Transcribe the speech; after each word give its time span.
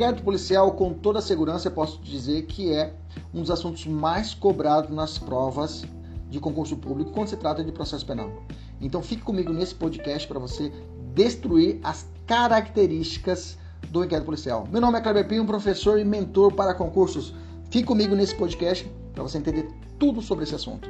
Inquérito 0.00 0.22
policial, 0.22 0.72
com 0.72 0.94
toda 0.94 1.20
segurança, 1.20 1.68
eu 1.68 1.72
posso 1.72 2.00
dizer 2.00 2.46
que 2.46 2.72
é 2.72 2.94
um 3.34 3.42
dos 3.42 3.50
assuntos 3.50 3.84
mais 3.84 4.32
cobrados 4.32 4.90
nas 4.90 5.18
provas 5.18 5.84
de 6.30 6.40
concurso 6.40 6.74
público 6.74 7.10
quando 7.10 7.28
se 7.28 7.36
trata 7.36 7.62
de 7.62 7.70
processo 7.70 8.06
penal. 8.06 8.32
Então 8.80 9.02
fique 9.02 9.20
comigo 9.20 9.52
nesse 9.52 9.74
podcast 9.74 10.26
para 10.26 10.38
você 10.38 10.72
destruir 11.14 11.80
as 11.82 12.08
características 12.26 13.58
do 13.90 14.02
inquérito 14.02 14.24
policial. 14.24 14.66
Meu 14.72 14.80
nome 14.80 14.96
é 14.96 15.02
Kleber 15.02 15.28
Pinho, 15.28 15.44
professor 15.44 16.00
e 16.00 16.04
mentor 16.04 16.50
para 16.54 16.72
concursos. 16.72 17.34
Fique 17.70 17.84
comigo 17.84 18.14
nesse 18.14 18.34
podcast 18.34 18.90
para 19.12 19.22
você 19.22 19.36
entender 19.36 19.68
tudo 19.98 20.22
sobre 20.22 20.44
esse 20.44 20.54
assunto. 20.54 20.88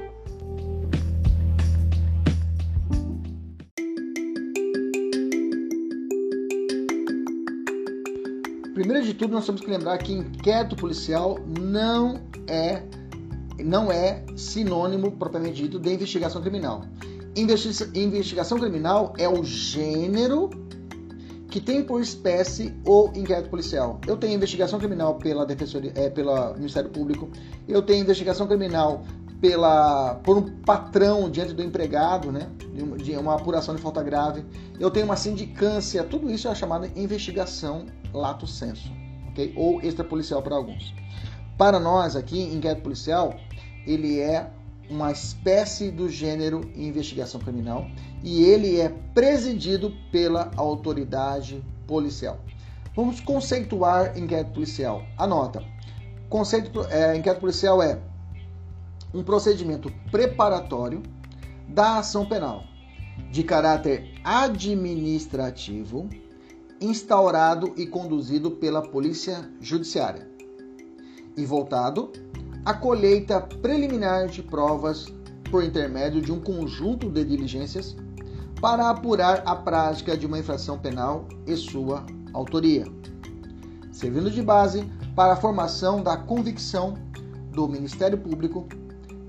Primeiro 8.90 9.06
de 9.06 9.14
tudo, 9.14 9.32
nós 9.32 9.46
temos 9.46 9.60
que 9.60 9.70
lembrar 9.70 9.98
que 9.98 10.12
inquérito 10.12 10.74
policial 10.74 11.38
não 11.46 12.20
é 12.48 12.82
não 13.62 13.92
é 13.92 14.24
sinônimo 14.34 15.12
propriamente 15.12 15.62
dito 15.62 15.78
de 15.78 15.94
investigação 15.94 16.42
criminal. 16.42 16.82
Investigação 17.36 18.58
criminal 18.58 19.14
é 19.16 19.28
o 19.28 19.44
gênero 19.44 20.50
que 21.48 21.60
tem 21.60 21.84
por 21.84 22.00
espécie 22.00 22.74
o 22.84 23.12
inquérito 23.14 23.48
policial. 23.48 24.00
Eu 24.08 24.16
tenho 24.16 24.34
investigação 24.34 24.80
criminal 24.80 25.14
pela 25.18 25.46
defensoria, 25.46 25.92
é, 25.94 26.10
pelo 26.10 26.54
Ministério 26.54 26.90
Público. 26.90 27.30
Eu 27.68 27.82
tenho 27.82 28.02
investigação 28.02 28.48
criminal 28.48 29.04
pela 29.40 30.16
por 30.16 30.36
um 30.36 30.42
patrão 30.60 31.30
diante 31.30 31.52
do 31.52 31.62
empregado, 31.62 32.30
né? 32.30 32.48
De 33.02 33.16
uma, 33.16 33.34
apuração 33.34 33.74
de 33.74 33.80
falta 33.80 34.02
grave. 34.02 34.44
Eu 34.78 34.90
tenho 34.90 35.06
uma 35.06 35.16
sindicância. 35.16 36.04
Tudo 36.04 36.30
isso 36.30 36.48
é 36.48 36.54
chamada 36.54 36.90
investigação 36.94 37.86
lato 38.12 38.46
sensu, 38.46 38.90
ok? 39.30 39.52
Ou 39.56 39.80
extrapolicial 39.80 40.42
para 40.42 40.56
alguns. 40.56 40.94
Para 41.56 41.78
nós 41.78 42.16
aqui, 42.16 42.42
inquérito 42.42 42.82
policial, 42.82 43.34
ele 43.86 44.20
é 44.20 44.50
uma 44.88 45.12
espécie 45.12 45.90
do 45.90 46.08
gênero 46.08 46.60
investigação 46.74 47.40
criminal 47.40 47.86
e 48.24 48.42
ele 48.42 48.80
é 48.80 48.88
presidido 49.14 49.94
pela 50.10 50.50
autoridade 50.56 51.62
policial. 51.86 52.38
Vamos 52.94 53.20
conceituar 53.20 54.18
inquérito 54.18 54.52
policial. 54.52 55.02
Anota. 55.16 55.62
Conceito 56.28 56.84
é, 56.90 57.16
inquérito 57.16 57.40
policial 57.40 57.82
é 57.82 57.98
um 59.12 59.22
procedimento 59.22 59.92
preparatório 60.10 61.02
da 61.68 61.98
ação 61.98 62.26
penal 62.26 62.64
de 63.30 63.42
caráter 63.42 64.14
administrativo 64.24 66.08
instaurado 66.80 67.74
e 67.76 67.86
conduzido 67.86 68.52
pela 68.52 68.80
Polícia 68.80 69.50
Judiciária 69.60 70.28
e 71.36 71.44
voltado 71.44 72.10
a 72.64 72.74
colheita 72.74 73.40
preliminar 73.40 74.28
de 74.28 74.42
provas 74.42 75.06
por 75.50 75.64
intermédio 75.64 76.20
de 76.20 76.32
um 76.32 76.40
conjunto 76.40 77.10
de 77.10 77.24
diligências 77.24 77.96
para 78.60 78.90
apurar 78.90 79.42
a 79.46 79.56
prática 79.56 80.16
de 80.16 80.26
uma 80.26 80.38
infração 80.38 80.78
penal 80.78 81.26
e 81.46 81.56
sua 81.56 82.04
autoria, 82.32 82.84
servindo 83.90 84.30
de 84.30 84.42
base 84.42 84.84
para 85.16 85.32
a 85.32 85.36
formação 85.36 86.02
da 86.02 86.16
convicção 86.16 86.94
do 87.52 87.66
Ministério 87.66 88.18
Público, 88.18 88.68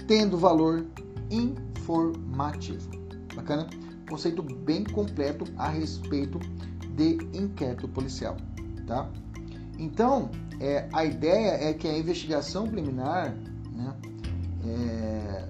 tendo 0.07 0.37
valor 0.37 0.85
informativo. 1.29 2.89
Bacana? 3.35 3.67
Conceito 4.09 4.41
bem 4.41 4.83
completo 4.83 5.45
a 5.57 5.69
respeito 5.69 6.39
de 6.95 7.17
inquérito 7.33 7.87
policial, 7.87 8.35
tá? 8.85 9.09
Então, 9.79 10.29
é, 10.59 10.87
a 10.93 11.05
ideia 11.05 11.69
é 11.69 11.73
que 11.73 11.87
a 11.87 11.97
investigação 11.97 12.67
preliminar, 12.67 13.33
né, 13.73 13.95
é, 14.65 15.49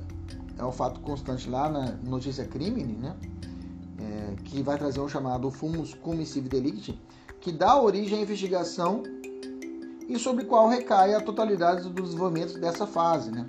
é 0.59 0.65
um 0.65 0.71
fato 0.71 1.01
constante 1.01 1.49
lá 1.49 1.69
na 1.69 1.91
notícia 2.03 2.45
crime, 2.45 2.83
né, 2.83 3.15
é, 3.99 4.35
que 4.45 4.61
vai 4.61 4.77
trazer 4.77 5.01
um 5.01 5.09
chamado 5.09 5.49
fumus 5.51 5.93
commissive 5.95 6.47
delicti, 6.47 6.97
que 7.41 7.51
dá 7.51 7.81
origem 7.81 8.19
à 8.19 8.21
investigação 8.21 9.03
e 10.07 10.17
sobre 10.19 10.45
qual 10.45 10.69
recai 10.69 11.13
a 11.13 11.19
totalidade 11.19 11.89
do 11.89 12.01
desenvolvimento 12.01 12.59
dessa 12.59 12.85
fase, 12.85 13.31
né. 13.31 13.45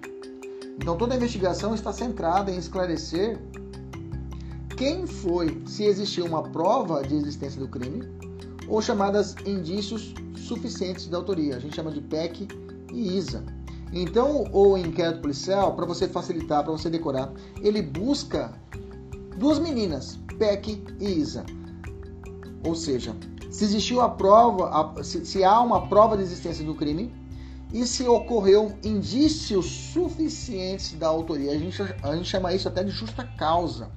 Então 0.77 0.97
toda 0.97 1.15
a 1.15 1.17
investigação 1.17 1.75
está 1.75 1.93
centrada 1.93 2.51
em 2.51 2.59
esclarecer 2.59 3.41
quem 4.77 5.07
foi, 5.07 5.63
se 5.67 5.85
existiu 5.85 6.25
uma 6.25 6.43
prova 6.43 7.03
de 7.03 7.15
existência 7.15 7.61
do 7.61 7.69
crime, 7.69 8.03
ou 8.67 8.81
chamadas 8.81 9.35
indícios 9.47 10.15
suficientes 10.35 11.07
da 11.07 11.19
autoria. 11.19 11.57
A 11.57 11.59
gente 11.59 11.77
chama 11.77 11.91
de 11.91 12.01
PEC 12.01 12.49
e 12.93 13.17
ISA. 13.17 13.45
Então, 13.93 14.45
o 14.53 14.77
inquérito 14.77 15.21
policial, 15.21 15.75
para 15.77 15.85
você 15.85 16.09
facilitar, 16.09 16.65
para 16.65 16.73
você 16.73 16.89
decorar, 16.89 17.31
ele 17.61 17.83
busca 17.83 18.53
duas 19.37 19.59
meninas, 19.59 20.19
PEC 20.39 20.83
e 20.99 21.21
ISA. 21.21 21.45
Ou 22.65 22.75
seja, 22.75 23.15
se 23.51 23.65
existiu 23.65 24.01
a 24.01 24.09
prova, 24.09 25.03
se, 25.05 25.45
há 25.45 25.61
uma 25.61 25.87
prova 25.89 26.17
de 26.17 26.23
existência 26.23 26.65
do 26.65 26.75
crime 26.75 27.13
e 27.73 27.87
se 27.87 28.07
ocorreu 28.07 28.77
indícios 28.85 29.67
suficientes 29.67 30.93
da 30.93 31.09
autoria. 31.09 31.53
A 31.53 31.59
gente, 31.59 31.83
a 32.03 32.15
gente 32.15 32.29
chama 32.29 32.53
isso 32.53 32.69
até 32.69 32.85
de 32.85 32.91
justa 32.91 33.25
causa 33.39 33.91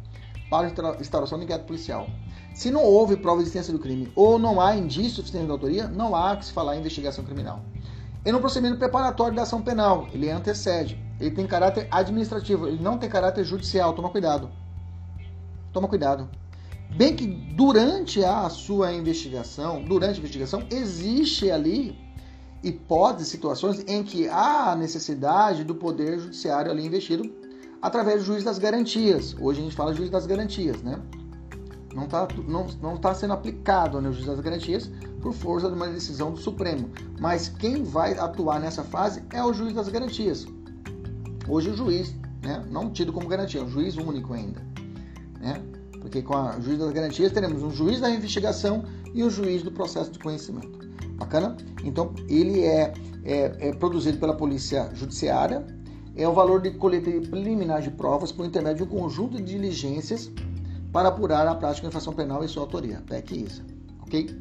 para 0.50 0.68
a 0.68 1.02
instauração 1.02 1.38
do 1.38 1.44
inquérito 1.44 1.66
policial. 1.66 2.08
Se 2.54 2.72
não 2.72 2.84
houve 2.84 3.18
prova 3.18 3.38
de 3.38 3.44
existência 3.44 3.74
do 3.74 3.80
crime 3.80 4.12
ou 4.16 4.40
não 4.40 4.62
há 4.62 4.76
indício 4.76 5.16
suficiente 5.16 5.46
de 5.46 5.52
autoria, 5.52 5.88
não 5.88 6.16
há 6.16 6.38
que 6.38 6.46
se 6.46 6.54
falar 6.54 6.76
em 6.76 6.80
investigação 6.80 7.26
criminal. 7.26 7.62
E 8.26 8.32
no 8.32 8.40
procedimento 8.40 8.80
preparatório 8.80 9.36
da 9.36 9.44
ação 9.44 9.62
penal, 9.62 10.08
ele 10.14 10.30
antecede. 10.32 10.98
Ele 11.20 11.32
tem 11.32 11.46
caráter 11.46 11.88
administrativo, 11.92 12.68
ele 12.68 12.82
não 12.82 12.98
tem 12.98 13.10
caráter 13.10 13.44
judicial. 13.44 13.94
Toma 13.94 14.10
cuidado. 14.10 14.50
Toma 15.74 15.88
cuidado. 15.88 16.30
Bem 16.90 17.16
que 17.16 17.28
durante 17.28 18.24
a 18.24 18.50
sua 18.50 18.94
investigação, 18.94 19.84
durante 19.84 20.16
a 20.16 20.20
investigação, 20.20 20.64
existe 20.72 21.52
ali 21.52 21.98
hipóteses, 22.68 23.30
situações 23.30 23.84
em 23.88 24.04
que 24.04 24.28
há 24.28 24.76
necessidade 24.76 25.64
do 25.64 25.76
poder 25.76 26.20
judiciário 26.20 26.72
ali 26.72 26.86
investido 26.86 27.32
através 27.82 28.22
do 28.22 28.26
juiz 28.26 28.44
das 28.44 28.58
garantias. 28.58 29.36
Hoje 29.40 29.62
a 29.62 29.64
gente 29.64 29.76
fala 29.76 29.94
juiz 29.94 30.10
das 30.10 30.26
garantias, 30.26 30.82
né? 30.82 31.00
não 31.96 32.04
está 32.04 32.28
não, 32.46 32.68
não 32.82 32.98
tá 32.98 33.16
sendo 33.16 33.34
aplicado 33.34 34.02
no 34.02 34.12
juiz 34.12 34.26
das 34.26 34.40
garantias 34.42 34.92
por 35.22 35.34
força 35.34 35.70
de 35.70 35.76
uma 35.76 35.88
decisão 35.88 36.32
do 36.32 36.38
Supremo. 36.38 36.90
Mas 37.20 37.48
quem 37.48 37.84
vai 37.84 38.18
atuar 38.18 38.60
nessa 38.60 38.84
fase 38.84 39.24
é 39.32 39.42
o 39.42 39.54
juiz 39.54 39.74
das 39.74 39.88
garantias. 39.88 40.46
Hoje 41.48 41.70
o 41.70 41.76
juiz, 41.76 42.14
né, 42.44 42.64
não 42.70 42.90
tido 42.92 43.14
como 43.14 43.28
garantia, 43.28 43.62
é 43.62 43.64
um 43.64 43.70
juiz 43.70 43.96
único 43.96 44.34
ainda. 44.34 44.62
Né? 45.40 45.62
Porque 46.02 46.22
com 46.22 46.36
o 46.36 46.62
juiz 46.62 46.78
das 46.78 46.92
garantias 46.92 47.32
teremos 47.32 47.64
um 47.64 47.72
juiz 47.72 48.02
da 48.02 48.10
investigação 48.10 48.84
e 49.14 49.24
o 49.24 49.30
juiz 49.30 49.64
do 49.64 49.72
processo 49.72 50.12
de 50.12 50.20
conhecimento. 50.20 50.85
Bacana? 51.16 51.56
Então 51.84 52.14
ele 52.30 52.62
é, 52.62 52.94
é, 53.24 53.70
é 53.70 53.74
produzido 53.74 54.18
pela 54.18 54.36
Polícia 54.36 54.90
Judiciária, 54.94 55.66
é 56.16 56.28
o 56.28 56.34
valor 56.34 56.62
de 56.62 56.72
coleta 56.72 57.12
preliminar 57.30 57.82
de 57.82 57.92
provas 57.92 58.32
por 58.32 58.46
intermédio 58.46 58.86
de 58.86 58.94
um 58.94 59.00
conjunto 59.00 59.38
de 59.38 59.44
diligências 59.44 60.32
para 60.92 61.10
apurar 61.10 61.46
a 61.48 61.56
prática 61.56 61.82
de 61.82 61.88
infração 61.88 62.14
penal 62.14 62.44
e 62.44 62.48
sua 62.48 62.64
autoria, 62.64 63.04
PEC 63.08 63.34
e 63.34 63.44
ISA. 63.44 63.64
Ok? 64.02 64.40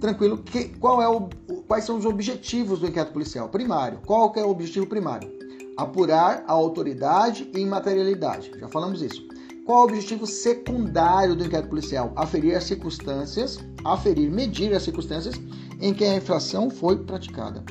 Tranquilo. 0.00 0.38
Que, 0.38 0.68
qual 0.78 1.02
é 1.02 1.08
o, 1.08 1.28
quais 1.66 1.84
são 1.84 1.98
os 1.98 2.06
objetivos 2.06 2.80
do 2.80 2.86
inquérito 2.86 3.12
policial? 3.12 3.48
Primário. 3.48 3.98
Qual 4.06 4.32
é 4.36 4.42
o 4.42 4.48
objetivo 4.48 4.86
primário? 4.86 5.38
apurar 5.78 6.42
a 6.48 6.52
autoridade 6.52 7.48
e 7.54 7.60
imaterialidade. 7.60 8.50
Já 8.58 8.66
falamos 8.66 9.00
isso. 9.00 9.24
Qual 9.64 9.78
é 9.78 9.80
o 9.82 9.84
objetivo 9.84 10.26
secundário 10.26 11.36
do 11.36 11.44
inquérito 11.44 11.68
policial? 11.68 12.12
Aferir 12.16 12.56
as 12.56 12.64
circunstâncias, 12.64 13.60
aferir, 13.84 14.28
medir 14.28 14.74
as 14.74 14.82
circunstâncias 14.82 15.36
em 15.80 15.94
que 15.94 16.04
a 16.04 16.16
infração 16.16 16.70
foi 16.70 16.98
praticada. 17.04 17.62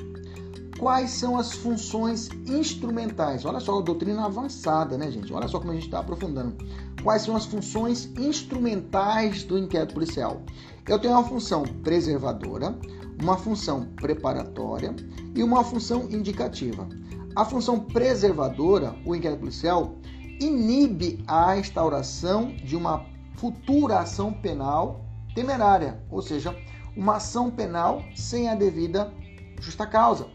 Quais 0.79 1.09
são 1.11 1.37
as 1.37 1.53
funções 1.53 2.29
instrumentais? 2.45 3.45
Olha 3.45 3.59
só 3.59 3.79
a 3.79 3.81
doutrina 3.81 4.25
avançada, 4.25 4.95
né, 4.97 5.09
gente? 5.09 5.33
Olha 5.33 5.47
só 5.47 5.59
como 5.59 5.71
a 5.71 5.73
gente 5.73 5.85
está 5.85 5.99
aprofundando. 5.99 6.55
Quais 7.03 7.23
são 7.23 7.35
as 7.35 7.45
funções 7.45 8.11
instrumentais 8.15 9.43
do 9.43 9.57
inquérito 9.57 9.95
policial? 9.95 10.41
Eu 10.87 10.99
tenho 10.99 11.15
uma 11.15 11.23
função 11.23 11.63
preservadora, 11.63 12.77
uma 13.19 13.37
função 13.37 13.87
preparatória 13.95 14.95
e 15.35 15.41
uma 15.41 15.63
função 15.63 16.07
indicativa. 16.11 16.87
A 17.35 17.43
função 17.43 17.79
preservadora, 17.79 18.95
o 19.03 19.15
inquérito 19.15 19.39
policial, 19.39 19.95
inibe 20.39 21.23
a 21.27 21.57
instauração 21.57 22.55
de 22.55 22.75
uma 22.75 23.03
futura 23.35 23.99
ação 23.99 24.31
penal 24.31 25.05
temerária, 25.33 26.01
ou 26.09 26.21
seja, 26.21 26.55
uma 26.97 27.17
ação 27.17 27.51
penal 27.51 28.03
sem 28.15 28.49
a 28.49 28.55
devida 28.55 29.13
justa 29.61 29.85
causa. 29.85 30.27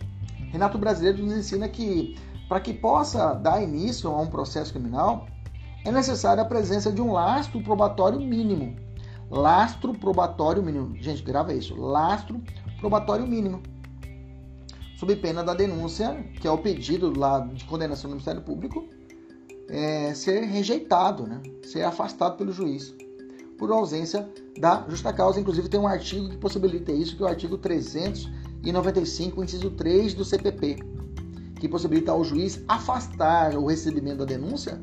Renato 0.51 0.79
Brasileiro 0.79 1.23
nos 1.23 1.37
ensina 1.37 1.69
que 1.69 2.17
para 2.49 2.61
que 2.61 2.73
possa 2.73 3.35
dar 3.35 3.63
início 3.63 4.09
a 4.11 4.21
um 4.21 4.27
processo 4.27 4.73
criminal, 4.73 5.27
é 5.85 5.91
necessária 5.91 6.43
a 6.43 6.47
presença 6.47 6.93
de 6.93 7.01
um 7.01 7.13
lastro 7.13 7.61
probatório 7.63 8.21
mínimo. 8.21 8.77
Lastro 9.31 9.93
probatório 9.95 10.63
mínimo. 10.63 10.95
Gente, 10.97 11.23
grava 11.23 11.53
isso. 11.53 11.75
Lastro 11.75 12.41
probatório 12.79 13.27
mínimo. 13.27 13.63
Sob 14.97 15.17
pena 15.17 15.43
da 15.43 15.55
denúncia, 15.55 16.15
que 16.41 16.47
é 16.47 16.51
o 16.51 16.59
pedido 16.59 17.19
lá 17.19 17.41
de 17.41 17.65
condenação 17.65 18.09
do 18.09 18.13
Ministério 18.13 18.43
Público, 18.43 18.87
é, 19.69 20.15
ser 20.15 20.43
rejeitado, 20.43 21.27
né? 21.27 21.41
ser 21.65 21.83
afastado 21.83 22.37
pelo 22.37 22.53
juiz 22.53 22.95
por 23.63 23.71
ausência 23.71 24.29
da 24.59 24.85
justa 24.89 25.13
causa. 25.13 25.39
Inclusive 25.39 25.69
tem 25.69 25.79
um 25.79 25.87
artigo 25.87 26.29
que 26.29 26.37
possibilita 26.37 26.91
isso, 26.91 27.17
que 27.17 27.23
é 27.23 27.27
o 27.27 27.29
artigo 27.29 27.57
395, 27.57 29.45
inciso 29.45 29.71
3 29.71 30.15
do 30.15 30.25
CPP, 30.25 30.79
que 31.61 31.69
possibilita 31.69 32.11
ao 32.11 32.25
juiz 32.25 32.61
afastar 32.67 33.57
o 33.57 33.67
recebimento 33.67 34.17
da 34.17 34.25
denúncia 34.25 34.83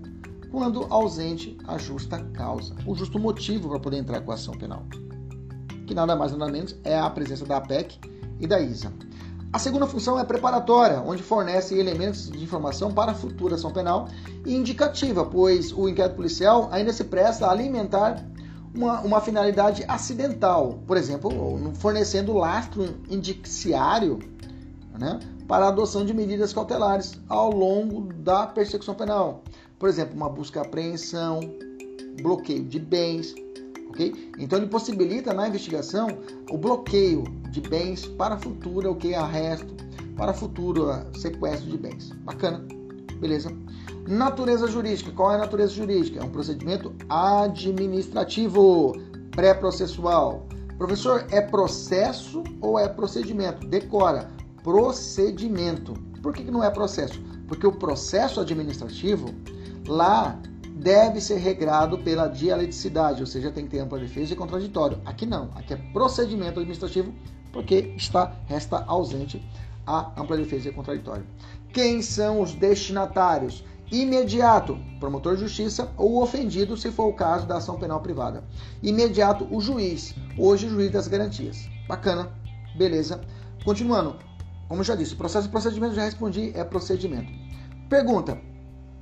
quando 0.49 0.87
ausente 0.89 1.57
a 1.67 1.77
justa 1.77 2.23
causa, 2.31 2.73
o 2.87 2.95
justo 2.95 3.19
motivo 3.19 3.67
para 3.67 3.81
poder 3.81 3.97
entrar 3.97 4.21
com 4.21 4.31
a 4.31 4.35
ação 4.35 4.53
penal, 4.53 4.85
que 5.85 5.93
nada 5.93 6.15
mais 6.15 6.31
nada 6.31 6.49
menos 6.49 6.73
é 6.85 6.97
a 6.97 7.09
presença 7.09 7.45
da 7.45 7.57
APEC 7.57 7.99
e 8.39 8.47
da 8.47 8.61
ISA. 8.61 8.93
A 9.51 9.59
segunda 9.59 9.87
função 9.87 10.17
é 10.17 10.23
preparatória, 10.23 11.01
onde 11.01 11.21
fornece 11.21 11.77
elementos 11.77 12.31
de 12.31 12.41
informação 12.41 12.93
para 12.93 13.11
a 13.11 13.15
futura 13.15 13.55
ação 13.55 13.73
penal 13.73 14.07
e 14.45 14.55
indicativa, 14.55 15.25
pois 15.25 15.73
o 15.73 15.89
inquérito 15.89 16.15
policial 16.15 16.69
ainda 16.71 16.93
se 16.93 17.03
presta 17.03 17.45
a 17.45 17.51
alimentar 17.51 18.25
uma, 18.73 19.01
uma 19.01 19.21
finalidade 19.21 19.83
acidental, 19.87 20.79
por 20.85 20.97
exemplo, 20.97 21.31
fornecendo 21.75 22.33
lastro 22.33 22.95
indiciário 23.09 24.19
né, 24.97 25.19
para 25.47 25.65
a 25.65 25.67
adoção 25.69 26.05
de 26.05 26.13
medidas 26.13 26.53
cautelares 26.53 27.19
ao 27.27 27.51
longo 27.51 28.13
da 28.13 28.45
persecução 28.47 28.93
penal. 28.93 29.43
Por 29.77 29.89
exemplo, 29.89 30.15
uma 30.15 30.29
busca 30.29 30.61
apreensão, 30.61 31.39
bloqueio 32.21 32.63
de 32.65 32.79
bens, 32.79 33.33
ok? 33.89 34.31
Então 34.37 34.59
ele 34.59 34.67
possibilita 34.67 35.33
na 35.33 35.47
investigação 35.47 36.07
o 36.51 36.57
bloqueio 36.57 37.23
de 37.49 37.61
bens 37.61 38.05
para 38.05 38.37
futura, 38.37 38.91
ok, 38.91 39.15
arresto, 39.15 39.73
para 40.15 40.33
futuro 40.33 40.87
sequestro 41.17 41.69
de 41.69 41.77
bens. 41.77 42.09
Bacana, 42.23 42.65
beleza? 43.19 43.49
Natureza 44.07 44.67
jurídica. 44.67 45.11
Qual 45.11 45.31
é 45.31 45.35
a 45.35 45.39
natureza 45.39 45.73
jurídica? 45.73 46.19
É 46.19 46.23
um 46.23 46.29
procedimento 46.29 46.93
administrativo 47.09 48.93
pré-processual. 49.31 50.47
Professor, 50.77 51.25
é 51.29 51.41
processo 51.41 52.43
ou 52.61 52.79
é 52.79 52.87
procedimento? 52.87 53.67
Decora, 53.67 54.29
procedimento. 54.63 55.93
Por 56.21 56.33
que, 56.33 56.49
não 56.49 56.63
é 56.63 56.69
processo? 56.69 57.21
Porque 57.47 57.67
o 57.67 57.71
processo 57.71 58.39
administrativo 58.39 59.33
lá 59.87 60.39
deve 60.75 61.19
ser 61.19 61.37
regrado 61.37 61.97
pela 61.97 62.27
dialeticidade, 62.27 63.21
ou 63.21 63.27
seja, 63.27 63.51
tem 63.51 63.65
que 63.65 63.71
ter 63.71 63.79
ampla 63.79 63.99
defesa 63.99 64.33
e 64.33 64.35
contraditório. 64.35 64.99
Aqui 65.05 65.25
não, 65.25 65.49
aqui 65.55 65.73
é 65.73 65.77
procedimento 65.91 66.59
administrativo 66.59 67.13
porque 67.51 67.93
está 67.97 68.33
resta 68.45 68.83
ausente 68.85 69.43
a 69.85 70.11
ampla 70.21 70.37
defesa 70.37 70.69
e 70.69 70.71
contraditório. 70.71 71.25
Quem 71.73 72.01
são 72.01 72.41
os 72.41 72.53
destinatários? 72.53 73.63
Imediato, 73.91 74.77
promotor 74.99 75.35
de 75.35 75.41
justiça 75.41 75.91
ou 75.97 76.21
ofendido, 76.21 76.77
se 76.77 76.91
for 76.91 77.07
o 77.07 77.13
caso 77.13 77.47
da 77.47 77.57
ação 77.57 77.79
penal 77.79 77.99
privada. 78.01 78.43
Imediato, 78.83 79.47
o 79.49 79.59
juiz, 79.59 80.13
hoje 80.37 80.69
juiz 80.69 80.91
das 80.91 81.07
garantias. 81.07 81.67
Bacana, 81.87 82.31
beleza. 82.77 83.21
Continuando, 83.65 84.17
como 84.67 84.81
eu 84.81 84.85
já 84.85 84.95
disse, 84.95 85.15
processo 85.15 85.47
e 85.47 85.51
procedimento, 85.51 85.95
já 85.95 86.03
respondi, 86.03 86.51
é 86.55 86.63
procedimento. 86.63 87.31
Pergunta: 87.89 88.39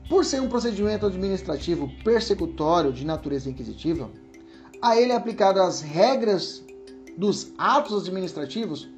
por 0.10 0.24
ser 0.24 0.42
um 0.42 0.48
procedimento 0.48 1.06
administrativo 1.06 1.90
persecutório 2.02 2.94
de 2.94 3.06
natureza 3.06 3.50
inquisitiva, 3.50 4.10
a 4.82 4.96
ele 4.96 5.12
é 5.12 5.16
aplicado 5.18 5.62
as 5.62 5.82
regras 5.82 6.64
dos 7.18 7.52
atos 7.58 8.04
administrativos. 8.04 8.90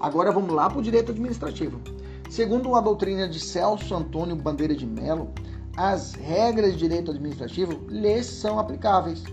Agora 0.00 0.32
vamos 0.32 0.52
lá 0.52 0.68
para 0.68 0.80
o 0.80 0.82
direito 0.82 1.12
administrativo. 1.12 1.80
Segundo 2.28 2.74
a 2.74 2.80
doutrina 2.80 3.26
de 3.26 3.40
Celso 3.40 3.94
Antônio 3.94 4.36
Bandeira 4.36 4.74
de 4.74 4.86
Mello, 4.86 5.30
as 5.76 6.12
regras 6.12 6.72
de 6.72 6.78
direito 6.78 7.10
administrativo 7.10 7.80
lhes 7.88 8.26
são 8.26 8.58
aplicáveis. 8.58 9.24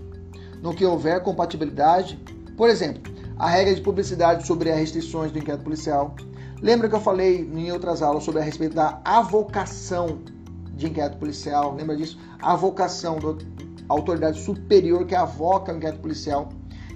No 0.62 0.74
que 0.74 0.84
houver 0.84 1.22
compatibilidade, 1.22 2.18
por 2.56 2.70
exemplo, 2.70 3.12
a 3.38 3.48
regra 3.48 3.74
de 3.74 3.82
publicidade 3.82 4.46
sobre 4.46 4.70
as 4.70 4.78
restrições 4.78 5.30
do 5.30 5.38
inquérito 5.38 5.62
policial. 5.62 6.14
Lembra 6.62 6.88
que 6.88 6.94
eu 6.94 7.00
falei 7.00 7.40
em 7.40 7.70
outras 7.70 8.00
aulas 8.00 8.24
sobre 8.24 8.40
a 8.40 8.44
respeito 8.44 8.74
da 8.74 8.98
avocação 9.04 10.20
de 10.74 10.86
inquérito 10.86 11.18
policial, 11.18 11.74
lembra 11.74 11.96
disso? 11.96 12.18
A 12.40 12.52
avocação 12.52 13.18
da 13.18 13.34
autoridade 13.88 14.40
superior 14.40 15.06
que 15.06 15.14
avoca 15.14 15.72
o 15.72 15.76
inquérito 15.76 16.00
policial 16.00 16.48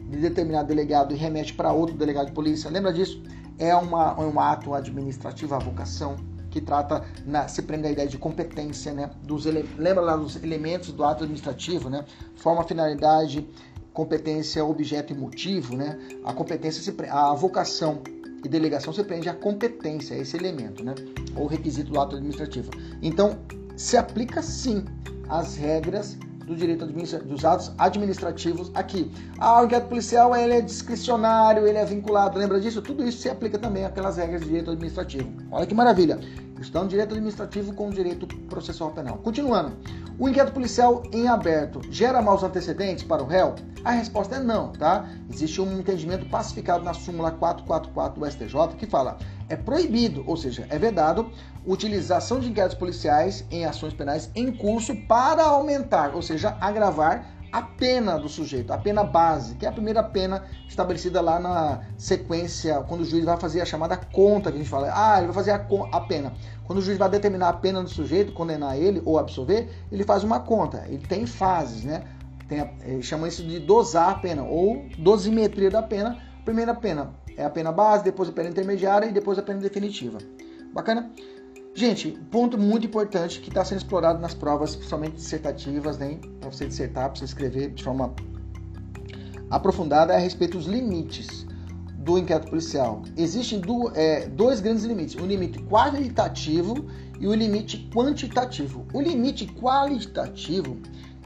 de 0.08 0.16
determinado 0.16 0.68
delegado 0.68 1.14
e 1.14 1.16
remete 1.16 1.52
para 1.52 1.72
outro 1.72 1.94
delegado 1.94 2.26
de 2.26 2.32
polícia, 2.32 2.70
lembra 2.70 2.90
disso? 2.90 3.22
É, 3.60 3.74
uma, 3.76 4.16
é 4.18 4.22
um 4.22 4.40
ato 4.40 4.74
administrativo, 4.74 5.54
a 5.54 5.58
avocação, 5.58 6.16
que 6.50 6.60
trata, 6.60 7.04
na, 7.24 7.46
se 7.46 7.62
prende 7.62 7.86
a 7.86 7.90
ideia 7.92 8.08
de 8.08 8.18
competência, 8.18 8.92
né? 8.92 9.10
Dos 9.22 9.46
ele, 9.46 9.68
lembra 9.78 10.02
lá 10.02 10.16
dos 10.16 10.36
elementos 10.42 10.92
do 10.92 11.04
ato 11.04 11.22
administrativo, 11.22 11.88
né? 11.88 12.04
Forma, 12.34 12.64
finalidade, 12.64 13.46
competência, 13.92 14.64
objeto 14.64 15.12
e 15.12 15.16
motivo, 15.16 15.76
né? 15.76 15.98
A 16.24 16.32
competência, 16.32 16.82
se, 16.82 16.94
a 17.08 17.30
avocação 17.30 18.02
e 18.44 18.48
delegação 18.48 18.92
se 18.92 19.04
prende 19.04 19.28
à 19.28 19.34
competência, 19.34 20.14
esse 20.14 20.36
elemento, 20.36 20.82
né? 20.82 20.94
Ou 21.36 21.46
requisito 21.46 21.92
do 21.92 22.00
ato 22.00 22.16
administrativo. 22.16 22.70
Então, 23.02 23.38
se 23.76 23.96
aplica 23.96 24.42
sim 24.42 24.84
as 25.28 25.56
regras 25.56 26.18
do 26.50 26.56
direito 26.56 26.84
dos 26.84 27.44
atos 27.44 27.70
administrativos 27.78 28.72
aqui. 28.74 29.08
Ah, 29.38 29.62
o 29.62 29.66
inquérito 29.66 29.88
policial 29.88 30.34
ele 30.34 30.54
é 30.54 30.60
discricionário, 30.60 31.64
ele 31.64 31.78
é 31.78 31.84
vinculado, 31.84 32.36
lembra 32.36 32.60
disso? 32.60 32.82
Tudo 32.82 33.06
isso 33.06 33.18
se 33.18 33.30
aplica 33.30 33.56
também 33.56 33.84
àquelas 33.84 34.16
regras 34.16 34.40
de 34.40 34.48
direito 34.48 34.72
administrativo. 34.72 35.30
Olha 35.52 35.64
que 35.64 35.74
maravilha. 35.74 36.18
Estão 36.60 36.86
direito 36.86 37.12
administrativo 37.12 37.72
com 37.72 37.88
direito 37.88 38.26
processual 38.48 38.90
penal. 38.90 39.18
Continuando. 39.18 39.76
O 40.18 40.28
inquérito 40.28 40.52
policial 40.52 41.02
em 41.12 41.28
aberto 41.28 41.80
gera 41.90 42.20
maus 42.20 42.42
antecedentes 42.42 43.04
para 43.04 43.22
o 43.22 43.26
réu? 43.26 43.54
A 43.84 43.92
resposta 43.92 44.36
é 44.36 44.40
não, 44.40 44.72
tá? 44.72 45.08
Existe 45.32 45.60
um 45.60 45.78
entendimento 45.78 46.26
pacificado 46.26 46.84
na 46.84 46.92
súmula 46.92 47.30
444 47.30 48.20
do 48.20 48.30
STJ 48.30 48.76
que 48.76 48.86
fala: 48.86 49.16
é 49.50 49.56
proibido, 49.56 50.24
ou 50.26 50.36
seja, 50.36 50.66
é 50.70 50.78
vedado, 50.78 51.30
utilização 51.66 52.40
de 52.40 52.48
inquéritos 52.48 52.78
policiais 52.78 53.44
em 53.50 53.66
ações 53.66 53.92
penais 53.92 54.30
em 54.34 54.50
curso 54.50 54.96
para 55.06 55.44
aumentar, 55.44 56.14
ou 56.14 56.22
seja, 56.22 56.56
agravar 56.60 57.26
a 57.52 57.62
pena 57.62 58.16
do 58.16 58.28
sujeito, 58.28 58.72
a 58.72 58.78
pena 58.78 59.02
base, 59.02 59.56
que 59.56 59.66
é 59.66 59.68
a 59.68 59.72
primeira 59.72 60.02
pena 60.04 60.44
estabelecida 60.68 61.20
lá 61.20 61.40
na 61.40 61.80
sequência, 61.98 62.80
quando 62.82 63.00
o 63.00 63.04
juiz 63.04 63.24
vai 63.24 63.36
fazer 63.36 63.60
a 63.60 63.64
chamada 63.64 63.96
conta, 63.96 64.50
que 64.50 64.56
a 64.56 64.60
gente 64.60 64.70
fala, 64.70 64.90
ah, 64.94 65.18
ele 65.18 65.26
vai 65.26 65.34
fazer 65.34 65.50
a, 65.50 65.66
a 65.92 66.00
pena. 66.00 66.32
Quando 66.64 66.78
o 66.78 66.82
juiz 66.82 66.96
vai 66.96 67.08
determinar 67.08 67.48
a 67.48 67.52
pena 67.54 67.82
do 67.82 67.90
sujeito, 67.90 68.32
condenar 68.32 68.78
ele 68.78 69.02
ou 69.04 69.18
absolver, 69.18 69.68
ele 69.90 70.04
faz 70.04 70.22
uma 70.22 70.38
conta, 70.38 70.84
ele 70.86 71.04
tem 71.04 71.26
fases, 71.26 71.82
né? 71.82 72.04
Tem 72.48 72.60
a, 72.60 72.68
chama 73.02 73.26
isso 73.26 73.42
de 73.42 73.58
dosar 73.58 74.10
a 74.10 74.14
pena, 74.14 74.44
ou 74.44 74.84
dosimetria 74.96 75.70
da 75.70 75.82
pena. 75.82 76.18
Primeira 76.44 76.74
pena, 76.74 77.10
é 77.40 77.44
a 77.44 77.50
pena 77.50 77.72
base, 77.72 78.04
depois 78.04 78.28
a 78.28 78.32
pena 78.32 78.50
intermediária 78.50 79.06
e 79.06 79.12
depois 79.12 79.38
a 79.38 79.42
pena 79.42 79.60
definitiva. 79.60 80.18
Bacana? 80.72 81.10
Gente, 81.74 82.10
ponto 82.30 82.58
muito 82.58 82.86
importante 82.86 83.40
que 83.40 83.48
está 83.48 83.64
sendo 83.64 83.78
explorado 83.78 84.20
nas 84.20 84.34
provas, 84.34 84.76
principalmente 84.76 85.14
dissertativas, 85.14 85.98
né? 85.98 86.18
Para 86.40 86.50
você 86.50 86.66
dissertar, 86.66 87.08
para 87.08 87.18
você 87.18 87.24
escrever 87.24 87.70
de 87.70 87.82
forma 87.82 88.14
aprofundada, 89.48 90.12
é 90.12 90.16
a 90.16 90.18
respeito 90.18 90.58
dos 90.58 90.66
limites 90.66 91.46
do 91.94 92.18
inquérito 92.18 92.50
policial? 92.50 93.02
Existem 93.16 93.60
do, 93.60 93.90
é, 93.94 94.26
dois 94.28 94.60
grandes 94.60 94.84
limites: 94.84 95.14
o 95.14 95.24
limite 95.24 95.60
qualitativo 95.62 96.86
e 97.18 97.26
o 97.26 97.34
limite 97.34 97.88
quantitativo. 97.94 98.86
O 98.92 99.00
limite 99.00 99.46
qualitativo 99.46 100.76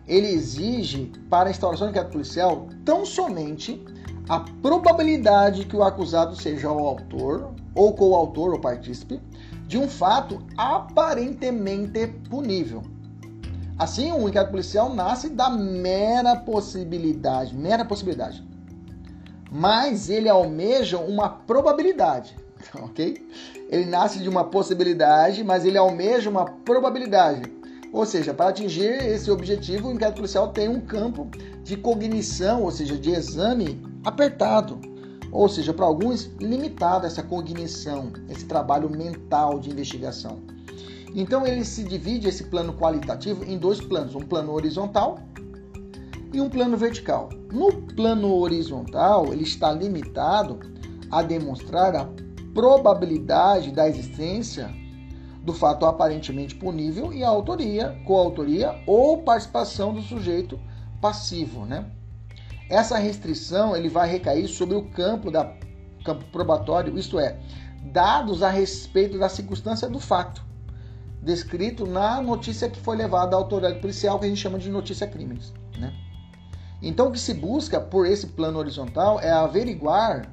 ele 0.06 0.28
exige 0.28 1.10
para 1.30 1.48
a 1.48 1.50
instauração 1.50 1.86
do 1.86 1.90
inquérito 1.90 2.12
policial 2.12 2.68
tão 2.84 3.06
somente 3.06 3.82
a 4.28 4.40
probabilidade 4.40 5.66
que 5.66 5.76
o 5.76 5.82
acusado 5.82 6.34
seja 6.34 6.70
o 6.70 6.78
autor 6.86 7.54
ou 7.74 7.92
coautor 7.92 8.52
ou 8.52 8.58
partícipe 8.58 9.20
de 9.66 9.76
um 9.76 9.88
fato 9.88 10.42
aparentemente 10.56 12.06
punível. 12.30 12.82
Assim, 13.78 14.12
o 14.12 14.16
um 14.16 14.28
inquérito 14.28 14.50
policial 14.50 14.94
nasce 14.94 15.28
da 15.28 15.50
mera 15.50 16.36
possibilidade, 16.36 17.54
mera 17.54 17.84
possibilidade. 17.84 18.42
Mas 19.50 20.08
ele 20.08 20.28
almeja 20.28 20.98
uma 20.98 21.28
probabilidade, 21.28 22.36
ok? 22.74 23.26
Ele 23.68 23.86
nasce 23.86 24.20
de 24.20 24.28
uma 24.28 24.44
possibilidade, 24.44 25.42
mas 25.42 25.64
ele 25.64 25.76
almeja 25.76 26.30
uma 26.30 26.44
probabilidade. 26.44 27.42
Ou 27.92 28.06
seja, 28.06 28.32
para 28.32 28.50
atingir 28.50 28.92
esse 29.06 29.30
objetivo, 29.30 29.88
o 29.88 29.92
inquérito 29.92 30.16
policial 30.16 30.48
tem 30.48 30.68
um 30.68 30.80
campo 30.80 31.28
de 31.62 31.76
cognição, 31.76 32.62
ou 32.62 32.70
seja, 32.70 32.96
de 32.96 33.10
exame 33.10 33.93
apertado. 34.04 34.80
Ou 35.32 35.48
seja, 35.48 35.72
para 35.72 35.86
alguns, 35.86 36.30
limitado 36.38 37.06
essa 37.06 37.22
cognição, 37.22 38.12
esse 38.28 38.44
trabalho 38.44 38.88
mental 38.88 39.58
de 39.58 39.70
investigação. 39.70 40.38
Então 41.14 41.46
ele 41.46 41.64
se 41.64 41.84
divide 41.84 42.28
esse 42.28 42.44
plano 42.44 42.74
qualitativo 42.74 43.44
em 43.44 43.56
dois 43.56 43.80
planos, 43.80 44.14
um 44.14 44.20
plano 44.20 44.52
horizontal 44.52 45.18
e 46.32 46.40
um 46.40 46.48
plano 46.48 46.76
vertical. 46.76 47.28
No 47.52 47.72
plano 47.72 48.34
horizontal, 48.34 49.32
ele 49.32 49.44
está 49.44 49.72
limitado 49.72 50.58
a 51.10 51.22
demonstrar 51.22 51.94
a 51.94 52.08
probabilidade 52.52 53.70
da 53.70 53.88
existência 53.88 54.68
do 55.42 55.52
fato 55.52 55.86
aparentemente 55.86 56.54
punível 56.54 57.12
e 57.12 57.22
a 57.22 57.28
autoria, 57.28 58.00
coautoria 58.04 58.74
ou 58.86 59.18
participação 59.22 59.92
do 59.92 60.00
sujeito 60.00 60.58
passivo, 61.00 61.64
né? 61.66 61.90
Essa 62.74 62.98
restrição 62.98 63.76
ele 63.76 63.88
vai 63.88 64.08
recair 64.08 64.48
sobre 64.48 64.74
o 64.74 64.82
campo 64.90 65.30
da 65.30 65.54
campo 66.04 66.24
probatório, 66.26 66.98
isto 66.98 67.18
é, 67.18 67.38
dados 67.92 68.42
a 68.42 68.50
respeito 68.50 69.18
da 69.18 69.28
circunstância 69.28 69.88
do 69.88 69.98
fato 69.98 70.44
descrito 71.24 71.86
na 71.86 72.20
notícia 72.20 72.68
que 72.68 72.78
foi 72.78 72.96
levada 72.96 73.34
à 73.34 73.38
autoridade 73.38 73.80
policial, 73.80 74.18
que 74.18 74.26
a 74.26 74.28
gente 74.28 74.40
chama 74.40 74.58
de 74.58 74.70
notícia 74.70 75.06
crimes, 75.06 75.52
né? 75.78 75.92
Então 76.82 77.08
o 77.08 77.12
que 77.12 77.18
se 77.18 77.32
busca 77.32 77.80
por 77.80 78.06
esse 78.06 78.26
plano 78.26 78.58
horizontal 78.58 79.18
é 79.18 79.30
averiguar 79.30 80.30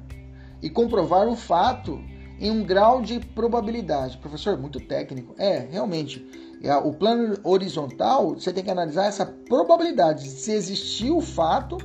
e 0.60 0.68
comprovar 0.68 1.26
o 1.26 1.34
fato 1.34 1.98
em 2.38 2.50
um 2.50 2.62
grau 2.62 3.00
de 3.00 3.20
probabilidade. 3.20 4.18
Professor, 4.18 4.58
muito 4.58 4.78
técnico. 4.80 5.34
É, 5.38 5.60
realmente. 5.70 6.26
É, 6.62 6.76
o 6.76 6.92
plano 6.92 7.38
horizontal, 7.42 8.34
você 8.34 8.52
tem 8.52 8.62
que 8.62 8.70
analisar 8.70 9.06
essa 9.06 9.24
probabilidade 9.24 10.24
de 10.24 10.30
se 10.30 10.52
existiu 10.52 11.16
o 11.16 11.20
fato, 11.20 11.78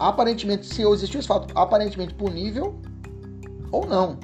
aparentemente, 0.00 0.66
se 0.66 0.82
existiu 0.82 1.20
esse 1.20 1.28
fato 1.28 1.52
aparentemente 1.54 2.14
punível 2.14 2.74
ou 3.70 3.86
não. 3.86 4.18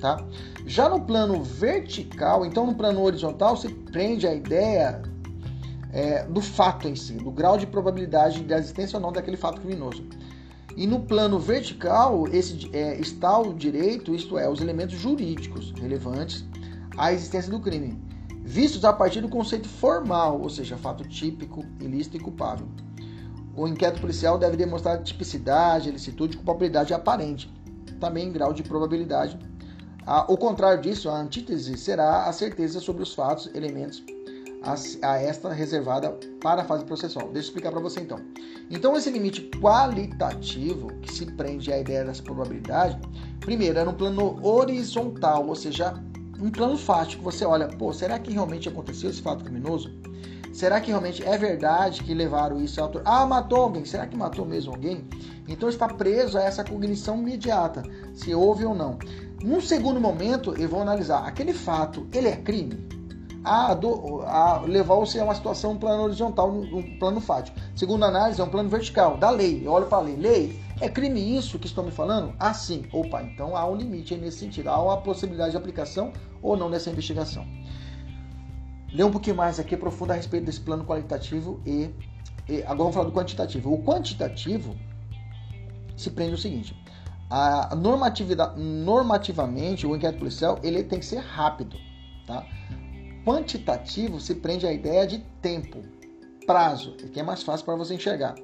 Tá? 0.00 0.24
Já 0.64 0.88
no 0.88 1.00
plano 1.00 1.42
vertical, 1.42 2.46
então 2.46 2.64
no 2.64 2.74
plano 2.74 3.02
horizontal, 3.02 3.56
se 3.56 3.68
prende 3.68 4.28
a 4.28 4.34
ideia 4.34 5.02
é, 5.92 6.22
do 6.24 6.40
fato 6.40 6.86
em 6.86 6.94
si, 6.94 7.14
do 7.14 7.32
grau 7.32 7.58
de 7.58 7.66
probabilidade 7.66 8.44
da 8.44 8.58
existência 8.58 8.96
ou 8.96 9.02
não 9.02 9.10
daquele 9.10 9.36
fato 9.36 9.60
criminoso. 9.60 10.06
E 10.76 10.86
no 10.86 11.00
plano 11.00 11.40
vertical, 11.40 12.28
esse 12.28 12.70
é, 12.72 13.00
está 13.00 13.36
o 13.40 13.52
direito, 13.52 14.14
isto 14.14 14.38
é, 14.38 14.48
os 14.48 14.60
elementos 14.60 14.96
jurídicos 14.96 15.72
relevantes 15.72 16.44
à 16.96 17.12
existência 17.12 17.50
do 17.50 17.58
crime, 17.58 18.00
vistos 18.44 18.84
a 18.84 18.92
partir 18.92 19.20
do 19.20 19.28
conceito 19.28 19.68
formal, 19.68 20.40
ou 20.40 20.48
seja, 20.48 20.76
fato 20.76 21.02
típico, 21.08 21.64
ilícito 21.80 22.16
e 22.16 22.20
culpável. 22.20 22.68
O 23.58 23.66
inquérito 23.66 24.00
policial 24.00 24.38
deve 24.38 24.56
demonstrar 24.56 25.02
tipicidade, 25.02 25.88
ilicitude 25.88 26.34
e 26.34 26.36
culpabilidade 26.36 26.94
aparente, 26.94 27.52
também 27.98 28.28
em 28.28 28.32
grau 28.32 28.52
de 28.52 28.62
probabilidade. 28.62 29.36
O 30.28 30.36
contrário 30.36 30.80
disso, 30.80 31.08
a 31.10 31.20
antítese 31.20 31.76
será 31.76 32.26
a 32.26 32.32
certeza 32.32 32.78
sobre 32.78 33.02
os 33.02 33.12
fatos, 33.12 33.50
elementos 33.52 34.00
a, 35.02 35.16
esta 35.16 35.52
reservada 35.52 36.16
para 36.40 36.62
a 36.62 36.64
fase 36.64 36.84
processual. 36.84 37.26
Deixa 37.32 37.48
eu 37.48 37.50
explicar 37.50 37.72
para 37.72 37.80
você 37.80 37.98
então. 38.00 38.20
Então, 38.70 38.96
esse 38.96 39.10
limite 39.10 39.50
qualitativo, 39.60 40.94
que 41.02 41.12
se 41.12 41.26
prende 41.26 41.72
à 41.72 41.80
ideia 41.80 42.04
dessa 42.04 42.22
probabilidade, 42.22 42.96
primeiro, 43.40 43.76
era 43.76 43.90
um 43.90 43.94
plano 43.94 44.38
horizontal, 44.46 45.48
ou 45.48 45.56
seja, 45.56 45.94
um 46.40 46.48
plano 46.48 46.78
fático. 46.78 47.24
Você 47.24 47.44
olha, 47.44 47.66
pô, 47.66 47.92
será 47.92 48.20
que 48.20 48.32
realmente 48.32 48.68
aconteceu 48.68 49.10
esse 49.10 49.20
fato 49.20 49.42
criminoso? 49.42 49.90
Será 50.52 50.80
que 50.80 50.90
realmente 50.90 51.24
é 51.24 51.36
verdade 51.36 52.02
que 52.02 52.14
levaram 52.14 52.60
isso 52.60 52.80
ao? 52.80 52.90
Ah, 53.04 53.26
matou 53.26 53.62
alguém. 53.62 53.84
Será 53.84 54.06
que 54.06 54.16
matou 54.16 54.44
mesmo 54.44 54.72
alguém? 54.72 55.06
Então 55.46 55.68
está 55.68 55.88
preso 55.88 56.36
a 56.38 56.42
essa 56.42 56.64
cognição 56.64 57.18
imediata, 57.18 57.82
se 58.14 58.34
houve 58.34 58.64
ou 58.64 58.74
não. 58.74 58.98
Num 59.42 59.60
segundo 59.60 60.00
momento, 60.00 60.54
eu 60.58 60.68
vou 60.68 60.82
analisar 60.82 61.26
aquele 61.26 61.52
fato, 61.52 62.06
ele 62.12 62.28
é 62.28 62.36
crime? 62.36 62.98
a, 63.44 63.72
a 63.72 64.60
levar-se 64.60 65.18
a 65.18 65.24
uma 65.24 65.34
situação, 65.34 65.72
um 65.72 65.78
plano 65.78 66.04
horizontal, 66.04 66.50
um 66.50 66.98
plano 66.98 67.20
fático. 67.20 67.58
Segunda 67.74 68.06
análise, 68.06 68.40
é 68.40 68.44
um 68.44 68.48
plano 68.48 68.68
vertical, 68.68 69.16
da 69.16 69.30
lei. 69.30 69.62
Eu 69.64 69.72
olho 69.72 69.86
para 69.86 69.98
a 69.98 70.02
lei. 70.02 70.16
Lei, 70.16 70.60
é 70.80 70.88
crime 70.88 71.36
isso 71.36 71.58
que 71.58 71.66
estão 71.66 71.84
me 71.84 71.90
falando? 71.90 72.34
Ah, 72.38 72.52
sim. 72.52 72.84
Opa, 72.92 73.22
então 73.22 73.56
há 73.56 73.66
um 73.66 73.74
limite 73.74 74.14
nesse 74.16 74.38
sentido. 74.38 74.68
Há 74.68 74.82
uma 74.82 74.98
possibilidade 74.98 75.52
de 75.52 75.56
aplicação 75.56 76.12
ou 76.42 76.56
não 76.56 76.70
dessa 76.70 76.90
investigação. 76.90 77.46
Lê 78.92 79.04
um 79.04 79.10
pouquinho 79.10 79.36
mais 79.36 79.60
aqui, 79.60 79.74
aprofunda 79.74 80.14
a 80.14 80.16
respeito 80.16 80.46
desse 80.46 80.60
plano 80.60 80.84
qualitativo 80.84 81.60
e, 81.66 81.90
e 82.48 82.62
agora 82.62 82.76
vamos 82.76 82.94
falar 82.94 83.06
do 83.06 83.12
quantitativo. 83.12 83.72
O 83.72 83.82
quantitativo 83.82 84.74
se 85.96 86.10
prende 86.10 86.34
o 86.34 86.38
seguinte: 86.38 86.74
a 87.28 87.74
normatividade, 87.76 88.60
normativamente, 88.60 89.86
o 89.86 89.94
inquérito 89.94 90.20
policial 90.20 90.58
ele 90.62 90.82
tem 90.82 90.98
que 90.98 91.04
ser 91.04 91.18
rápido, 91.18 91.76
tá? 92.26 92.46
quantitativo 93.28 94.18
se 94.18 94.34
prende 94.34 94.66
à 94.66 94.72
ideia 94.72 95.06
de 95.06 95.18
tempo, 95.42 95.82
prazo, 96.46 96.92
que 96.92 97.20
é 97.20 97.22
mais 97.22 97.42
fácil 97.42 97.66
para 97.66 97.76
você 97.76 97.94
enxergar. 97.94 98.34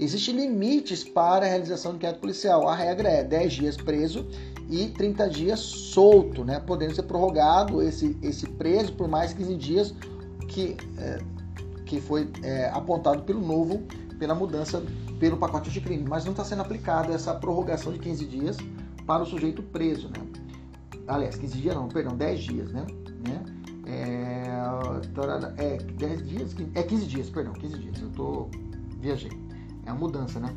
Existem 0.00 0.34
limites 0.34 1.04
para 1.04 1.46
a 1.46 1.48
realização 1.48 1.92
do 1.92 1.96
inquérito 1.98 2.18
policial. 2.18 2.68
A 2.68 2.74
regra 2.74 3.08
é 3.08 3.22
10 3.22 3.52
dias 3.52 3.76
preso 3.76 4.26
e 4.68 4.88
30 4.88 5.28
dias 5.28 5.60
solto, 5.60 6.44
né? 6.44 6.60
podendo 6.60 6.94
ser 6.94 7.02
prorrogado 7.02 7.82
esse, 7.82 8.16
esse 8.22 8.46
preso 8.46 8.92
por 8.92 9.08
mais 9.08 9.32
15 9.32 9.56
dias 9.56 9.94
que, 10.48 10.76
é, 10.98 11.18
que 11.84 12.00
foi 12.00 12.28
é, 12.42 12.68
apontado 12.70 13.22
pelo 13.22 13.40
novo, 13.40 13.82
pela 14.18 14.34
mudança 14.34 14.82
pelo 15.18 15.36
pacote 15.36 15.70
de 15.70 15.80
crime. 15.80 16.04
Mas 16.08 16.24
não 16.24 16.32
está 16.32 16.44
sendo 16.44 16.62
aplicada 16.62 17.12
essa 17.12 17.32
prorrogação 17.34 17.92
de 17.92 17.98
15 18.00 18.24
dias 18.26 18.56
para 19.06 19.22
o 19.22 19.26
sujeito 19.26 19.62
preso. 19.62 20.08
Né? 20.08 20.26
Aliás, 21.06 21.36
15 21.36 21.58
dias 21.58 21.74
não, 21.74 21.88
perdão, 21.88 22.16
10 22.16 22.40
dias. 22.40 22.72
Né? 22.72 22.86
né? 23.26 23.44
É, 23.86 24.48
é 25.58 25.76
10 25.76 26.28
dias, 26.28 26.56
é 26.74 26.82
15 26.82 27.06
dias, 27.06 27.30
perdão, 27.30 27.52
15 27.52 27.78
dias. 27.78 28.00
Eu 28.00 28.10
tô 28.10 28.48
viajei. 29.00 29.30
É 29.86 29.92
uma 29.92 30.00
mudança, 30.00 30.40
né? 30.40 30.52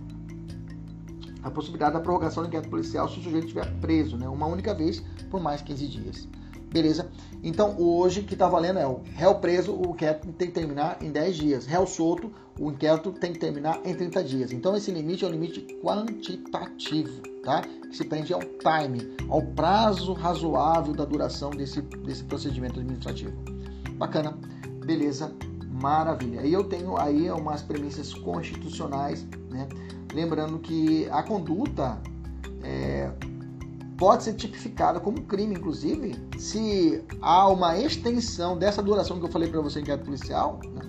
A 1.46 1.52
possibilidade 1.52 1.94
da 1.94 2.00
prorrogação 2.00 2.42
do 2.42 2.48
inquérito 2.48 2.72
policial 2.72 3.08
se 3.08 3.20
o 3.20 3.22
sujeito 3.22 3.46
estiver 3.46 3.72
preso, 3.80 4.18
né? 4.18 4.28
Uma 4.28 4.48
única 4.48 4.74
vez 4.74 5.04
por 5.30 5.40
mais 5.40 5.62
15 5.62 5.88
dias. 5.88 6.28
Beleza? 6.72 7.08
Então, 7.44 7.80
hoje 7.80 8.24
que 8.24 8.34
está 8.34 8.50
valendo 8.50 8.80
é 8.80 8.88
o 8.88 9.02
réu 9.14 9.36
preso, 9.36 9.72
o 9.72 9.92
inquérito 9.92 10.28
tem 10.34 10.48
que 10.48 10.54
terminar 10.56 10.98
em 11.02 11.12
10 11.12 11.36
dias. 11.38 11.66
Réu 11.68 11.86
solto, 11.86 12.34
o 12.60 12.72
inquérito 12.72 13.12
tem 13.12 13.32
que 13.32 13.38
terminar 13.38 13.80
em 13.86 13.94
30 13.94 14.24
dias. 14.24 14.52
Então, 14.52 14.76
esse 14.76 14.90
limite 14.90 15.24
é 15.24 15.28
um 15.28 15.32
limite 15.32 15.62
quantitativo, 15.84 17.22
tá? 17.44 17.62
Que 17.62 17.96
se 17.96 18.04
prende 18.06 18.34
ao 18.34 18.42
time, 18.42 19.16
ao 19.30 19.44
prazo 19.44 20.14
razoável 20.14 20.96
da 20.96 21.06
duração 21.06 21.52
desse, 21.52 21.80
desse 21.80 22.24
procedimento 22.24 22.80
administrativo. 22.80 23.38
Bacana, 23.98 24.36
beleza, 24.84 25.32
maravilha. 25.82 26.42
E 26.42 26.54
eu 26.54 26.64
tenho 26.64 26.98
aí 26.98 27.30
umas 27.32 27.62
premissas 27.62 28.14
constitucionais, 28.14 29.26
né? 29.50 29.68
Lembrando 30.14 30.60
que 30.60 31.10
a 31.10 31.22
conduta 31.22 32.00
é, 32.64 33.12
pode 33.98 34.24
ser 34.24 34.34
tipificada 34.34 35.00
como 35.00 35.22
crime, 35.24 35.56
inclusive, 35.56 36.16
se 36.38 37.04
há 37.22 37.48
uma 37.48 37.78
extensão 37.78 38.58
dessa 38.58 38.82
duração 38.82 39.20
que 39.20 39.26
eu 39.26 39.32
falei 39.32 39.50
para 39.50 39.62
você 39.62 39.80
em 39.80 39.82
inquérito 39.82 40.06
policial, 40.06 40.60
né, 40.74 40.82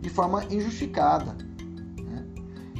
de 0.00 0.08
forma 0.10 0.44
injustificada. 0.44 1.32
Né? 1.32 2.24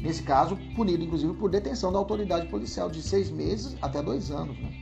Nesse 0.01 0.23
caso, 0.23 0.57
punido, 0.77 1.03
inclusive, 1.03 1.35
por 1.35 1.51
detenção 1.51 1.93
da 1.93 1.99
autoridade 1.99 2.49
policial 2.49 2.89
de 2.89 3.03
seis 3.03 3.31
meses 3.31 3.77
até 3.83 4.03
dois 4.03 4.31
anos. 4.31 4.57
Né? 4.59 4.73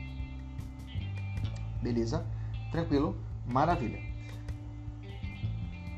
Beleza? 1.83 2.27
Tranquilo? 2.71 3.17
Maravilha. 3.47 4.06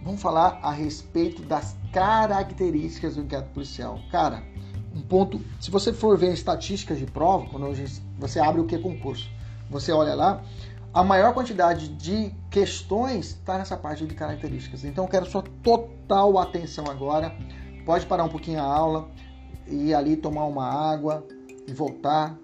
Vamos 0.02 0.22
falar 0.22 0.58
a 0.62 0.70
respeito 0.70 1.42
das 1.42 1.76
características 1.92 3.16
do 3.16 3.22
inquérito 3.22 3.50
policial. 3.50 3.98
Cara, 4.10 4.42
um 4.94 5.02
ponto. 5.02 5.40
Se 5.60 5.70
você 5.70 5.92
for 5.92 6.16
ver 6.16 6.32
estatísticas 6.32 6.98
de 6.98 7.06
prova, 7.06 7.46
quando 7.50 7.66
você 8.18 8.40
abre 8.40 8.60
o 8.60 8.64
que 8.64 8.78
concurso, 8.78 9.28
você 9.70 9.92
olha 9.92 10.14
lá, 10.14 10.42
a 10.92 11.04
maior 11.04 11.34
quantidade 11.34 11.88
de 11.88 12.34
questões 12.50 13.26
está 13.26 13.58
nessa 13.58 13.76
parte 13.76 14.06
de 14.06 14.14
características. 14.14 14.84
Então 14.84 15.04
eu 15.04 15.10
quero 15.10 15.26
sua 15.26 15.42
total 15.62 16.38
atenção 16.38 16.86
agora. 16.88 17.36
Pode 17.84 18.06
parar 18.06 18.24
um 18.24 18.28
pouquinho 18.28 18.60
a 18.60 18.64
aula, 18.64 19.08
ir 19.66 19.94
ali 19.94 20.16
tomar 20.16 20.46
uma 20.46 20.66
água 20.66 21.26
e 21.66 21.72
voltar. 21.72 22.36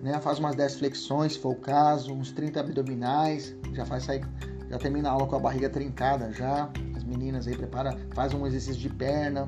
Né? 0.00 0.18
Faz 0.20 0.38
umas 0.38 0.54
10 0.54 0.76
flexões, 0.76 1.34
se 1.34 1.38
for 1.38 1.52
o 1.52 1.56
caso, 1.56 2.12
uns 2.12 2.30
30 2.32 2.60
abdominais, 2.60 3.54
já 3.72 3.86
faz 3.86 4.04
sair, 4.04 4.26
já 4.76 4.78
termina 4.78 5.08
a 5.08 5.12
aula 5.12 5.26
com 5.26 5.36
a 5.36 5.40
barriga 5.40 5.68
trincada 5.68 6.30
já. 6.32 6.68
As 6.94 7.02
meninas 7.02 7.46
aí 7.46 7.56
prepara, 7.56 7.96
faz 8.14 8.32
um 8.34 8.46
exercício 8.46 8.80
de 8.80 8.90
perna, 8.90 9.44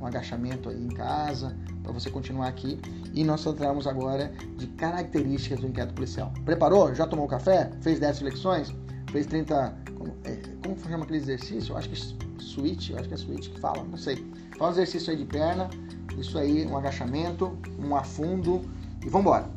um 0.00 0.06
agachamento 0.06 0.68
aí 0.68 0.82
em 0.82 0.88
casa, 0.88 1.56
para 1.82 1.92
você 1.92 2.10
continuar 2.10 2.48
aqui. 2.48 2.80
E 3.12 3.24
nós 3.24 3.42
tratamos 3.42 3.86
agora 3.86 4.32
de 4.56 4.66
características 4.68 5.60
do 5.60 5.66
inquérito 5.66 5.94
policial. 5.94 6.32
Preparou? 6.44 6.94
Já 6.94 7.06
tomou 7.06 7.26
café? 7.26 7.70
Fez 7.80 7.98
10 7.98 8.20
flexões? 8.20 8.74
Fez 9.10 9.26
30. 9.26 9.74
Como, 9.98 10.14
é, 10.24 10.38
como 10.62 10.78
chama 10.78 11.04
aquele 11.04 11.18
exercício? 11.18 11.72
Eu 11.72 11.76
acho 11.76 11.88
que 11.88 12.42
switch, 12.42 12.90
eu 12.90 12.98
acho 12.98 13.08
que 13.08 13.14
é 13.14 13.16
switch 13.16 13.48
que 13.48 13.60
fala, 13.60 13.82
não 13.82 13.98
sei. 13.98 14.16
Faz 14.58 14.76
um 14.76 14.80
exercício 14.80 15.10
aí 15.10 15.16
de 15.16 15.24
perna, 15.24 15.68
isso 16.16 16.38
aí, 16.38 16.66
um 16.66 16.76
agachamento, 16.76 17.58
um 17.78 17.96
afundo 17.96 18.62
e 19.04 19.08
vamos 19.08 19.26
embora. 19.26 19.50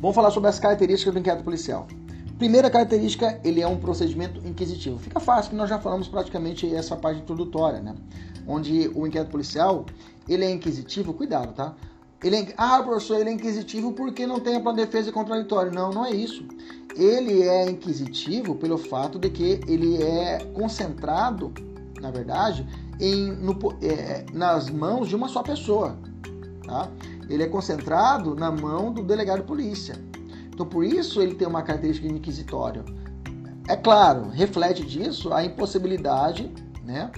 Vamos 0.00 0.14
falar 0.14 0.30
sobre 0.30 0.48
as 0.48 0.58
características 0.58 1.12
do 1.12 1.20
inquérito 1.20 1.44
policial. 1.44 1.86
Primeira 2.40 2.70
característica, 2.70 3.38
ele 3.44 3.60
é 3.60 3.68
um 3.68 3.76
procedimento 3.76 4.40
inquisitivo. 4.48 4.98
Fica 4.98 5.20
fácil, 5.20 5.50
que 5.50 5.56
nós 5.56 5.68
já 5.68 5.78
falamos 5.78 6.08
praticamente 6.08 6.74
essa 6.74 6.96
parte 6.96 7.20
introdutória, 7.20 7.82
né? 7.82 7.94
Onde 8.46 8.90
o 8.94 9.06
inquérito 9.06 9.30
policial, 9.30 9.84
ele 10.26 10.46
é 10.46 10.50
inquisitivo, 10.50 11.12
cuidado, 11.12 11.52
tá? 11.52 11.74
Ele 12.24 12.36
é, 12.36 12.54
ah, 12.56 12.82
professor, 12.82 13.20
ele 13.20 13.28
é 13.28 13.32
inquisitivo 13.34 13.92
porque 13.92 14.26
não 14.26 14.40
tem 14.40 14.56
a 14.56 14.72
defesa 14.72 15.12
contraditório. 15.12 15.70
Não, 15.70 15.90
não 15.90 16.06
é 16.06 16.12
isso. 16.12 16.42
Ele 16.96 17.42
é 17.42 17.70
inquisitivo 17.70 18.54
pelo 18.54 18.78
fato 18.78 19.18
de 19.18 19.28
que 19.28 19.60
ele 19.68 20.02
é 20.02 20.38
concentrado, 20.54 21.52
na 22.00 22.10
verdade, 22.10 22.66
em, 22.98 23.32
no, 23.32 23.54
é, 23.82 24.24
nas 24.32 24.70
mãos 24.70 25.10
de 25.10 25.14
uma 25.14 25.28
só 25.28 25.42
pessoa. 25.42 25.94
Tá? 26.64 26.88
Ele 27.28 27.42
é 27.42 27.46
concentrado 27.48 28.34
na 28.34 28.50
mão 28.50 28.90
do 28.90 29.02
delegado 29.02 29.42
de 29.42 29.46
polícia. 29.46 29.94
Então, 30.60 30.68
por 30.68 30.84
isso 30.84 31.22
ele 31.22 31.36
tem 31.36 31.48
uma 31.48 31.62
característica 31.62 32.06
inquisitória. 32.06 32.84
É 33.66 33.74
claro, 33.74 34.28
reflete 34.28 34.84
disso 34.84 35.32
a 35.32 35.42
impossibilidade, 35.42 36.52
né? 36.84 37.10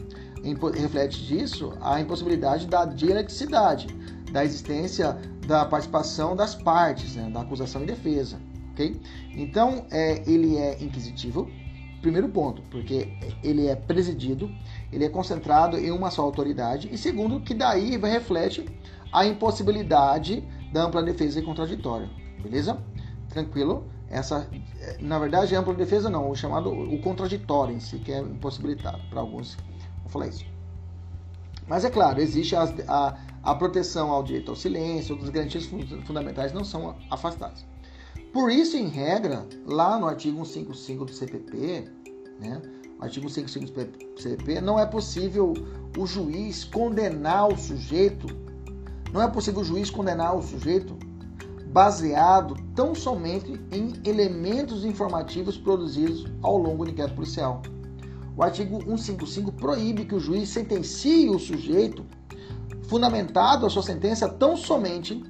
Reflete 0.75 1.27
disso 1.27 1.73
a 1.81 2.01
impossibilidade 2.01 2.69
da 2.69 2.85
dialeticidade 2.85 3.89
da 4.31 4.45
existência 4.45 5.19
da 5.45 5.65
participação 5.65 6.37
das 6.37 6.55
partes, 6.55 7.17
né, 7.17 7.29
da 7.31 7.41
acusação 7.41 7.83
e 7.83 7.87
defesa, 7.87 8.39
ok? 8.71 9.01
Então, 9.33 9.87
é, 9.91 10.23
ele 10.25 10.57
é 10.57 10.81
inquisitivo, 10.81 11.51
primeiro 12.01 12.29
ponto, 12.29 12.63
porque 12.71 13.13
ele 13.43 13.67
é 13.67 13.75
presidido, 13.75 14.49
ele 14.93 15.05
é 15.05 15.09
concentrado 15.09 15.77
em 15.77 15.91
uma 15.91 16.13
só 16.13 16.23
autoridade, 16.23 16.89
e 16.93 16.97
segundo, 16.97 17.41
que 17.41 17.55
daí 17.55 17.97
reflete 17.99 18.65
a 19.13 19.27
impossibilidade 19.27 20.45
da 20.73 20.85
ampla 20.85 21.03
defesa 21.03 21.41
e 21.41 21.43
contraditório, 21.43 22.09
beleza? 22.41 22.79
Tranquilo? 23.33 23.85
Essa, 24.11 24.47
na 25.01 25.19
verdade, 25.19 25.55
é 25.55 25.59
ampla 25.59 25.73
defesa 25.73 26.11
não, 26.11 26.31
o 26.31 26.37
chamado 26.37 26.71
o 26.71 27.01
contraditório 27.01 27.75
em 27.75 27.81
si, 27.81 27.99
que 27.99 28.13
é 28.13 28.21
impossibilitado 28.21 29.01
para 29.09 29.21
alguns. 29.21 29.57
Vou 30.03 30.11
falar 30.11 30.27
isso. 30.27 30.45
Mas 31.67 31.83
é 31.83 31.91
claro, 31.91 32.21
existe 32.21 32.55
a, 32.55 32.65
a, 32.87 33.17
a 33.43 33.55
proteção 33.55 34.11
ao 34.11 34.23
direito 34.23 34.51
ao 34.51 34.57
silêncio, 34.57 35.15
outras 35.15 35.31
garantias 35.31 35.65
fundamentais 36.05 36.53
não 36.53 36.63
são 36.63 36.95
afastadas. 37.11 37.65
Por 38.35 38.51
isso, 38.51 38.77
em 38.77 38.89
regra, 38.89 39.47
lá 39.65 39.99
no 39.99 40.07
artigo 40.07 40.45
155 40.45 41.07
do 41.07 41.13
CPP, 41.13 41.91
né, 42.39 42.61
artigo 43.01 43.31
155 43.31 44.15
do 44.15 44.21
CPP, 44.21 44.61
não 44.61 44.79
é 44.79 44.85
possível 44.85 45.55
o 45.97 46.07
juiz 46.07 46.65
condenar 46.65 47.49
o 47.49 47.57
sujeito, 47.57 48.27
não 49.11 49.23
é 49.23 49.29
possível 49.29 49.63
o 49.63 49.65
juiz 49.65 49.89
condenar 49.89 50.37
o 50.37 50.43
sujeito 50.43 50.95
baseado 51.73 52.55
tão 52.75 52.95
somente 52.95 53.59
em 53.73 53.95
elementos 54.05 54.85
informativos 54.85 55.57
produzidos 55.57 56.27
ao 56.43 56.59
longo 56.59 56.85
do 56.85 56.91
inquérito 56.91 57.15
policial. 57.15 57.63
O 58.37 58.43
artigo 58.43 58.83
155 58.83 59.53
proíbe 59.53 60.05
que 60.05 60.15
o 60.15 60.21
juiz 60.21 60.49
sentencie 60.51 61.31
o 61.31 61.39
sujeito 61.39 62.05
fundamentado 62.89 63.65
a 63.65 63.71
sua 63.71 63.83
sentença 63.83 64.29
tão 64.29 64.57
somente, 64.57 65.23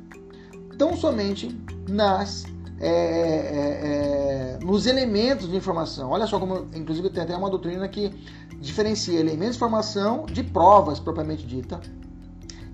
tão 0.76 0.96
somente 0.96 1.57
nas 1.88 2.44
é, 2.81 2.88
é, 2.88 4.57
é, 4.59 4.64
nos 4.64 4.87
elementos 4.87 5.48
de 5.48 5.57
informação. 5.57 6.11
Olha 6.11 6.26
só 6.26 6.40
como, 6.40 6.66
inclusive, 6.74 7.09
tem 7.11 7.22
até 7.22 7.37
uma 7.37 7.48
doutrina 7.48 7.87
que 7.87 8.12
diferencia 8.59 9.20
elementos 9.20 9.52
de 9.52 9.57
informação 9.59 10.26
de 10.26 10.42
provas 10.42 10.98
propriamente 10.98 11.46
dita. 11.46 11.81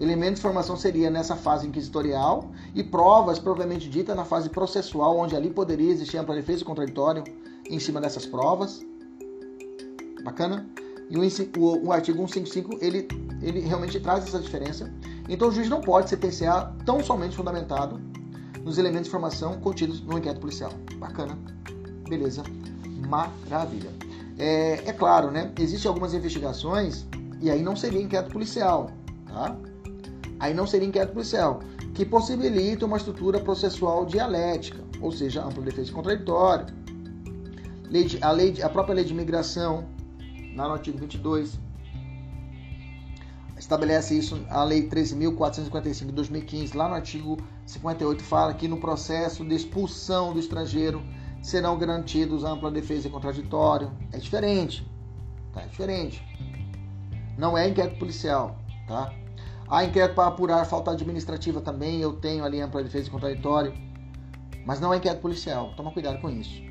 Elementos 0.01 0.35
de 0.35 0.41
informação 0.41 0.77
seria 0.77 1.11
nessa 1.11 1.35
fase 1.35 1.67
inquisitorial 1.67 2.51
e 2.75 2.85
provas 2.85 3.39
propriamente 3.39 3.89
dita 3.89 4.15
na 4.15 4.25
fase 4.25 4.49
processual, 4.49 5.19
onde 5.19 5.35
ali 5.35 5.51
poderia 5.51 5.91
existir 5.91 6.19
ampla 6.19 6.37
defesa 6.37 6.65
contraditório 6.65 7.25
em 7.69 7.81
cima 7.81 8.01
dessas 8.01 8.25
provas. 8.25 8.81
Bacana? 10.23 10.69
E 11.11 11.17
o, 11.17 11.23
o, 11.59 11.87
o, 11.87 11.93
artigo 11.93 12.19
155, 12.19 12.79
ele, 12.81 13.09
ele 13.43 13.61
realmente 13.61 13.99
traz 13.99 14.25
essa 14.25 14.39
diferença. 14.39 14.93
Então 15.29 15.49
o 15.49 15.53
juiz 15.53 15.69
não 15.69 15.81
pode 15.81 16.11
sentenciar 16.11 16.77
tão 16.85 17.03
somente 17.03 17.35
fundamentado 17.35 18.01
nos 18.63 18.79
elementos 18.79 19.05
de 19.05 19.09
informação 19.09 19.59
contidos 19.61 20.01
no 20.03 20.19
inquérito 20.19 20.41
policial. 20.41 20.73
Bacana. 20.99 21.37
Beleza. 22.09 22.45
Maravilha. 23.09 23.91
É, 24.39 24.89
é 24.89 24.93
claro, 24.93 25.31
né? 25.31 25.51
Existem 25.59 25.89
algumas 25.89 26.15
investigações 26.15 27.07
e 27.41 27.51
aí 27.51 27.63
não 27.63 27.75
seria 27.75 28.01
inquérito 28.01 28.31
policial, 28.31 28.91
tá? 29.27 29.57
Aí 30.40 30.55
não 30.55 30.66
seria 30.66 30.87
inquérito 30.87 31.12
policial, 31.12 31.61
que 31.94 32.05
possibilita 32.05 32.87
uma 32.87 32.96
estrutura 32.96 33.40
processual 33.40 34.07
dialética, 34.07 34.83
ou 35.01 35.11
seja, 35.11 35.44
ampla 35.44 35.62
defesa 35.62 35.92
contraditória, 35.92 36.66
a, 38.20 38.31
lei, 38.31 38.62
a 38.62 38.68
própria 38.68 38.94
lei 38.94 39.05
de 39.05 39.12
imigração, 39.12 39.87
lá 40.55 40.68
no 40.68 40.74
artigo 40.74 40.98
22, 40.98 41.59
estabelece 43.59 44.16
isso 44.16 44.44
a 44.48 44.62
Lei 44.64 44.88
13.455 44.88 46.07
de 46.07 46.12
2015, 46.12 46.77
lá 46.77 46.88
no 46.88 46.94
artigo 46.94 47.37
58, 47.66 48.22
fala 48.22 48.55
que 48.55 48.68
no 48.68 48.79
processo 48.79 49.44
de 49.44 49.55
expulsão 49.55 50.33
do 50.33 50.38
estrangeiro 50.38 51.03
serão 51.42 51.79
garantidos 51.79 52.44
ampla 52.44 52.70
defesa 52.70 53.09
e 53.09 53.11
contraditório. 53.11 53.90
É 54.12 54.18
diferente, 54.18 54.87
tá? 55.53 55.62
É 55.62 55.66
diferente. 55.66 56.22
Não 57.37 57.57
é 57.57 57.68
inquérito 57.68 57.98
policial, 57.98 58.59
tá? 58.87 59.12
Há 59.70 59.85
inquérito 59.85 60.14
para 60.14 60.28
apurar 60.28 60.64
falta 60.64 60.90
administrativa 60.90 61.61
também, 61.61 62.00
eu 62.00 62.14
tenho 62.14 62.44
ali 62.44 62.61
ampla 62.61 62.83
defesa 62.83 63.09
e 63.09 63.11
contraditório, 63.11 63.74
mas 64.64 64.81
não 64.81 64.92
é 64.92 64.96
inquérito 64.96 65.20
policial. 65.20 65.74
Toma 65.76 65.92
cuidado 65.92 66.20
com 66.20 66.31
isso. 66.31 66.62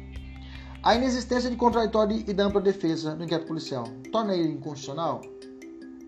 A 0.82 0.96
inexistência 0.96 1.50
de 1.50 1.56
contraditório 1.56 2.24
e 2.28 2.34
da 2.34 2.46
ampla 2.46 2.62
defesa 2.62 3.14
no 3.16 3.24
inquérito 3.24 3.48
policial 3.48 3.84
torna 4.12 4.36
ele 4.36 4.54
inconstitucional? 4.54 5.22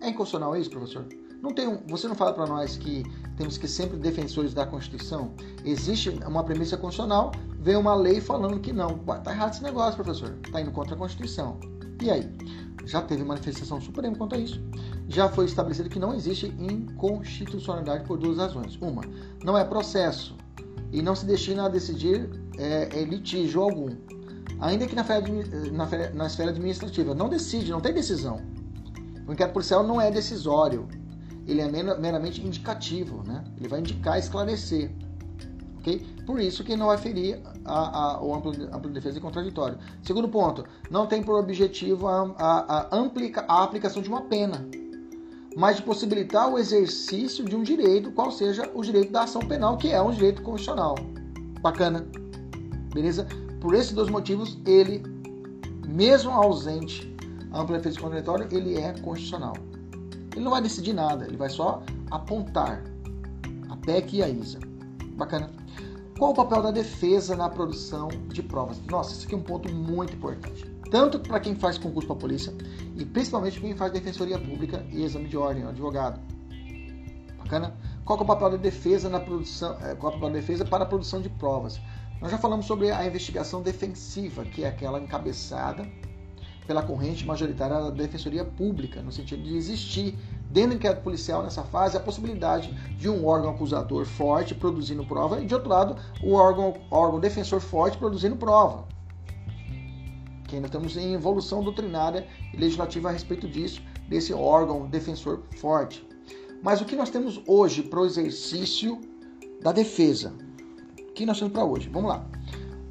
É 0.00 0.08
inconstitucional 0.08 0.56
isso, 0.56 0.70
professor? 0.70 1.06
Não 1.42 1.54
tem 1.54 1.68
um, 1.68 1.78
você 1.86 2.06
não 2.06 2.14
fala 2.14 2.32
para 2.34 2.46
nós 2.46 2.76
que 2.76 3.02
temos 3.36 3.56
que 3.56 3.66
sempre 3.66 3.96
defensores 3.96 4.52
da 4.52 4.66
Constituição? 4.66 5.32
Existe 5.64 6.10
uma 6.26 6.44
premissa 6.44 6.76
constitucional, 6.76 7.32
vem 7.58 7.76
uma 7.76 7.94
lei 7.94 8.20
falando 8.20 8.60
que 8.60 8.72
não. 8.72 8.98
Tá 8.98 9.32
errado 9.32 9.54
esse 9.54 9.62
negócio, 9.62 9.94
professor. 9.94 10.36
Tá 10.52 10.60
indo 10.60 10.70
contra 10.70 10.94
a 10.94 10.98
Constituição. 10.98 11.58
E 12.02 12.10
aí? 12.10 12.30
Já 12.86 13.02
teve 13.02 13.24
manifestação 13.24 13.80
suprema 13.80 14.16
quanto 14.16 14.34
a 14.34 14.38
isso. 14.38 14.60
Já 15.08 15.28
foi 15.28 15.44
estabelecido 15.44 15.88
que 15.88 15.98
não 15.98 16.14
existe 16.14 16.46
inconstitucionalidade 16.58 18.04
por 18.04 18.18
duas 18.18 18.38
razões. 18.38 18.76
Uma, 18.80 19.02
não 19.44 19.56
é 19.56 19.64
processo 19.64 20.36
e 20.92 21.02
não 21.02 21.14
se 21.14 21.26
destina 21.26 21.66
a 21.66 21.68
decidir 21.68 22.30
é, 22.58 23.00
é 23.00 23.04
litígio 23.04 23.62
algum 23.62 23.90
ainda 24.60 24.86
que 24.86 24.94
na 24.94 25.02
esfera, 25.02 25.22
na, 25.72 25.86
na 26.14 26.26
esfera 26.26 26.50
administrativa. 26.50 27.14
Não 27.14 27.28
decide, 27.28 27.70
não 27.70 27.80
tem 27.80 27.92
decisão. 27.92 28.40
O 29.26 29.32
inquérito 29.32 29.54
policial 29.54 29.86
não 29.86 30.00
é 30.00 30.10
decisório. 30.10 30.88
Ele 31.46 31.60
é 31.62 31.68
meramente 31.68 32.46
indicativo, 32.46 33.24
né? 33.26 33.42
Ele 33.56 33.68
vai 33.68 33.80
indicar, 33.80 34.18
esclarecer. 34.18 34.90
ok? 35.78 36.06
Por 36.26 36.38
isso 36.40 36.62
que 36.62 36.76
não 36.76 36.86
vai 36.86 36.98
ferir 36.98 37.40
a, 37.64 38.14
a, 38.14 38.22
o 38.22 38.34
amplo, 38.34 38.52
amplo 38.72 38.90
defesa 38.90 39.18
e 39.18 39.20
contraditório. 39.20 39.78
Segundo 40.02 40.28
ponto, 40.28 40.64
não 40.90 41.06
tem 41.06 41.22
por 41.22 41.38
objetivo 41.38 42.08
a, 42.08 42.34
a, 42.36 42.80
a, 42.80 42.96
amplica, 42.96 43.44
a 43.48 43.62
aplicação 43.62 44.02
de 44.02 44.08
uma 44.08 44.22
pena, 44.22 44.66
mas 45.56 45.76
de 45.76 45.82
possibilitar 45.82 46.48
o 46.48 46.58
exercício 46.58 47.44
de 47.44 47.56
um 47.56 47.62
direito, 47.62 48.12
qual 48.12 48.30
seja 48.30 48.70
o 48.74 48.82
direito 48.82 49.12
da 49.12 49.22
ação 49.22 49.42
penal, 49.42 49.76
que 49.76 49.90
é 49.90 50.00
um 50.00 50.10
direito 50.10 50.42
constitucional. 50.42 50.94
Bacana? 51.60 52.06
Beleza? 52.92 53.26
Por 53.60 53.74
esses 53.74 53.92
dois 53.92 54.08
motivos, 54.08 54.58
ele, 54.66 55.02
mesmo 55.86 56.30
ausente 56.30 57.14
a 57.52 57.60
ampla 57.60 57.76
defesa 57.76 58.00
contraditória, 58.00 58.48
ele 58.50 58.76
é 58.78 58.92
constitucional. 59.00 59.54
Ele 60.32 60.44
não 60.44 60.52
vai 60.52 60.62
decidir 60.62 60.92
nada, 60.92 61.26
ele 61.26 61.36
vai 61.36 61.50
só 61.50 61.82
apontar 62.10 62.82
a 63.68 63.76
PEC 63.76 64.16
e 64.16 64.22
a 64.22 64.28
ISA. 64.28 64.58
Bacana. 65.16 65.59
Qual 66.20 66.32
o 66.32 66.34
papel 66.34 66.62
da 66.62 66.70
defesa 66.70 67.34
na 67.34 67.48
produção 67.48 68.08
de 68.28 68.42
provas? 68.42 68.78
Nossa, 68.90 69.14
isso 69.14 69.24
aqui 69.24 69.34
é 69.34 69.38
um 69.38 69.42
ponto 69.42 69.74
muito 69.74 70.12
importante. 70.12 70.70
Tanto 70.90 71.18
para 71.18 71.40
quem 71.40 71.54
faz 71.54 71.78
concurso 71.78 72.06
para 72.06 72.14
a 72.14 72.20
polícia 72.20 72.52
e 72.94 73.06
principalmente 73.06 73.58
quem 73.58 73.74
faz 73.74 73.90
defensoria 73.90 74.38
pública 74.38 74.84
e 74.90 75.02
exame 75.02 75.28
de 75.28 75.38
ordem, 75.38 75.64
advogado. 75.64 76.20
Bacana? 77.38 77.74
Qual 78.04 78.18
é 78.18 78.22
o 78.22 78.26
papel 78.26 78.50
da 78.50 78.58
defesa 78.58 79.08
na 79.08 79.18
produção? 79.18 79.78
É, 79.80 79.94
qual 79.94 80.12
é 80.12 80.16
o 80.16 80.18
papel 80.18 80.34
da 80.34 80.40
defesa 80.40 80.62
para 80.62 80.84
a 80.84 80.86
produção 80.86 81.22
de 81.22 81.30
provas? 81.30 81.80
Nós 82.20 82.30
já 82.30 82.36
falamos 82.36 82.66
sobre 82.66 82.90
a 82.90 83.06
investigação 83.06 83.62
defensiva, 83.62 84.44
que 84.44 84.62
é 84.62 84.68
aquela 84.68 85.00
encabeçada 85.00 85.88
pela 86.66 86.82
corrente 86.82 87.26
majoritária 87.26 87.80
da 87.80 87.88
defensoria 87.88 88.44
pública, 88.44 89.00
no 89.00 89.10
sentido 89.10 89.42
de 89.42 89.56
existir 89.56 90.18
dentro 90.50 90.70
do 90.70 90.76
inquérito 90.76 91.02
policial 91.02 91.42
nessa 91.42 91.62
fase 91.62 91.96
a 91.96 92.00
possibilidade 92.00 92.72
de 92.98 93.08
um 93.08 93.24
órgão 93.24 93.50
acusador 93.50 94.04
forte 94.04 94.54
produzindo 94.54 95.04
prova 95.04 95.40
e 95.40 95.46
de 95.46 95.54
outro 95.54 95.70
lado 95.70 95.96
o 96.22 96.32
órgão, 96.32 96.74
órgão 96.90 97.20
defensor 97.20 97.60
forte 97.60 97.96
produzindo 97.96 98.36
prova. 98.36 98.84
Que 100.48 100.56
ainda 100.56 100.66
estamos 100.66 100.96
em 100.96 101.14
evolução 101.14 101.62
doutrinária 101.62 102.26
e 102.52 102.56
legislativa 102.56 103.08
a 103.08 103.12
respeito 103.12 103.48
disso, 103.48 103.80
desse 104.08 104.32
órgão 104.32 104.88
defensor 104.88 105.42
forte. 105.56 106.06
Mas 106.62 106.80
o 106.80 106.84
que 106.84 106.96
nós 106.96 107.10
temos 107.10 107.40
hoje 107.46 107.82
para 107.82 108.00
o 108.00 108.04
exercício 108.04 109.00
da 109.62 109.70
defesa? 109.70 110.34
O 110.98 111.12
que 111.12 111.24
nós 111.24 111.38
temos 111.38 111.52
para 111.52 111.64
hoje? 111.64 111.88
Vamos 111.88 112.10
lá. 112.10 112.26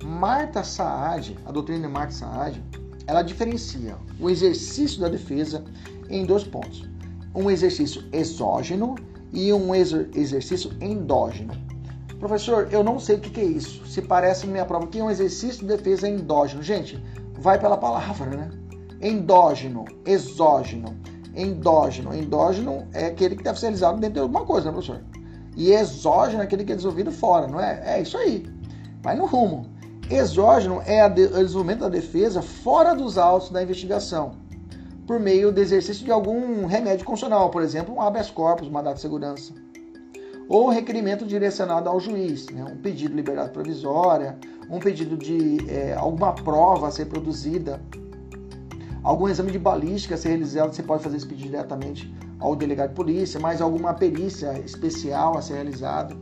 Marta 0.01 0.63
Saad, 0.63 1.37
a 1.45 1.51
doutrina 1.51 1.85
de 1.85 1.93
Marta 1.93 2.13
Saad, 2.13 2.63
ela 3.05 3.21
diferencia 3.21 3.97
o 4.17 4.29
exercício 4.29 5.01
da 5.01 5.09
defesa 5.09 5.65
em 6.09 6.25
dois 6.25 6.45
pontos 6.45 6.89
um 7.33 7.49
exercício 7.49 8.03
exógeno 8.11 8.95
e 9.31 9.53
um 9.53 9.73
exercício 9.75 10.71
endógeno. 10.81 11.53
Professor, 12.19 12.67
eu 12.71 12.83
não 12.83 12.99
sei 12.99 13.15
o 13.15 13.19
que 13.19 13.39
é 13.39 13.45
isso. 13.45 13.85
Se 13.85 14.01
parece 14.01 14.45
na 14.45 14.51
minha 14.51 14.65
prova 14.65 14.87
que 14.87 14.99
é 14.99 15.03
um 15.03 15.09
exercício 15.09 15.61
de 15.61 15.67
defesa 15.67 16.07
endógeno. 16.07 16.61
Gente, 16.61 17.01
vai 17.35 17.59
pela 17.59 17.77
palavra, 17.77 18.29
né? 18.29 18.51
Endógeno, 19.01 19.85
exógeno, 20.05 20.97
endógeno. 21.33 22.13
Endógeno 22.13 22.85
é 22.93 23.05
aquele 23.05 23.35
que 23.35 23.43
deve 23.43 23.57
ser 23.57 23.67
realizado 23.67 23.99
dentro 23.99 24.15
de 24.15 24.19
alguma 24.19 24.45
coisa, 24.45 24.65
né, 24.67 24.73
professor? 24.73 25.01
E 25.55 25.71
exógeno 25.71 26.41
é 26.41 26.45
aquele 26.45 26.65
que 26.65 26.73
é 26.73 26.75
desenvolvido 26.75 27.11
fora, 27.11 27.47
não 27.47 27.59
é? 27.59 27.81
É 27.85 28.01
isso 28.01 28.17
aí. 28.17 28.45
Vai 29.01 29.15
no 29.15 29.25
rumo. 29.25 29.65
Exógeno 30.09 30.81
é 30.85 31.05
o 31.05 31.09
desenvolvimento 31.09 31.81
da 31.81 31.89
defesa 31.89 32.41
fora 32.41 32.93
dos 32.93 33.17
autos 33.17 33.49
da 33.49 33.63
investigação 33.63 34.48
por 35.09 35.19
meio 35.19 35.51
do 35.51 35.59
exercício 35.59 36.05
de 36.05 36.11
algum 36.11 36.67
remédio 36.67 37.03
constitucional, 37.03 37.49
por 37.49 37.63
exemplo, 37.63 37.95
um 37.95 37.99
habeas 37.99 38.29
corpus, 38.29 38.67
um 38.67 38.71
mandato 38.71 38.97
de 38.97 39.01
segurança, 39.01 39.51
ou 40.47 40.69
requerimento 40.69 41.25
direcionado 41.25 41.89
ao 41.89 41.99
juiz, 41.99 42.45
né? 42.49 42.63
um 42.63 42.77
pedido 42.77 43.09
de 43.09 43.15
liberdade 43.15 43.49
provisória, 43.49 44.37
um 44.69 44.77
pedido 44.77 45.17
de 45.17 45.67
é, 45.67 45.95
alguma 45.95 46.33
prova 46.33 46.89
a 46.89 46.91
ser 46.91 47.07
produzida, 47.07 47.81
algum 49.01 49.27
exame 49.27 49.51
de 49.51 49.57
balística 49.57 50.13
a 50.13 50.17
ser 50.19 50.29
realizado, 50.29 50.75
você 50.75 50.83
pode 50.83 51.01
fazer 51.01 51.17
esse 51.17 51.25
pedido 51.25 51.47
diretamente 51.47 52.13
ao 52.37 52.55
delegado 52.55 52.89
de 52.89 52.95
polícia, 52.95 53.39
mas 53.39 53.61
alguma 53.61 53.95
perícia 53.95 54.59
especial 54.59 55.35
a 55.35 55.41
ser 55.41 55.55
realizada. 55.55 56.15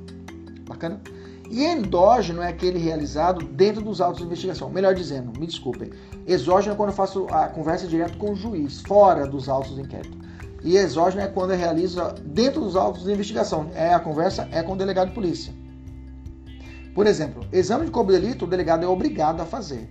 Bacana? 0.66 1.02
E 1.50 1.64
endógeno 1.64 2.42
é 2.42 2.50
aquele 2.50 2.78
realizado 2.78 3.46
dentro 3.46 3.82
dos 3.82 4.02
autos 4.02 4.20
de 4.20 4.26
investigação. 4.26 4.70
Melhor 4.70 4.94
dizendo, 4.94 5.38
me 5.40 5.48
desculpem. 5.48 5.92
Exógeno 6.26 6.74
é 6.74 6.78
quando 6.78 6.90
eu 6.90 6.96
faço 6.96 7.26
a 7.30 7.48
conversa 7.48 7.88
direto 7.88 8.18
com 8.18 8.32
o 8.32 8.36
juiz, 8.36 8.82
fora 8.82 9.26
dos 9.26 9.48
autos 9.48 9.76
de 9.76 9.82
inquérito. 9.82 10.18
E 10.64 10.76
exógeno 10.76 11.22
é 11.22 11.28
quando 11.28 11.52
eu 11.52 11.58
realizo 11.58 12.02
dentro 12.26 12.62
dos 12.62 12.76
autos 12.76 13.04
de 13.04 13.12
investigação. 13.12 13.70
É 13.74 13.94
a 13.94 14.00
conversa 14.00 14.48
é 14.52 14.62
com 14.62 14.74
o 14.74 14.78
delegado 14.78 15.10
de 15.10 15.14
polícia. 15.14 15.54
Por 16.94 17.08
exemplo, 17.08 17.46
exame 17.54 17.86
de 17.86 17.92
corpo 17.92 18.12
de 18.12 18.20
delito, 18.20 18.46
o 18.46 18.48
delegado 18.48 18.84
é 18.84 18.88
obrigado 18.88 19.40
a 19.40 19.46
fazer. 19.46 19.90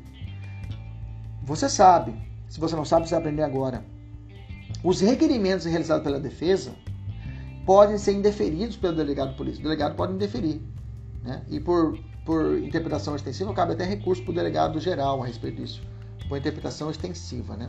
Você 1.43 1.69
sabe, 1.69 2.13
se 2.49 2.59
você 2.59 2.75
não 2.75 2.85
sabe, 2.85 3.07
você 3.07 3.15
vai 3.15 3.21
aprender 3.21 3.43
agora. 3.43 3.85
Os 4.83 5.01
requerimentos 5.01 5.65
realizados 5.65 6.03
pela 6.03 6.19
defesa 6.19 6.73
podem 7.65 7.97
ser 7.97 8.13
indeferidos 8.13 8.77
pelo 8.77 8.97
delegado 8.97 9.31
de 9.31 9.37
polícia. 9.37 9.61
O 9.61 9.63
delegado 9.63 9.95
pode 9.95 10.15
indeferir. 10.15 10.61
Né? 11.27 11.43
E 11.49 11.59
por, 11.59 11.99
por 12.25 12.57
interpretação 12.59 13.17
extensiva, 13.17 13.53
cabe 13.53 13.73
até 13.73 13.85
recurso 13.85 14.23
para 14.23 14.31
o 14.31 14.35
delegado 14.35 14.79
geral 14.79 15.23
a 15.23 15.27
respeito 15.27 15.61
disso, 15.61 15.83
por 16.29 16.39
interpretação 16.39 16.89
extensiva. 16.89 17.57
Né? 17.57 17.69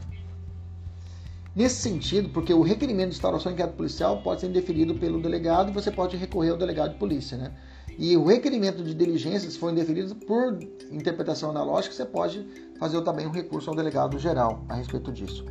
Nesse 1.56 1.82
sentido, 1.82 2.30
porque 2.30 2.54
o 2.54 2.62
requerimento 2.62 3.10
de 3.10 3.16
instauração 3.16 3.52
de 3.52 3.56
inquérito 3.56 3.76
policial 3.76 4.22
pode 4.22 4.42
ser 4.42 4.48
indeferido 4.48 4.94
pelo 4.94 5.20
delegado 5.20 5.72
e 5.72 5.74
você 5.74 5.90
pode 5.90 6.16
recorrer 6.16 6.52
ao 6.52 6.58
delegado 6.58 6.92
de 6.92 7.00
polícia. 7.00 7.36
Né? 7.36 7.52
E 7.98 8.16
o 8.16 8.26
requerimento 8.26 8.84
de 8.84 8.94
diligência, 8.94 9.50
se 9.50 9.58
for 9.58 9.72
indeferido 9.72 10.14
por 10.14 10.60
interpretação 10.92 11.50
analógica, 11.50 11.96
você 11.96 12.06
pode 12.06 12.48
fazer 12.80 13.02
também 13.02 13.26
um 13.26 13.32
recurso 13.32 13.72
ao 13.72 13.76
delegado 13.76 14.20
geral 14.20 14.64
a 14.70 14.76
respeito 14.76 15.12
disso. 15.12 15.44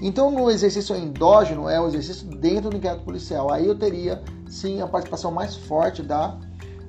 Então, 0.00 0.30
no 0.30 0.48
exercício 0.48 0.94
endógeno, 0.94 1.68
é 1.68 1.80
o 1.80 1.88
exercício 1.88 2.26
dentro 2.26 2.70
do 2.70 2.76
inquérito 2.76 3.04
policial. 3.04 3.52
Aí 3.52 3.66
eu 3.66 3.76
teria, 3.76 4.22
sim, 4.48 4.80
a 4.80 4.86
participação 4.86 5.32
mais 5.32 5.56
forte 5.56 6.00
da 6.00 6.38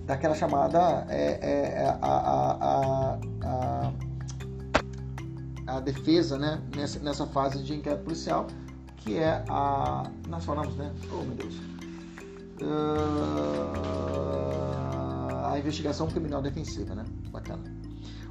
daquela 0.06 0.36
chamada 0.36 1.06
é, 1.10 1.40
é, 1.42 1.84
é 1.84 1.98
a, 2.02 2.08
a, 2.08 3.18
a, 3.44 3.92
a, 5.68 5.80
defesa 5.80 6.38
né, 6.38 6.62
nessa, 6.76 7.00
nessa 7.00 7.26
fase 7.28 7.64
de 7.64 7.74
inquérito 7.76 8.04
policial, 8.04 8.48
que 8.98 9.18
é 9.18 9.44
a. 9.50 10.04
Nós 10.28 10.44
falamos, 10.44 10.76
né? 10.76 10.92
Oh 11.12 11.24
meu 11.24 11.36
Deus! 11.36 11.56
Uh, 12.62 13.82
a 15.46 15.58
investigação 15.58 16.08
criminal 16.08 16.42
defensiva, 16.42 16.94
né? 16.96 17.06
Bacana. 17.32 17.64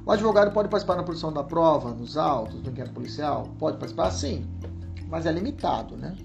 O 0.05 0.11
advogado 0.11 0.51
pode 0.51 0.69
participar 0.69 0.95
na 0.95 1.03
produção 1.03 1.31
da 1.31 1.43
prova, 1.43 1.91
nos 1.91 2.17
autos 2.17 2.59
do 2.61 2.69
inquérito 2.69 2.93
policial? 2.93 3.47
Pode 3.59 3.77
participar, 3.77 4.09
sim, 4.11 4.47
mas 5.07 5.25
é 5.25 5.31
limitado, 5.31 5.95
né? 5.95 6.15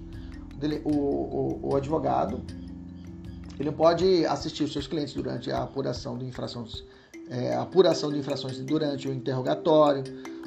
O, 0.83 0.89
o, 0.89 1.59
o 1.69 1.75
advogado 1.75 2.41
ele 3.59 3.71
pode 3.71 4.25
assistir 4.25 4.63
os 4.63 4.73
seus 4.73 4.87
clientes 4.87 5.13
durante 5.13 5.51
a 5.51 5.63
apuração 5.63 6.17
de 6.17 6.25
infrações, 6.25 6.83
é, 7.29 7.55
apuração 7.55 8.11
de 8.11 8.19
infrações 8.19 8.57
durante 8.59 9.07
o 9.07 9.13
interrogatório, 9.13 10.03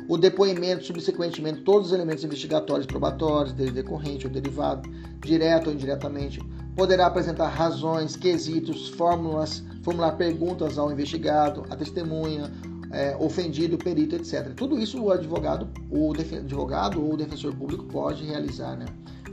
o 0.09 0.17
depoimento, 0.17 0.85
subsequentemente, 0.85 1.61
todos 1.63 1.89
os 1.89 1.93
elementos 1.93 2.25
investigatórios, 2.25 2.87
probatórios, 2.87 3.53
dele 3.53 3.71
decorrente 3.71 4.27
ou 4.27 4.33
derivado, 4.33 4.89
direto 5.21 5.69
ou 5.69 5.73
indiretamente, 5.73 6.41
poderá 6.75 7.07
apresentar 7.07 7.49
razões, 7.49 8.17
quesitos, 8.17 8.89
fórmulas, 8.91 9.63
formular 9.83 10.13
perguntas 10.13 10.79
ao 10.79 10.91
investigado, 10.91 11.65
à 11.69 11.77
testemunha, 11.77 12.51
é, 12.93 13.17
ofendido, 13.21 13.79
perito, 13.79 14.17
etc. 14.17 14.53
Tudo 14.55 14.79
isso 14.79 15.01
o 15.01 15.11
advogado, 15.11 15.69
o 15.91 16.13
advogado 16.13 17.03
ou 17.03 17.15
o 17.15 17.17
defensor 17.17 17.55
público 17.55 17.85
pode 17.85 18.25
realizar, 18.25 18.77
né? 18.77 18.87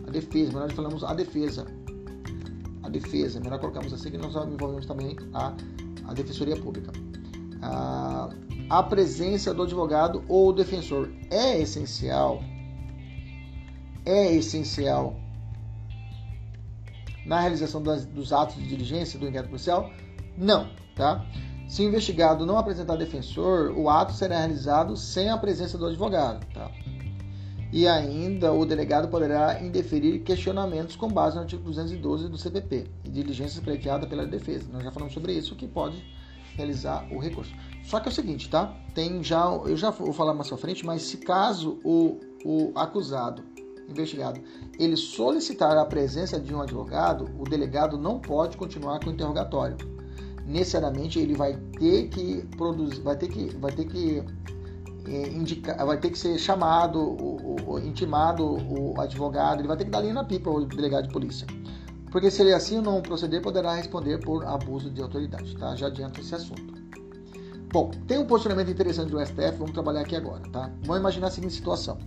A 0.06 0.12
defesa, 0.12 0.60
nós 0.60 0.72
falamos 0.74 1.04
a 1.04 1.14
defesa 1.14 1.66
a 2.88 2.90
defesa, 2.90 3.40
melhor 3.40 3.60
colocarmos 3.60 3.94
assim 3.94 4.10
que 4.10 4.18
nós 4.18 4.34
envolvemos 4.34 4.86
também 4.86 5.16
a, 5.34 5.54
a 6.08 6.14
defensoria 6.14 6.56
pública. 6.56 6.92
A, 7.62 8.30
a 8.70 8.84
presença 8.84 9.54
do 9.54 9.64
advogado 9.64 10.24
ou 10.28 10.54
defensor 10.54 11.10
é 11.30 11.60
essencial, 11.60 12.42
é 14.06 14.34
essencial 14.34 15.20
na 17.26 17.42
realização 17.42 17.84
das, 17.84 18.06
dos 18.06 18.32
atos 18.32 18.56
de 18.56 18.68
diligência 18.68 19.20
do 19.20 19.28
inquérito 19.28 19.50
policial? 19.50 19.92
Não, 20.38 20.70
tá? 20.96 21.26
Se 21.68 21.82
o 21.82 21.86
investigado 21.86 22.46
não 22.46 22.58
apresentar 22.58 22.96
defensor, 22.96 23.74
o 23.76 23.90
ato 23.90 24.14
será 24.14 24.38
realizado 24.38 24.96
sem 24.96 25.30
a 25.30 25.38
presença 25.38 25.78
do 25.78 25.86
advogado, 25.86 26.46
tá? 26.54 26.72
E 27.72 27.88
ainda 27.88 28.54
o 28.54 28.66
delegado 28.66 29.08
poderá 29.10 29.62
indeferir 29.62 30.22
questionamentos 30.24 30.96
com 30.96 31.08
base 31.10 31.36
no 31.36 31.42
artigo 31.42 31.64
212 31.64 32.30
do 32.30 32.38
CPP 32.38 32.88
diligência 33.18 33.62
pleiteada 33.62 34.08
pela 34.08 34.26
defesa. 34.26 34.66
Nós 34.72 34.84
já 34.84 34.92
falamos 34.92 35.14
sobre 35.14 35.34
isso, 35.34 35.56
que 35.56 35.68
pode 35.68 36.04
realizar 36.56 37.08
o 37.12 37.20
recurso. 37.20 37.54
Só 37.84 38.00
que 38.00 38.10
é 38.10 38.12
o 38.12 38.14
seguinte, 38.14 38.50
tá? 38.50 38.76
Tem 38.94 39.24
já, 39.24 39.46
eu 39.66 39.78
já 39.78 39.90
vou 39.90 40.14
falar 40.14 40.34
mais 40.34 40.48
pra 40.48 40.58
frente, 40.58 40.86
mas 40.86 41.04
se 41.04 41.18
caso 41.18 41.80
o, 41.84 42.20
o 42.44 42.72
acusado, 42.76 43.44
investigado, 43.88 44.42
ele 44.78 44.98
solicitar 44.98 45.78
a 45.78 45.86
presença 45.86 46.40
de 46.40 46.54
um 46.54 46.62
advogado, 46.62 47.30
o 47.40 47.44
delegado 47.44 47.98
não 47.98 48.20
pode 48.20 48.58
continuar 48.58 49.00
com 49.00 49.10
o 49.10 49.14
interrogatório. 49.14 49.78
Necessariamente 50.46 51.20
ele 51.20 51.36
vai 51.36 51.58
ter 51.78 52.08
que 52.10 52.46
produzir, 52.56 53.02
vai 53.02 53.16
ter 53.18 53.28
que, 53.28 53.56
vai 53.58 53.72
ter 53.72 53.86
que 53.86 54.24
indica, 55.08 55.74
vai 55.86 55.98
ter 55.98 56.10
que 56.10 56.18
ser 56.18 56.38
chamado, 56.38 57.00
o, 57.00 57.56
o, 57.66 57.80
intimado 57.80 58.44
o 58.46 59.00
advogado, 59.00 59.62
ele 59.62 59.68
vai 59.68 59.78
ter 59.78 59.86
que 59.86 59.92
dar 59.92 60.02
linha 60.02 60.14
na 60.14 60.24
pipa 60.24 60.50
o 60.50 60.66
delegado 60.66 61.08
de 61.08 61.14
polícia. 61.14 61.48
Porque 62.12 62.32
se 62.32 62.42
ele 62.42 62.54
assim 62.54 62.82
não 62.82 63.02
proceder, 63.02 63.42
poderá 63.42 63.74
responder 63.74 64.20
por 64.20 64.46
abuso 64.46 64.90
de 64.90 65.02
autoridade, 65.02 65.56
tá? 65.58 65.76
Já 65.76 65.88
adianta 65.88 66.20
esse 66.20 66.34
assunto. 66.36 66.76
Bom, 67.72 67.92
tem 68.08 68.18
um 68.18 68.26
posicionamento 68.26 68.72
interessante 68.72 69.12
do 69.12 69.20
STF, 69.24 69.58
vamos 69.58 69.74
trabalhar 69.74 70.02
aqui 70.02 70.16
agora, 70.16 70.42
tá? 70.52 70.72
Vamos 70.84 71.00
imaginar 71.00 71.28
a 71.28 71.32
seguinte 71.32 71.54
situação. 71.54 71.98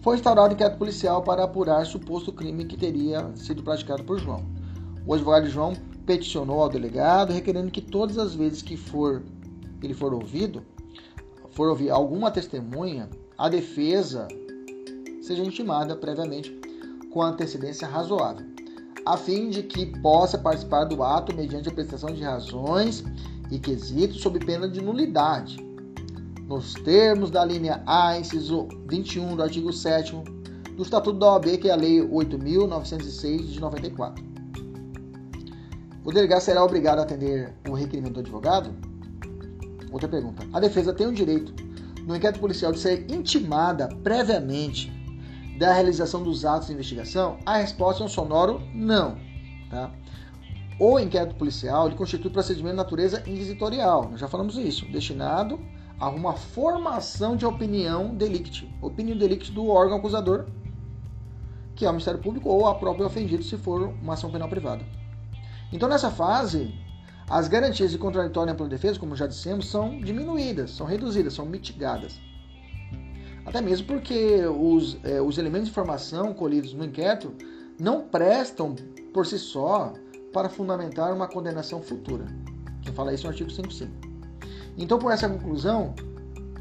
Foi 0.00 0.16
instaurado 0.16 0.54
inquérito 0.54 0.78
policial 0.78 1.22
para 1.22 1.44
apurar 1.44 1.84
suposto 1.86 2.32
crime 2.32 2.64
que 2.66 2.76
teria 2.76 3.30
sido 3.34 3.62
praticado 3.62 4.04
por 4.04 4.18
João. 4.18 4.44
O 5.06 5.14
advogado 5.14 5.48
João 5.48 5.74
peticionou 6.04 6.62
ao 6.62 6.68
delegado 6.68 7.32
requerendo 7.32 7.70
que 7.70 7.80
todas 7.80 8.18
as 8.18 8.34
vezes 8.34 8.62
que 8.62 8.76
for 8.76 9.22
ele 9.82 9.94
for 9.94 10.12
ouvido, 10.12 10.62
for 11.56 11.70
ouvir 11.70 11.90
alguma 11.90 12.30
testemunha, 12.30 13.08
a 13.36 13.48
defesa 13.48 14.28
seja 15.22 15.42
intimada 15.42 15.96
previamente 15.96 16.54
com 17.10 17.22
antecedência 17.22 17.88
razoável, 17.88 18.46
a 19.06 19.16
fim 19.16 19.48
de 19.48 19.62
que 19.62 19.86
possa 20.02 20.36
participar 20.36 20.84
do 20.84 21.02
ato 21.02 21.34
mediante 21.34 21.70
a 21.70 21.72
prestação 21.72 22.12
de 22.12 22.22
razões 22.22 23.02
e 23.50 23.58
quesitos 23.58 24.20
sob 24.20 24.38
pena 24.38 24.68
de 24.68 24.82
nulidade, 24.82 25.56
nos 26.46 26.74
termos 26.74 27.30
da 27.30 27.42
linha 27.42 27.82
A, 27.86 28.18
inciso 28.18 28.68
21 28.86 29.34
do 29.34 29.42
artigo 29.42 29.72
7 29.72 30.14
do 30.76 30.82
Estatuto 30.82 31.18
da 31.18 31.32
OAB, 31.32 31.56
que 31.56 31.70
é 31.70 31.72
a 31.72 31.76
Lei 31.76 32.00
8.906 32.02 33.46
de 33.46 33.60
94. 33.60 34.22
O 36.04 36.12
delegado 36.12 36.40
será 36.40 36.62
obrigado 36.62 36.98
a 36.98 37.02
atender 37.02 37.54
o 37.66 37.72
requerimento 37.72 38.14
do 38.14 38.20
advogado? 38.20 38.95
Outra 39.90 40.08
pergunta. 40.08 40.46
A 40.52 40.60
defesa 40.60 40.92
tem 40.92 41.06
o 41.06 41.12
direito, 41.12 41.54
no 42.06 42.14
inquérito 42.16 42.40
policial, 42.40 42.72
de 42.72 42.78
ser 42.78 43.10
intimada 43.10 43.88
previamente 44.02 44.92
da 45.58 45.72
realização 45.72 46.22
dos 46.22 46.44
atos 46.44 46.68
de 46.68 46.74
investigação? 46.74 47.38
A 47.46 47.58
resposta 47.58 48.02
é 48.02 48.06
um 48.06 48.08
sonoro 48.08 48.60
não. 48.74 49.18
Tá? 49.70 49.90
O 50.78 50.98
inquérito 50.98 51.36
policial 51.36 51.86
ele 51.86 51.96
constitui 51.96 52.30
procedimento 52.30 52.72
de 52.72 52.76
natureza 52.76 53.22
inquisitorial, 53.26 54.10
nós 54.10 54.20
já 54.20 54.28
falamos 54.28 54.58
isso, 54.58 54.84
destinado 54.86 55.58
a 55.98 56.10
uma 56.10 56.34
formação 56.34 57.36
de 57.36 57.46
opinião 57.46 58.14
delicte, 58.14 58.70
opinião 58.82 59.16
delicte 59.16 59.50
do 59.50 59.66
órgão 59.68 59.96
acusador, 59.96 60.46
que 61.74 61.86
é 61.86 61.88
o 61.88 61.92
Ministério 61.92 62.20
Público 62.20 62.50
ou 62.50 62.66
a 62.66 62.74
própria 62.74 63.06
ofendido, 63.06 63.42
se 63.42 63.56
for 63.56 63.88
uma 64.02 64.14
ação 64.14 64.30
penal 64.30 64.48
privada. 64.48 64.84
Então, 65.72 65.88
nessa 65.88 66.10
fase, 66.10 66.74
as 67.28 67.48
garantias 67.48 67.90
de 67.90 67.98
contraditório 67.98 68.54
pela 68.54 68.68
defesa, 68.68 69.00
como 69.00 69.16
já 69.16 69.26
dissemos, 69.26 69.68
são 69.68 70.00
diminuídas, 70.00 70.70
são 70.70 70.86
reduzidas, 70.86 71.34
são 71.34 71.44
mitigadas. 71.44 72.20
Até 73.44 73.60
mesmo 73.60 73.86
porque 73.86 74.44
os, 74.46 74.98
é, 75.04 75.20
os 75.20 75.36
elementos 75.38 75.66
de 75.66 75.72
informação 75.72 76.32
colhidos 76.32 76.72
no 76.72 76.84
inquérito 76.84 77.32
não 77.80 78.02
prestam 78.02 78.74
por 79.12 79.26
si 79.26 79.38
só 79.38 79.92
para 80.32 80.48
fundamentar 80.48 81.12
uma 81.12 81.26
condenação 81.26 81.82
futura. 81.82 82.26
Quem 82.82 82.92
fala 82.92 83.12
isso 83.12 83.26
é 83.26 83.28
o 83.28 83.30
artigo 83.30 83.50
55. 83.50 83.92
Então, 84.76 84.98
por 84.98 85.10
essa 85.10 85.28
conclusão, 85.28 85.94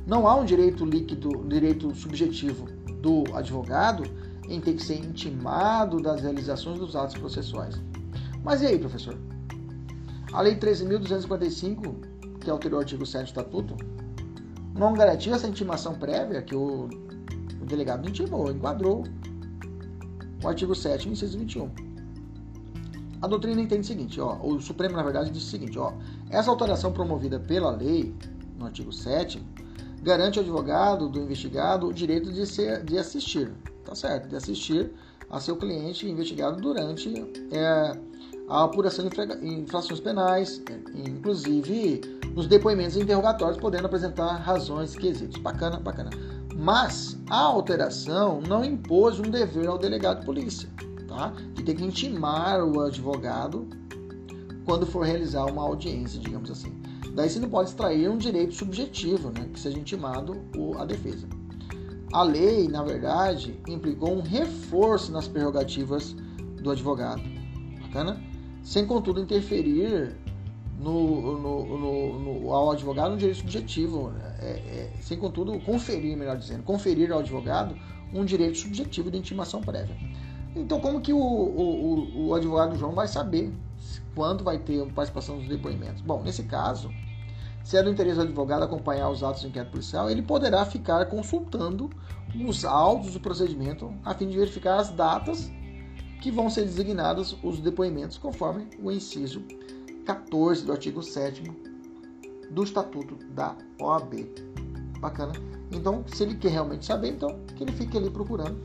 não 0.05 0.27
há 0.27 0.35
um 0.35 0.45
direito 0.45 0.85
líquido, 0.85 1.29
um 1.37 1.47
direito 1.47 1.93
subjetivo 1.93 2.65
do 3.01 3.23
advogado 3.35 4.03
em 4.47 4.59
ter 4.59 4.73
que 4.73 4.83
ser 4.83 4.95
intimado 4.95 5.99
das 6.01 6.21
realizações 6.21 6.79
dos 6.79 6.95
atos 6.95 7.17
processuais. 7.17 7.75
Mas 8.43 8.61
e 8.61 8.67
aí, 8.67 8.79
professor? 8.79 9.17
A 10.35 10.41
Lei 10.41 10.53
13.255, 10.57 11.95
que 12.41 12.49
alterou 12.49 12.79
o 12.79 12.81
artigo 12.81 13.05
7 13.05 13.23
do 13.23 13.27
Estatuto, 13.27 13.77
não 14.77 14.93
garantiu 14.93 15.33
essa 15.33 15.47
intimação 15.47 15.95
prévia 15.95 16.41
que 16.41 16.53
o, 16.53 16.89
o 17.61 17.65
delegado 17.65 18.05
intimou, 18.05 18.51
enquadrou 18.51 19.05
o 20.43 20.47
artigo 20.49 20.75
7, 20.75 21.07
inciso 21.07 21.39
21. 21.39 21.71
A 23.21 23.27
doutrina 23.27 23.61
entende 23.61 23.83
o 23.83 23.85
seguinte, 23.85 24.19
ó, 24.19 24.37
o 24.45 24.59
Supremo, 24.59 24.97
na 24.97 25.03
verdade, 25.03 25.31
diz 25.31 25.41
o 25.41 25.49
seguinte, 25.49 25.79
ó, 25.79 25.93
essa 26.29 26.51
alteração 26.51 26.91
promovida 26.91 27.39
pela 27.39 27.71
lei, 27.71 28.13
no 28.59 28.65
artigo 28.65 28.91
7, 28.91 29.41
garante 30.01 30.37
ao 30.37 30.43
advogado 30.43 31.07
do 31.07 31.17
investigado 31.17 31.87
o 31.87 31.93
direito 31.93 32.33
de, 32.33 32.45
ser, 32.45 32.83
de 32.83 32.97
assistir, 32.97 33.53
tá 33.85 33.95
certo, 33.95 34.27
de 34.27 34.35
assistir 34.35 34.91
a 35.29 35.39
seu 35.39 35.55
cliente 35.55 36.05
investigado 36.05 36.59
durante 36.59 37.09
é, 37.53 37.97
a 38.47 38.63
apuração 38.63 39.07
de 39.07 39.47
infrações 39.47 39.99
penais, 39.99 40.61
inclusive 40.93 42.01
nos 42.35 42.47
depoimentos 42.47 42.95
interrogatórios, 42.95 43.57
podendo 43.57 43.85
apresentar 43.85 44.35
razões 44.35 44.93
e 44.93 44.97
quesitos. 44.97 45.41
Bacana, 45.41 45.79
bacana. 45.79 46.09
Mas 46.55 47.17
a 47.29 47.39
alteração 47.39 48.41
não 48.41 48.63
impôs 48.63 49.19
um 49.19 49.23
dever 49.23 49.67
ao 49.67 49.77
delegado 49.77 50.19
de 50.19 50.25
polícia, 50.25 50.69
tá? 51.07 51.33
De 51.53 51.63
ter 51.63 51.75
que 51.75 51.83
intimar 51.83 52.63
o 52.63 52.81
advogado 52.81 53.67
quando 54.63 54.85
for 54.85 55.05
realizar 55.05 55.45
uma 55.45 55.63
audiência, 55.63 56.19
digamos 56.19 56.51
assim. 56.51 56.71
Daí 57.13 57.29
você 57.29 57.39
não 57.39 57.49
pode 57.49 57.69
extrair 57.69 58.09
um 58.09 58.17
direito 58.17 58.53
subjetivo, 58.53 59.31
né? 59.31 59.47
Que 59.51 59.59
seja 59.59 59.79
intimado 59.79 60.41
a 60.77 60.85
defesa. 60.85 61.27
A 62.13 62.23
lei, 62.23 62.67
na 62.67 62.83
verdade, 62.83 63.59
implicou 63.67 64.13
um 64.13 64.21
reforço 64.21 65.11
nas 65.11 65.27
prerrogativas 65.27 66.15
do 66.61 66.71
advogado. 66.71 67.21
Bacana? 67.81 68.21
Sem 68.65 68.83
contudo 68.83 69.21
interferir 69.21 70.17
no, 70.79 71.37
no, 71.37 71.77
no, 71.77 72.19
no, 72.19 72.51
ao 72.51 72.71
advogado 72.71 73.11
no 73.11 73.17
direito 73.17 73.37
subjetivo, 73.37 74.11
é, 74.41 74.45
é, 74.45 74.91
sem 74.99 75.17
contudo 75.17 75.57
conferir, 75.59 76.17
melhor 76.17 76.35
dizendo, 76.35 76.63
conferir 76.63 77.11
ao 77.11 77.19
advogado 77.19 77.77
um 78.11 78.25
direito 78.25 78.57
subjetivo 78.57 79.11
de 79.11 79.19
intimação 79.19 79.61
prévia. 79.61 79.95
Então, 80.55 80.79
como 80.79 80.99
que 80.99 81.13
o, 81.13 81.19
o, 81.19 82.27
o 82.27 82.33
advogado 82.33 82.75
João 82.75 82.93
vai 82.93 83.07
saber 83.07 83.53
quando 84.15 84.43
vai 84.43 84.57
ter 84.57 84.83
participação 84.93 85.37
dos 85.37 85.47
depoimentos? 85.47 86.01
Bom, 86.01 86.23
nesse 86.23 86.43
caso, 86.43 86.89
se 87.63 87.77
é 87.77 87.83
do 87.83 87.91
interesse 87.91 88.17
do 88.17 88.23
advogado 88.23 88.63
acompanhar 88.63 89.09
os 89.11 89.21
atos 89.21 89.43
do 89.43 89.49
inquérito 89.49 89.71
policial, 89.71 90.09
ele 90.09 90.23
poderá 90.23 90.65
ficar 90.65 91.05
consultando 91.05 91.89
os 92.47 92.65
autos 92.65 93.13
do 93.13 93.19
procedimento 93.19 93.93
a 94.03 94.13
fim 94.15 94.27
de 94.27 94.37
verificar 94.37 94.79
as 94.79 94.89
datas 94.89 95.51
que 96.25 96.31
vão 96.31 96.49
ser 96.49 96.63
designados 96.63 97.37
os 97.43 97.59
depoimentos 97.59 98.17
conforme 98.17 98.67
o 98.81 98.91
inciso 98.91 99.43
14 100.07 100.65
do 100.65 100.71
artigo 100.71 101.03
7 101.03 101.43
do 102.49 102.63
Estatuto 102.63 103.15
da 103.35 103.55
OAB. 103.79 104.27
Bacana? 104.99 105.33
Então, 105.71 106.03
se 106.07 106.23
ele 106.23 106.33
quer 106.33 106.49
realmente 106.49 106.83
saber, 106.83 107.09
então 107.09 107.39
que 107.55 107.63
ele 107.63 107.71
fique 107.73 107.95
ali 107.95 108.09
procurando, 108.09 108.59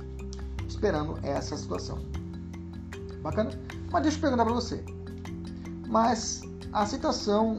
esperando 0.66 1.18
essa 1.22 1.54
situação. 1.54 1.98
Bacana? 3.22 3.50
Mas 3.92 4.04
deixa 4.04 4.16
eu 4.16 4.22
perguntar 4.22 4.46
para 4.46 4.54
você. 4.54 4.82
Mas 5.86 6.40
a 6.72 6.86
citação 6.86 7.58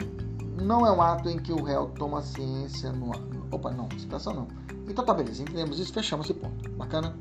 não 0.59 0.83
é 0.83 0.91
um 0.91 0.99
ato 0.99 1.29
em 1.29 1.37
que 1.37 1.53
o 1.53 1.61
réu 1.61 1.89
toma 1.89 2.23
ciência 2.23 2.91
no. 2.91 3.11
Opa, 3.51 3.69
não, 3.69 3.87
citação 3.99 4.33
não. 4.33 4.47
Então 4.89 5.05
tá, 5.05 5.13
beleza, 5.13 5.43
entendemos 5.43 5.77
isso, 5.77 5.93
fechamos 5.93 6.27
esse 6.27 6.33
ponto. 6.33 6.71
Bacana? 6.71 7.15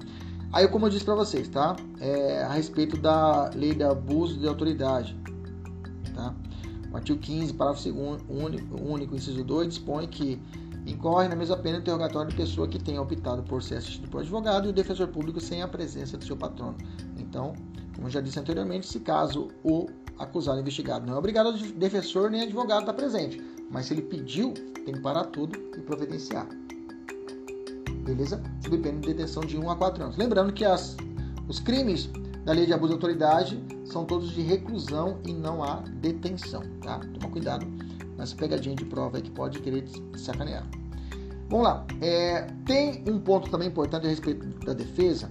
Aí, 0.53 0.67
como 0.67 0.87
eu 0.87 0.91
disse 0.91 1.05
para 1.05 1.15
vocês, 1.15 1.49
tá? 1.49 1.77
É, 2.01 2.43
a 2.43 2.53
respeito 2.53 2.97
da 2.97 3.51
lei 3.55 3.73
de 3.73 3.85
abuso 3.85 4.39
de 4.39 4.49
autoridade, 4.49 5.17
tá? 6.13 6.35
O 6.93 6.97
artigo 6.97 7.21
15, 7.21 7.55
parágrafo 7.55 7.93
2 7.93 8.23
único, 8.29 8.83
único, 8.83 9.15
inciso 9.15 9.45
2, 9.45 9.69
dispõe 9.69 10.09
que 10.09 10.43
incorre 10.85 11.29
na 11.29 11.37
mesma 11.37 11.57
pena 11.57 11.79
interrogatório 11.79 12.31
de 12.31 12.37
pessoa 12.37 12.67
que 12.67 12.83
tenha 12.83 13.01
optado 13.01 13.45
por 13.45 13.63
ser 13.63 13.77
assistido 13.77 14.09
por 14.09 14.23
advogado 14.23 14.67
e 14.67 14.71
o 14.71 14.73
defensor 14.73 15.07
público 15.07 15.41
sem 15.41 15.63
a 15.63 15.69
presença 15.69 16.17
do 16.17 16.25
seu 16.25 16.37
patrono. 16.37 16.77
Então, 17.17 17.53
como 17.95 18.11
já 18.11 18.21
disse 18.21 18.41
anteriormente, 18.41 18.89
se 18.89 18.99
caso 18.99 19.49
o 19.63 19.87
acusado 20.19 20.59
investigado 20.59 21.07
não 21.07 21.15
é 21.15 21.19
obrigado, 21.19 21.51
o 21.51 21.73
defensor 21.75 22.29
nem 22.29 22.43
advogado 22.43 22.81
estar 22.81 22.95
presente. 22.95 23.41
Mas 23.71 23.87
se 23.87 23.95
ele 23.95 24.03
pediu, 24.03 24.53
tem 24.85 24.95
que 24.95 25.01
parar 25.01 25.27
tudo 25.27 25.57
e 25.77 25.81
providenciar 25.81 26.49
beleza? 28.11 28.42
Pena 28.83 29.01
de 29.01 29.07
detenção 29.09 29.42
de 29.42 29.57
1 29.57 29.70
a 29.70 29.77
4 29.77 30.05
anos. 30.05 30.16
Lembrando 30.16 30.53
que 30.53 30.64
as, 30.64 30.96
os 31.49 31.61
crimes 31.61 32.11
da 32.44 32.53
lei 32.53 32.66
de 32.66 32.73
abuso 32.73 32.88
de 32.88 32.94
autoridade 32.94 33.62
são 33.85 34.05
todos 34.05 34.31
de 34.31 34.42
reclusão 34.42 35.18
e 35.27 35.33
não 35.33 35.62
há 35.62 35.83
detenção, 36.01 36.62
tá? 36.83 37.01
Toma 37.18 37.31
cuidado 37.31 37.66
nessa 38.16 38.35
pegadinha 38.37 38.75
de 38.75 38.85
prova 38.85 39.20
que 39.20 39.31
pode 39.31 39.61
querer 39.61 39.85
sacanear. 40.16 40.66
Vamos 41.49 41.64
lá. 41.64 41.87
É, 42.01 42.46
tem 42.64 43.03
um 43.07 43.18
ponto 43.18 43.51
também 43.51 43.68
importante 43.68 44.07
a 44.07 44.09
respeito 44.09 44.46
da 44.64 44.73
defesa, 44.73 45.31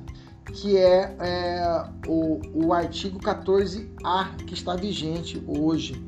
que 0.54 0.78
é, 0.78 1.16
é 1.20 1.90
o, 2.08 2.42
o, 2.54 2.74
artigo 2.74 3.20
14A, 3.20 4.36
que 4.46 4.54
está 4.54 4.76
vigente 4.76 5.42
hoje. 5.48 6.02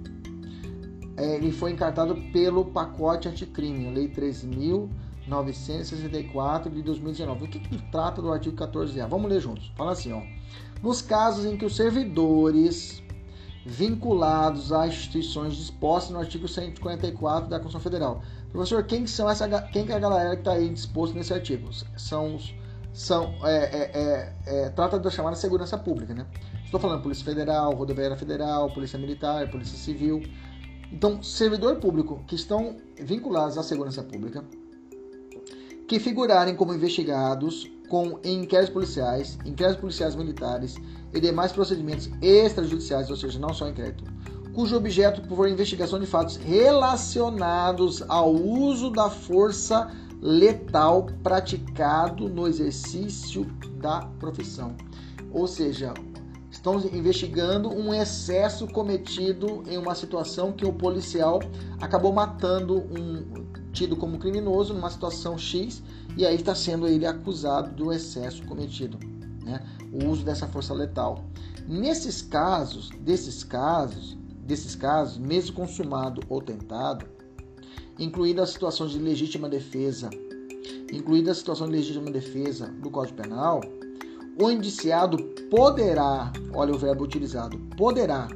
É, 1.16 1.36
ele 1.36 1.52
foi 1.52 1.72
encartado 1.72 2.16
pelo 2.34 2.66
pacote 2.66 3.28
anticrime, 3.28 3.88
a 3.88 3.92
Lei 3.92 4.10
13.000 4.10 4.90
964 5.32 6.70
de 6.70 6.82
2019. 6.82 7.46
O 7.46 7.48
que, 7.48 7.60
que 7.60 7.82
trata 7.90 8.22
do 8.22 8.32
artigo 8.32 8.56
14A? 8.56 9.08
Vamos 9.08 9.32
ler 9.32 9.40
juntos. 9.40 9.72
Fala 9.78 9.94
assim, 9.94 10.12
ó. 10.12 10.22
Nos 10.84 11.02
casos 11.02 11.46
em 11.46 11.56
que 11.58 11.66
os 11.66 11.76
servidores 11.76 13.02
vinculados 13.66 14.74
a 14.74 14.88
instituições 14.88 15.56
dispostas 15.56 16.12
no 16.12 16.20
artigo 16.20 16.48
144 16.48 17.48
da 17.48 17.60
Constituição 17.60 17.80
Federal. 17.80 18.24
Professor, 18.52 18.84
quem 18.84 19.08
são 19.08 19.30
essa, 19.30 19.48
quem 19.68 19.86
que 19.86 19.92
é 19.92 19.96
a 19.96 20.00
galera 20.00 20.36
que 20.36 20.42
está 20.42 20.54
aí 20.54 20.68
disposto 20.68 21.16
nesse 21.16 21.34
artigo? 21.34 21.70
São 21.96 22.36
os 22.36 22.54
são 22.94 23.34
é, 23.44 23.56
é, 23.56 23.92
é, 23.94 24.34
é, 24.66 24.70
trata 24.70 25.00
da 25.00 25.10
chamada 25.10 25.38
segurança 25.38 25.78
pública, 25.78 26.14
né? 26.14 26.26
Estou 26.66 26.78
falando 26.78 27.02
Polícia 27.02 27.24
Federal, 27.24 27.74
Rodoviária 27.74 28.18
Federal, 28.18 28.70
Polícia 28.74 29.00
Militar, 29.00 29.50
Polícia 29.50 29.78
Civil. 29.78 30.22
Então, 30.92 31.24
servidor 31.24 31.78
público 31.78 32.22
que 32.28 32.36
estão 32.36 32.76
vinculados 33.00 33.58
à 33.58 33.64
segurança 33.64 34.04
pública 34.04 34.44
que 35.92 36.00
figurarem 36.00 36.56
como 36.56 36.74
investigados 36.74 37.70
com 37.90 38.18
inquéritos 38.24 38.74
policiais, 38.74 39.38
inquéritos 39.44 39.82
policiais 39.82 40.16
militares 40.16 40.78
e 41.14 41.20
demais 41.20 41.52
procedimentos 41.52 42.10
extrajudiciais, 42.22 43.10
ou 43.10 43.18
seja, 43.18 43.38
não 43.38 43.54
só 43.54 43.68
inquérito, 43.68 44.06
cujo 44.54 44.78
objeto 44.78 45.22
for 45.28 45.50
investigação 45.50 46.00
de 46.00 46.06
fatos 46.06 46.38
relacionados 46.38 48.02
ao 48.08 48.34
uso 48.34 48.90
da 48.90 49.10
força 49.10 49.92
letal 50.22 51.08
praticado 51.22 52.30
no 52.30 52.48
exercício 52.48 53.44
da 53.76 54.00
profissão. 54.18 54.78
Ou 55.30 55.46
seja, 55.46 55.94
estão 56.50 56.80
investigando 56.80 57.68
um 57.68 57.94
excesso 57.94 58.66
cometido 58.66 59.62
em 59.68 59.78
uma 59.78 59.94
situação 59.94 60.54
que 60.54 60.66
o 60.66 60.72
policial 60.72 61.42
acabou 61.82 62.14
matando 62.14 62.78
um 62.78 63.51
tido 63.72 63.96
como 63.96 64.20
criminoso 64.20 64.74
numa 64.74 64.90
situação 64.90 65.38
X 65.38 65.82
e 66.18 66.26
aí 66.26 66.36
está 66.36 66.54
sendo 66.54 66.88
ele 66.88 67.06
acusado 67.06 67.72
do 67.76 67.92
excesso 67.92 68.44
cometido, 68.44 68.98
né? 69.44 69.66
O 69.92 70.10
uso 70.10 70.24
dessa 70.24 70.48
força 70.48 70.74
letal. 70.74 71.24
Nesses 71.68 72.22
casos, 72.22 72.90
desses 73.00 73.44
casos, 73.44 74.18
desses 74.46 74.76
casos, 74.76 75.18
mesmo 75.18 75.56
consumado 75.56 76.22
ou 76.28 76.42
tentado, 76.42 77.06
incluída 77.98 78.44
a 78.44 78.48
situação 78.48 78.88
de 78.88 79.00
legítima 79.00 79.48
defesa, 79.48 80.10
incluída 80.92 81.32
a 81.32 81.36
situação 81.36 81.68
de 81.68 81.74
legítima 81.74 82.12
defesa 82.12 82.68
do 82.68 82.90
Código 82.90 83.22
Penal, 83.22 83.62
o 84.42 84.50
indiciado 84.50 85.18
poderá, 85.50 86.32
olha 86.54 86.74
o 86.74 86.78
verbo 86.78 87.04
utilizado, 87.04 87.58
poderá, 87.78 88.28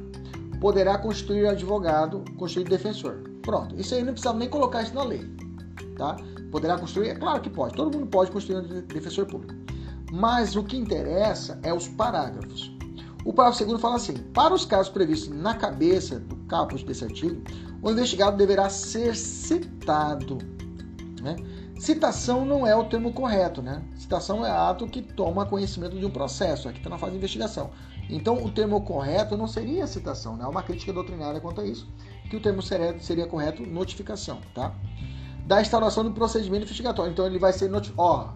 poderá 0.60 0.96
constituir 0.98 1.46
advogado, 1.46 2.24
constituir 2.36 2.68
defensor. 2.68 3.35
Pronto, 3.46 3.80
isso 3.80 3.94
aí 3.94 4.02
não 4.02 4.12
precisa 4.12 4.34
nem 4.34 4.48
colocar 4.48 4.82
isso 4.82 4.92
na 4.92 5.04
lei, 5.04 5.24
tá? 5.96 6.16
Poderá 6.50 6.76
construir? 6.76 7.10
É 7.10 7.14
claro 7.14 7.40
que 7.40 7.48
pode, 7.48 7.76
todo 7.76 7.96
mundo 7.96 8.08
pode 8.08 8.32
construir 8.32 8.56
um 8.56 8.82
defensor 8.82 9.24
público. 9.24 9.54
Mas 10.12 10.56
o 10.56 10.64
que 10.64 10.76
interessa 10.76 11.56
é 11.62 11.72
os 11.72 11.86
parágrafos. 11.86 12.76
O 13.24 13.32
parágrafo 13.32 13.58
segundo 13.58 13.78
fala 13.78 13.96
assim: 13.96 14.14
para 14.34 14.52
os 14.52 14.66
casos 14.66 14.92
previstos 14.92 15.28
na 15.28 15.54
cabeça 15.54 16.18
do 16.18 16.34
caput 16.48 16.84
desse 16.84 17.04
artigo, 17.04 17.40
o 17.80 17.90
investigado 17.90 18.36
deverá 18.36 18.68
ser 18.68 19.14
citado. 19.14 20.38
Né? 21.22 21.36
Citação 21.78 22.44
não 22.44 22.66
é 22.66 22.74
o 22.74 22.84
termo 22.84 23.12
correto, 23.12 23.62
né? 23.62 23.80
Citação 23.96 24.44
é 24.44 24.50
ato 24.50 24.88
que 24.88 25.00
toma 25.00 25.46
conhecimento 25.46 25.96
de 25.96 26.04
um 26.04 26.10
processo, 26.10 26.68
aqui 26.68 26.78
está 26.78 26.90
na 26.90 26.98
fase 26.98 27.12
de 27.12 27.18
investigação. 27.18 27.70
Então, 28.08 28.44
o 28.44 28.50
termo 28.50 28.80
correto 28.80 29.36
não 29.36 29.46
seria 29.46 29.86
citação, 29.86 30.36
né? 30.36 30.46
Uma 30.46 30.62
crítica 30.62 30.92
doutrinária 30.92 31.40
quanto 31.40 31.60
a 31.60 31.66
isso, 31.66 31.88
que 32.28 32.36
o 32.36 32.40
termo 32.40 32.62
seria, 32.62 32.98
seria 33.00 33.26
correto 33.26 33.62
notificação, 33.62 34.40
tá? 34.54 34.74
Da 35.46 35.60
instauração 35.60 36.04
do 36.04 36.12
procedimento 36.12 36.64
investigatório. 36.64 37.12
Então, 37.12 37.26
ele 37.26 37.38
vai 37.38 37.52
ser. 37.52 37.70
Ó, 37.96 38.32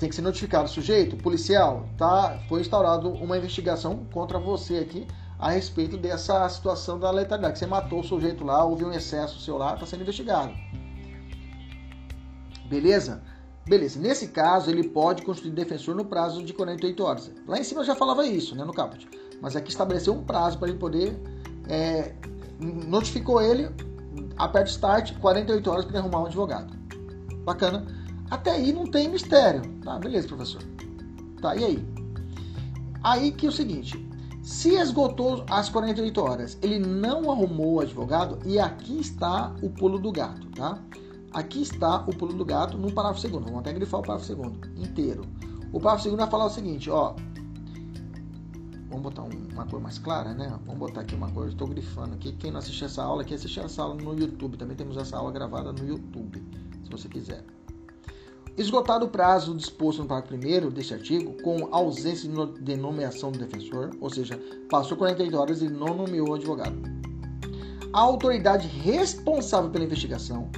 tem 0.00 0.08
que 0.08 0.14
ser 0.14 0.22
notificado 0.22 0.64
o 0.64 0.68
sujeito, 0.68 1.16
policial, 1.16 1.86
tá? 1.98 2.38
Foi 2.48 2.62
instaurado 2.62 3.10
uma 3.10 3.36
investigação 3.36 4.06
contra 4.10 4.38
você 4.38 4.78
aqui 4.78 5.06
a 5.38 5.50
respeito 5.50 5.98
dessa 5.98 6.48
situação 6.48 6.98
da 6.98 7.10
letalidade. 7.10 7.52
Que 7.52 7.58
você 7.58 7.66
matou 7.66 8.00
o 8.00 8.04
sujeito 8.04 8.42
lá, 8.42 8.64
houve 8.64 8.84
um 8.84 8.92
excesso 8.92 9.38
seu 9.40 9.58
lá, 9.58 9.74
está 9.74 9.84
sendo 9.84 10.00
investigado. 10.02 10.52
Beleza? 12.68 13.22
Beleza. 13.66 14.00
Nesse 14.00 14.28
caso, 14.28 14.70
ele 14.70 14.88
pode 14.88 15.22
constituir 15.22 15.52
defensor 15.52 15.94
no 15.94 16.04
prazo 16.04 16.42
de 16.42 16.54
48 16.54 17.04
horas. 17.04 17.30
Lá 17.46 17.58
em 17.58 17.64
cima 17.64 17.82
eu 17.82 17.84
já 17.84 17.94
falava 17.94 18.26
isso, 18.26 18.54
né, 18.56 18.64
no 18.64 18.72
caput. 18.72 19.06
Mas 19.40 19.54
aqui 19.54 19.70
estabeleceu 19.70 20.14
um 20.14 20.24
prazo 20.24 20.58
para 20.58 20.68
ele 20.68 20.78
poder. 20.78 21.14
É, 21.68 22.14
notificou 22.60 23.40
ele, 23.40 23.70
aperta 24.36 24.70
start, 24.70 25.18
48 25.18 25.70
horas 25.70 25.84
para 25.84 25.98
arrumar 25.98 26.22
um 26.22 26.26
advogado. 26.26 26.76
Bacana. 27.44 27.86
Até 28.30 28.52
aí 28.52 28.72
não 28.72 28.86
tem 28.86 29.08
mistério. 29.08 29.62
Tá, 29.82 29.98
beleza, 29.98 30.28
professor. 30.28 30.62
Tá, 31.40 31.56
e 31.56 31.64
aí? 31.64 31.88
Aí 33.02 33.32
que 33.32 33.46
é 33.46 33.48
o 33.48 33.52
seguinte: 33.52 34.08
se 34.42 34.74
esgotou 34.74 35.44
as 35.50 35.68
48 35.68 36.20
horas, 36.20 36.58
ele 36.62 36.78
não 36.78 37.30
arrumou 37.30 37.74
o 37.74 37.80
advogado, 37.80 38.38
e 38.44 38.58
aqui 38.58 39.00
está 39.00 39.54
o 39.62 39.70
pulo 39.70 39.98
do 39.98 40.12
gato, 40.12 40.48
tá? 40.50 40.78
Aqui 41.32 41.62
está 41.62 42.04
o 42.06 42.16
pulo 42.16 42.32
do 42.32 42.44
gato 42.44 42.76
no 42.76 42.92
parágrafo 42.92 43.20
segundo. 43.20 43.44
Vamos 43.44 43.60
até 43.60 43.72
grifar 43.72 44.00
o 44.00 44.02
parágrafo 44.02 44.26
segundo 44.26 44.58
inteiro. 44.76 45.22
O 45.72 45.78
parágrafo 45.78 46.04
segundo 46.04 46.18
vai 46.20 46.30
falar 46.30 46.46
o 46.46 46.50
seguinte, 46.50 46.90
ó. 46.90 47.14
Vamos 48.90 49.04
botar 49.04 49.22
uma 49.22 49.64
cor 49.66 49.80
mais 49.80 49.98
clara, 49.98 50.34
né? 50.34 50.52
Vamos 50.66 50.80
botar 50.80 51.02
aqui 51.02 51.14
uma 51.14 51.30
cor. 51.30 51.48
Estou 51.48 51.68
grifando 51.68 52.14
aqui. 52.14 52.32
Quem 52.32 52.50
não 52.50 52.58
assistiu 52.58 52.86
essa 52.86 53.02
aula, 53.02 53.24
quer 53.24 53.36
assistir 53.36 53.60
essa 53.60 53.82
aula 53.82 53.94
no 53.94 54.18
YouTube. 54.18 54.56
Também 54.56 54.76
temos 54.76 54.96
essa 54.96 55.16
aula 55.16 55.30
gravada 55.30 55.72
no 55.72 55.86
YouTube, 55.86 56.42
se 56.84 56.90
você 56.90 57.08
quiser. 57.08 57.44
Esgotado 58.58 59.06
o 59.06 59.08
prazo 59.08 59.54
disposto 59.54 60.02
no 60.02 60.08
parágrafo 60.08 60.34
1 60.34 60.70
deste 60.70 60.92
artigo, 60.92 61.40
com 61.40 61.68
ausência 61.72 62.28
de 62.60 62.76
nomeação 62.76 63.30
do 63.30 63.38
defensor, 63.38 63.90
ou 64.00 64.10
seja, 64.10 64.38
passou 64.68 64.98
48 64.98 65.38
horas 65.38 65.62
e 65.62 65.68
não 65.68 65.94
nomeou 65.94 66.30
o 66.30 66.34
advogado. 66.34 66.76
A 67.92 68.00
autoridade 68.00 68.66
responsável 68.66 69.70
pela 69.70 69.84
investigação 69.84 70.50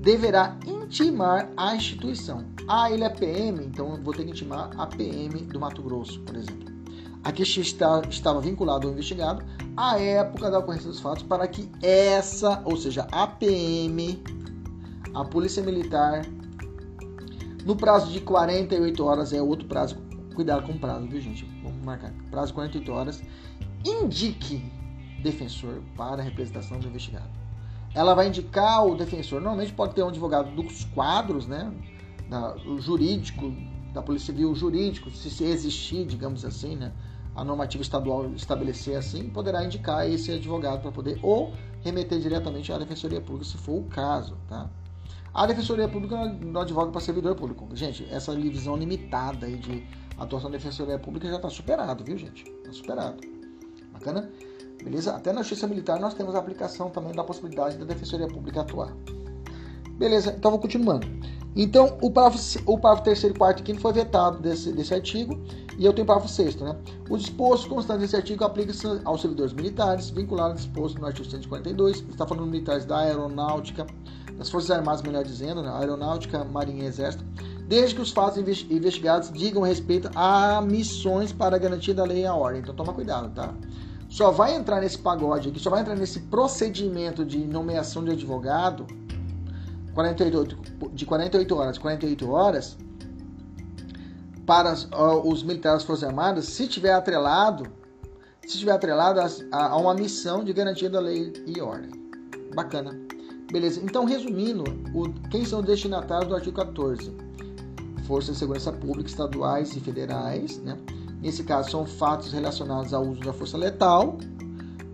deverá 0.00 0.56
intimar 0.66 1.50
a 1.56 1.74
instituição. 1.74 2.44
Ah, 2.68 2.90
ele 2.90 3.04
é 3.04 3.10
PM, 3.10 3.64
então 3.64 3.96
eu 3.96 4.02
vou 4.02 4.14
ter 4.14 4.24
que 4.24 4.30
intimar 4.30 4.70
a 4.80 4.86
PM 4.86 5.42
do 5.42 5.60
Mato 5.60 5.82
Grosso, 5.82 6.20
por 6.20 6.36
exemplo. 6.36 6.71
Aqui 7.24 7.42
está, 7.42 8.02
estava 8.08 8.40
vinculado 8.40 8.86
ao 8.86 8.92
investigado 8.92 9.44
à 9.76 9.98
época 9.98 10.50
da 10.50 10.58
ocorrência 10.58 10.88
dos 10.88 11.00
fatos 11.00 11.22
para 11.22 11.46
que 11.46 11.70
essa, 11.82 12.60
ou 12.64 12.76
seja, 12.76 13.06
a 13.12 13.26
PM, 13.26 14.22
a 15.14 15.24
Polícia 15.24 15.62
Militar, 15.62 16.26
no 17.64 17.76
prazo 17.76 18.10
de 18.10 18.20
48 18.20 19.04
horas, 19.04 19.32
é 19.32 19.40
outro 19.40 19.68
prazo, 19.68 19.96
cuidado 20.34 20.66
com 20.66 20.72
o 20.72 20.78
prazo, 20.78 21.06
viu 21.06 21.20
gente? 21.20 21.44
Vamos 21.62 21.84
marcar. 21.84 22.12
Prazo 22.30 22.48
de 22.48 22.54
48 22.54 22.92
horas, 22.92 23.22
indique 23.84 24.64
defensor 25.22 25.80
para 25.96 26.22
a 26.22 26.24
representação 26.24 26.80
do 26.80 26.88
investigado 26.88 27.42
ela 27.94 28.14
vai 28.14 28.28
indicar 28.28 28.86
o 28.86 28.94
defensor. 28.94 29.40
Normalmente 29.40 29.72
pode 29.72 29.94
ter 29.94 30.02
um 30.02 30.08
advogado 30.08 30.54
dos 30.54 30.84
quadros, 30.84 31.46
né? 31.46 31.72
Da, 32.28 32.56
o 32.56 32.80
jurídico, 32.80 33.52
da 33.92 34.02
Polícia 34.02 34.32
Civil 34.32 34.54
jurídico, 34.54 35.10
se 35.10 35.44
existir, 35.44 36.06
digamos 36.06 36.44
assim, 36.44 36.76
né? 36.76 36.92
A 37.34 37.44
normativa 37.44 37.82
estadual 37.82 38.30
estabelecer 38.34 38.96
assim, 38.96 39.30
poderá 39.30 39.64
indicar 39.64 40.08
esse 40.08 40.32
advogado 40.32 40.82
para 40.82 40.92
poder 40.92 41.18
ou 41.22 41.52
remeter 41.80 42.20
diretamente 42.20 42.72
à 42.72 42.78
Defensoria 42.78 43.20
Pública, 43.20 43.44
se 43.44 43.56
for 43.56 43.78
o 43.78 43.84
caso, 43.84 44.36
tá? 44.48 44.68
A 45.34 45.46
Defensoria 45.46 45.88
Pública 45.88 46.26
não 46.26 46.60
advoga 46.60 46.92
para 46.92 47.00
servidor 47.00 47.34
público. 47.34 47.66
Gente, 47.72 48.06
essa 48.10 48.36
divisão 48.36 48.76
limitada 48.76 49.46
aí 49.46 49.56
de 49.56 49.82
atuação 50.18 50.50
da 50.50 50.58
Defensoria 50.58 50.98
Pública 50.98 51.26
já 51.26 51.36
está 51.36 51.48
superado, 51.48 52.04
viu, 52.04 52.18
gente? 52.18 52.44
Está 52.44 52.72
superado. 52.72 53.16
Bacana? 53.92 54.30
Beleza? 54.84 55.14
Até 55.16 55.32
na 55.32 55.40
Justiça 55.40 55.66
Militar 55.66 55.98
nós 55.98 56.12
temos 56.12 56.34
a 56.34 56.38
aplicação 56.38 56.90
também 56.90 57.12
da 57.12 57.24
possibilidade 57.24 57.78
da 57.78 57.86
Defensoria 57.86 58.28
Pública 58.28 58.60
atuar. 58.60 58.92
Beleza, 59.92 60.34
então 60.36 60.50
vou 60.50 60.60
continuando. 60.60 61.06
Então, 61.54 61.98
o 62.02 62.10
parágrafo, 62.10 62.58
o 62.66 62.78
parágrafo 62.78 63.04
3 63.04 63.24
e 63.24 63.34
4 63.34 63.62
e 63.62 63.66
5 63.68 63.80
foi 63.80 63.92
vetado 63.92 64.40
desse, 64.40 64.72
desse 64.72 64.94
artigo, 64.94 65.38
e 65.82 65.84
eu 65.84 65.92
tenho 65.92 66.06
parágrafo 66.06 66.32
6 66.32 66.56
né? 66.56 66.76
O 67.10 67.16
disposto 67.16 67.68
constante 67.68 68.02
desse 68.02 68.14
artigo 68.14 68.44
aplica-se 68.44 68.86
aos 69.04 69.20
servidores 69.20 69.52
militares, 69.52 70.10
vinculado 70.10 70.50
ao 70.50 70.54
disposto 70.54 71.00
no 71.00 71.06
artigo 71.08 71.28
142, 71.28 72.04
está 72.08 72.24
falando 72.24 72.46
militares 72.46 72.84
da 72.84 72.98
aeronáutica, 72.98 73.84
das 74.38 74.48
Forças 74.48 74.70
Armadas, 74.70 75.02
melhor 75.02 75.24
dizendo, 75.24 75.60
né? 75.60 75.72
aeronáutica, 75.74 76.44
marinha 76.44 76.84
e 76.84 76.86
exército, 76.86 77.24
desde 77.66 77.96
que 77.96 78.00
os 78.00 78.12
fatos 78.12 78.38
investigados 78.70 79.32
digam 79.32 79.62
respeito 79.62 80.08
a 80.14 80.62
missões 80.62 81.32
para 81.32 81.56
a 81.56 81.58
garantia 81.58 81.92
da 81.92 82.04
lei 82.04 82.20
e 82.20 82.26
a 82.26 82.34
ordem. 82.34 82.62
Então, 82.62 82.76
toma 82.76 82.92
cuidado, 82.92 83.34
tá? 83.34 83.52
só 84.08 84.30
vai 84.30 84.54
entrar 84.54 84.80
nesse 84.80 84.98
pagode 84.98 85.48
aqui, 85.48 85.58
só 85.58 85.68
vai 85.68 85.80
entrar 85.80 85.96
nesse 85.96 86.20
procedimento 86.20 87.24
de 87.24 87.38
nomeação 87.38 88.04
de 88.04 88.12
advogado 88.12 88.86
48, 89.94 90.58
de 90.92 91.04
48 91.04 91.56
horas, 91.56 91.78
48 91.78 92.30
horas 92.30 92.78
para 94.52 94.74
os 95.24 95.42
militares 95.42 95.78
das 95.78 95.84
Forças 95.86 96.06
Armadas, 96.06 96.44
se 96.44 96.68
tiver 96.68 96.92
atrelado, 96.92 97.64
se 98.46 98.58
tiver 98.58 98.72
atrelado 98.72 99.18
a, 99.18 99.66
a 99.68 99.76
uma 99.78 99.94
missão 99.94 100.44
de 100.44 100.52
garantia 100.52 100.90
da 100.90 101.00
lei 101.00 101.32
e 101.46 101.58
ordem. 101.58 101.90
Bacana. 102.54 103.00
Beleza. 103.50 103.80
Então, 103.82 104.04
resumindo, 104.04 104.64
o, 104.94 105.08
quem 105.30 105.46
são 105.46 105.60
os 105.60 105.64
destinatários 105.64 106.28
do 106.28 106.34
artigo 106.34 106.54
14? 106.54 107.16
Forças 108.06 108.34
de 108.34 108.40
Segurança 108.40 108.70
Pública 108.70 109.08
estaduais 109.08 109.74
e 109.74 109.80
federais, 109.80 110.58
né? 110.58 110.76
Nesse 111.22 111.44
caso, 111.44 111.70
são 111.70 111.86
fatos 111.86 112.30
relacionados 112.30 112.92
ao 112.92 113.06
uso 113.06 113.22
da 113.22 113.32
força 113.32 113.56
letal, 113.56 114.18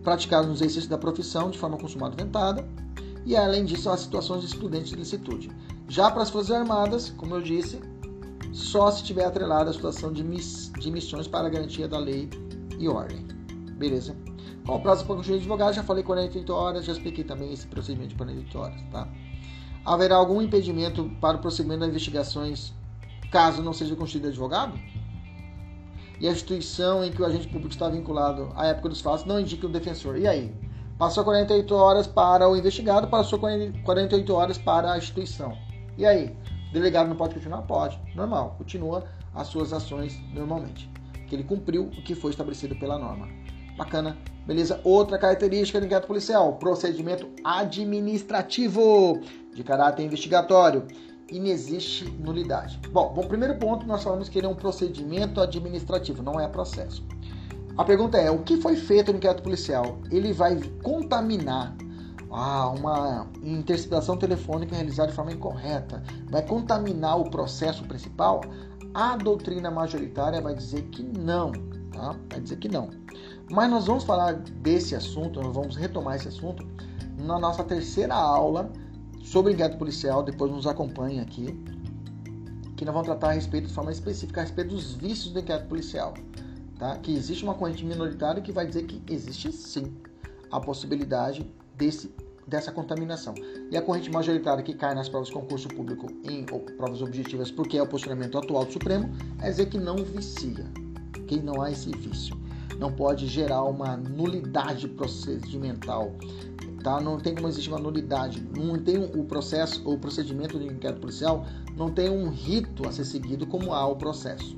praticados 0.04 0.46
no 0.46 0.54
exercício 0.54 0.88
da 0.88 0.98
profissão 0.98 1.50
de 1.50 1.58
forma 1.58 1.76
consumada 1.76 2.14
ou 2.16 2.24
ventada, 2.24 2.64
e 3.26 3.36
além 3.36 3.64
disso, 3.64 3.90
as 3.90 4.02
situações 4.02 4.42
de 4.42 4.46
excludente 4.46 4.90
de 4.90 4.94
licitude. 4.94 5.50
Já 5.88 6.12
para 6.12 6.22
as 6.22 6.30
Forças 6.30 6.52
Armadas, 6.52 7.12
como 7.16 7.34
eu 7.34 7.42
disse, 7.42 7.80
só 8.52 8.90
se 8.90 9.04
tiver 9.04 9.24
atrelada 9.24 9.70
a 9.70 9.72
situação 9.72 10.12
de, 10.12 10.24
miss, 10.24 10.72
de 10.78 10.90
missões 10.90 11.26
para 11.26 11.48
garantia 11.48 11.88
da 11.88 11.98
lei 11.98 12.28
e 12.78 12.88
ordem. 12.88 13.26
Beleza? 13.76 14.16
Qual 14.64 14.78
o 14.78 14.82
prazo 14.82 15.04
para 15.06 15.16
construir 15.16 15.38
advogado? 15.38 15.74
Já 15.74 15.82
falei 15.82 16.02
48 16.02 16.52
horas, 16.52 16.84
já 16.84 16.92
expliquei 16.92 17.24
também 17.24 17.52
esse 17.52 17.66
procedimento 17.66 18.10
de 18.10 18.16
48 18.16 18.58
horas, 18.58 18.82
tá? 18.90 19.08
Haverá 19.84 20.16
algum 20.16 20.42
impedimento 20.42 21.10
para 21.20 21.36
o 21.36 21.40
prosseguimento 21.40 21.80
das 21.80 21.90
investigações 21.90 22.74
caso 23.30 23.62
não 23.62 23.72
seja 23.72 23.94
constituído 23.94 24.28
advogado? 24.28 24.78
E 26.20 26.26
a 26.26 26.32
instituição 26.32 27.04
em 27.04 27.12
que 27.12 27.22
o 27.22 27.24
agente 27.24 27.46
público 27.46 27.72
está 27.72 27.88
vinculado 27.88 28.50
à 28.56 28.66
época 28.66 28.88
dos 28.88 29.00
fatos 29.00 29.24
não 29.24 29.38
indica 29.38 29.66
o 29.66 29.70
defensor. 29.70 30.18
E 30.18 30.26
aí? 30.26 30.52
Passou 30.98 31.22
48 31.22 31.74
horas 31.74 32.06
para 32.08 32.48
o 32.48 32.56
investigado, 32.56 33.06
passou 33.06 33.38
48 33.38 34.34
horas 34.34 34.58
para 34.58 34.92
a 34.92 34.98
instituição. 34.98 35.56
E 35.96 36.04
aí? 36.04 36.36
Delegado 36.72 37.08
não 37.08 37.16
pode 37.16 37.34
continuar? 37.34 37.62
Pode. 37.62 38.00
Normal. 38.14 38.54
Continua 38.58 39.04
as 39.34 39.48
suas 39.48 39.72
ações 39.72 40.20
normalmente. 40.32 40.90
Que 41.26 41.34
ele 41.34 41.44
cumpriu 41.44 41.84
o 41.84 42.02
que 42.02 42.14
foi 42.14 42.30
estabelecido 42.30 42.76
pela 42.76 42.98
norma. 42.98 43.28
Bacana. 43.76 44.16
Beleza? 44.46 44.80
Outra 44.82 45.18
característica 45.18 45.78
do 45.78 45.86
inquérito 45.86 46.06
policial: 46.06 46.54
procedimento 46.54 47.28
administrativo 47.44 49.20
de 49.54 49.62
caráter 49.62 50.04
investigatório 50.04 50.86
inexiste 51.30 52.04
nulidade. 52.18 52.80
Bom, 52.90 53.12
bom, 53.12 53.26
primeiro 53.26 53.56
ponto, 53.56 53.86
nós 53.86 54.02
falamos 54.02 54.28
que 54.28 54.38
ele 54.38 54.46
é 54.46 54.50
um 54.50 54.54
procedimento 54.54 55.40
administrativo, 55.40 56.22
não 56.22 56.40
é 56.40 56.48
processo. 56.48 57.04
A 57.76 57.84
pergunta 57.84 58.18
é: 58.18 58.30
o 58.30 58.42
que 58.42 58.56
foi 58.56 58.74
feito 58.74 59.12
no 59.12 59.18
inquérito 59.18 59.42
policial? 59.42 59.98
Ele 60.10 60.32
vai 60.32 60.58
contaminar 60.82 61.76
ah, 62.30 62.68
uma 62.70 63.26
interceptação 63.42 64.16
telefônica 64.16 64.74
realizada 64.74 65.10
de 65.10 65.16
forma 65.16 65.32
incorreta, 65.32 66.02
vai 66.30 66.42
contaminar 66.42 67.18
o 67.18 67.30
processo 67.30 67.84
principal? 67.84 68.42
A 68.94 69.16
doutrina 69.16 69.70
majoritária 69.70 70.40
vai 70.40 70.54
dizer 70.54 70.82
que 70.84 71.02
não, 71.02 71.52
tá? 71.92 72.16
Vai 72.30 72.40
dizer 72.40 72.56
que 72.56 72.68
não. 72.68 72.90
Mas 73.50 73.70
nós 73.70 73.86
vamos 73.86 74.04
falar 74.04 74.34
desse 74.34 74.94
assunto, 74.94 75.40
nós 75.40 75.54
vamos 75.54 75.76
retomar 75.76 76.16
esse 76.16 76.28
assunto 76.28 76.66
na 77.16 77.38
nossa 77.38 77.64
terceira 77.64 78.14
aula 78.14 78.70
sobre 79.22 79.52
inquérito 79.52 79.78
policial, 79.78 80.22
depois 80.22 80.50
nos 80.50 80.66
acompanhe 80.66 81.20
aqui, 81.20 81.58
que 82.76 82.84
nós 82.84 82.94
vamos 82.94 83.08
tratar 83.08 83.30
a 83.30 83.32
respeito 83.32 83.68
de 83.68 83.74
forma 83.74 83.90
específica 83.90 84.40
a 84.40 84.44
respeito 84.44 84.74
dos 84.74 84.94
vícios 84.94 85.32
do 85.32 85.40
inquérito 85.40 85.68
policial. 85.68 86.14
Tá? 86.78 86.96
Que 86.98 87.14
existe 87.14 87.42
uma 87.42 87.54
corrente 87.54 87.84
minoritária 87.84 88.40
que 88.40 88.52
vai 88.52 88.66
dizer 88.66 88.84
que 88.84 89.02
existe 89.12 89.50
sim 89.50 89.96
a 90.50 90.60
possibilidade 90.60 91.50
desse, 91.78 92.10
dessa 92.46 92.72
contaminação. 92.72 93.34
E 93.70 93.76
a 93.76 93.82
corrente 93.82 94.10
majoritária 94.10 94.62
que 94.62 94.74
cai 94.74 94.94
nas 94.94 95.08
provas 95.08 95.28
de 95.28 95.34
concurso 95.34 95.68
público 95.68 96.08
em 96.24 96.44
provas 96.76 97.00
objetivas, 97.00 97.50
porque 97.50 97.78
é 97.78 97.82
o 97.82 97.86
posicionamento 97.86 98.36
atual 98.36 98.64
do 98.64 98.72
Supremo, 98.72 99.10
é 99.40 99.48
dizer 99.48 99.66
que 99.66 99.78
não 99.78 99.96
vicia, 99.96 100.66
que 101.26 101.40
não 101.40 101.62
há 101.62 101.70
esse 101.70 101.90
vício. 101.90 102.36
Não 102.78 102.92
pode 102.92 103.26
gerar 103.26 103.64
uma 103.64 103.96
nulidade 103.96 104.86
procedimental 104.88 106.12
tá? 106.82 107.00
Não 107.00 107.18
tem 107.18 107.34
como 107.34 107.48
existir 107.48 107.68
uma 107.68 107.78
nulidade, 107.78 108.42
não 108.56 108.78
tem 108.78 108.96
o 108.98 109.24
processo, 109.24 109.82
o 109.88 109.98
procedimento 109.98 110.58
de 110.58 110.66
inquérito 110.66 111.00
policial 111.00 111.44
não 111.76 111.90
tem 111.90 112.08
um 112.08 112.30
rito 112.30 112.86
a 112.88 112.92
ser 112.92 113.04
seguido 113.04 113.46
como 113.46 113.72
há 113.72 113.86
o 113.86 113.96
processo. 113.96 114.56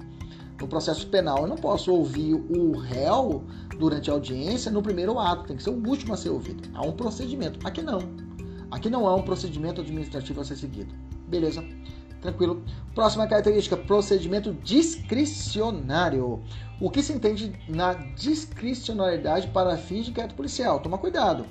No 0.61 0.69
processo 0.69 1.07
penal, 1.07 1.39
eu 1.39 1.47
não 1.47 1.57
posso 1.57 1.91
ouvir 1.91 2.35
o 2.35 2.77
réu 2.77 3.43
durante 3.79 4.11
a 4.11 4.13
audiência 4.13 4.71
no 4.71 4.83
primeiro 4.83 5.19
ato, 5.19 5.45
tem 5.45 5.57
que 5.57 5.63
ser 5.63 5.71
o 5.71 5.89
último 5.89 6.13
a 6.13 6.17
ser 6.19 6.29
ouvido. 6.29 6.69
Há 6.75 6.83
um 6.83 6.93
procedimento. 6.93 7.67
Aqui 7.67 7.81
não. 7.81 8.01
Aqui 8.71 8.91
não 8.91 9.09
há 9.09 9.17
um 9.17 9.23
procedimento 9.23 9.81
administrativo 9.81 10.39
a 10.41 10.45
ser 10.45 10.57
seguido. 10.57 10.95
Beleza? 11.29 11.65
Tranquilo. 12.21 12.63
Próxima 12.95 13.27
característica: 13.27 13.75
procedimento 13.75 14.53
discricionário. 14.53 16.43
O 16.79 16.91
que 16.91 17.03
se 17.03 17.15
entende 17.15 17.53
na 17.67 17.95
discricionariedade 17.95 19.49
para 19.49 19.79
fins 19.79 20.05
de 20.05 20.11
inquérito 20.11 20.35
policial? 20.35 20.81
Toma 20.81 20.99
cuidado. 20.99 21.47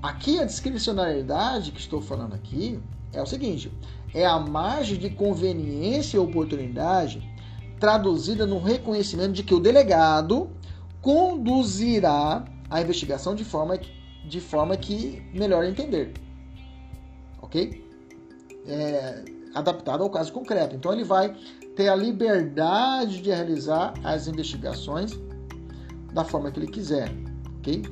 Aqui 0.00 0.38
a 0.38 0.44
discricionariedade 0.44 1.72
que 1.72 1.80
estou 1.80 2.00
falando 2.00 2.34
aqui 2.34 2.78
é 3.12 3.20
o 3.20 3.26
seguinte: 3.26 3.72
é 4.14 4.24
a 4.24 4.38
margem 4.38 4.96
de 4.96 5.10
conveniência 5.10 6.16
e 6.16 6.20
oportunidade 6.20 7.27
traduzida 7.78 8.46
no 8.46 8.58
reconhecimento 8.58 9.32
de 9.32 9.42
que 9.42 9.54
o 9.54 9.60
delegado 9.60 10.50
conduzirá 11.00 12.44
a 12.68 12.80
investigação 12.80 13.34
de 13.34 13.44
forma, 13.44 13.78
de 14.28 14.40
forma 14.40 14.76
que 14.76 15.22
melhor 15.32 15.64
entender. 15.64 16.14
Ok? 17.40 17.84
É, 18.66 19.24
adaptado 19.54 20.02
ao 20.02 20.10
caso 20.10 20.32
concreto. 20.32 20.76
Então 20.76 20.92
ele 20.92 21.04
vai 21.04 21.34
ter 21.76 21.88
a 21.88 21.94
liberdade 21.94 23.22
de 23.22 23.30
realizar 23.30 23.94
as 24.04 24.26
investigações 24.26 25.12
da 26.12 26.24
forma 26.24 26.50
que 26.50 26.58
ele 26.58 26.66
quiser. 26.66 27.10
Ok? 27.58 27.82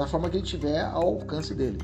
da 0.00 0.06
forma 0.06 0.30
que 0.30 0.38
ele 0.38 0.46
tiver 0.46 0.80
ao 0.80 1.02
alcance 1.02 1.54
dele. 1.54 1.78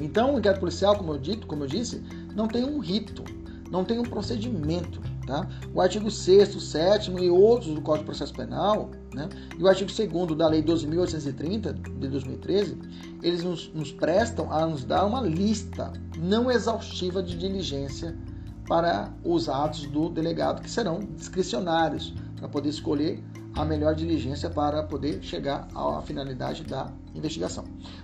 Então, 0.00 0.34
o 0.34 0.38
inquérito 0.38 0.60
policial, 0.60 0.96
como 0.96 1.12
eu, 1.12 1.18
dito, 1.18 1.46
como 1.46 1.64
eu 1.64 1.68
disse, 1.68 2.02
não 2.34 2.48
tem 2.48 2.64
um 2.64 2.78
rito, 2.78 3.22
não 3.70 3.84
tem 3.84 3.98
um 3.98 4.04
procedimento. 4.04 5.00
Tá? 5.30 5.46
O 5.72 5.80
artigo 5.80 6.10
6 6.10 6.60
7 6.60 7.12
e 7.12 7.30
outros 7.30 7.72
do 7.72 7.80
Código 7.80 8.02
de 8.02 8.06
Processo 8.06 8.34
Penal, 8.34 8.90
né? 9.14 9.28
e 9.56 9.62
o 9.62 9.68
artigo 9.68 9.88
2 9.88 10.36
da 10.36 10.48
Lei 10.48 10.60
12.830 10.60 11.72
de 12.00 12.08
2013, 12.08 12.76
eles 13.22 13.44
nos, 13.44 13.72
nos 13.72 13.92
prestam 13.92 14.52
a 14.52 14.66
nos 14.66 14.82
dar 14.82 15.06
uma 15.06 15.20
lista 15.20 15.92
não 16.18 16.50
exaustiva 16.50 17.22
de 17.22 17.38
diligência 17.38 18.18
para 18.66 19.14
os 19.24 19.48
atos 19.48 19.86
do 19.86 20.08
delegado, 20.08 20.62
que 20.62 20.70
serão 20.70 20.98
discricionários, 21.14 22.12
para 22.36 22.48
poder 22.48 22.70
escolher 22.70 23.22
a 23.54 23.64
melhor 23.64 23.94
diligência 23.94 24.50
para 24.50 24.82
poder 24.82 25.22
chegar 25.22 25.68
à 25.76 26.02
finalidade 26.02 26.64
da 26.64 26.92
investigação. 27.14 27.62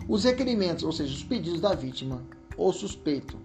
Os 0.08 0.22
requerimentos, 0.22 0.84
ou 0.84 0.92
seja, 0.92 1.12
os 1.12 1.24
pedidos 1.24 1.60
da 1.60 1.74
vítima 1.74 2.22
ou 2.56 2.72
suspeito, 2.72 3.36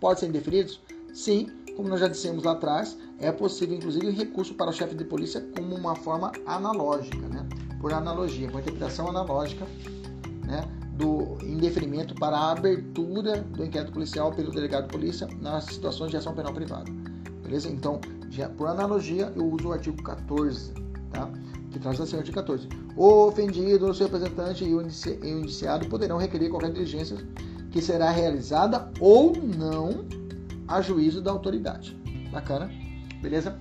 podem 0.00 0.18
ser 0.18 0.26
indeferidos? 0.26 0.80
Sim, 1.12 1.48
como 1.80 1.88
nós 1.88 2.00
já 2.00 2.08
dissemos 2.08 2.44
lá 2.44 2.52
atrás, 2.52 2.94
é 3.18 3.32
possível 3.32 3.74
inclusive 3.74 4.10
recurso 4.10 4.52
para 4.52 4.68
o 4.68 4.72
chefe 4.72 4.94
de 4.94 5.02
polícia 5.02 5.40
como 5.56 5.74
uma 5.74 5.96
forma 5.96 6.30
analógica, 6.44 7.26
né? 7.26 7.48
por 7.80 7.90
analogia, 7.94 8.50
uma 8.50 8.60
interpretação 8.60 9.08
analógica 9.08 9.66
né? 10.44 10.62
do 10.92 11.38
indeferimento 11.42 12.14
para 12.16 12.36
a 12.36 12.52
abertura 12.52 13.40
do 13.40 13.64
inquérito 13.64 13.92
policial 13.92 14.30
pelo 14.30 14.50
delegado 14.50 14.88
de 14.88 14.92
polícia 14.92 15.26
nas 15.40 15.64
situações 15.64 16.10
de 16.10 16.18
ação 16.18 16.34
penal 16.34 16.52
privada. 16.52 16.84
Beleza? 17.42 17.70
Então, 17.70 17.98
já, 18.28 18.50
por 18.50 18.68
analogia, 18.68 19.32
eu 19.34 19.50
uso 19.50 19.68
o 19.68 19.72
artigo 19.72 20.02
14 20.02 20.74
tá? 21.10 21.30
que 21.70 21.78
traz 21.78 21.98
assim 21.98 22.16
o 22.16 22.18
artigo 22.18 22.34
14. 22.34 22.68
O 22.94 23.28
ofendido, 23.28 23.88
o 23.88 23.94
seu 23.94 24.06
representante 24.06 24.64
e 24.66 24.74
o 24.74 24.82
indiciado 24.82 25.88
poderão 25.88 26.18
requerer 26.18 26.50
qualquer 26.50 26.72
diligência 26.72 27.16
que 27.70 27.80
será 27.80 28.10
realizada 28.10 28.92
ou 29.00 29.32
não 29.34 30.19
a 30.70 30.80
juízo 30.80 31.20
da 31.20 31.30
autoridade. 31.30 31.96
Bacana? 32.30 32.70
Beleza? 33.20 33.58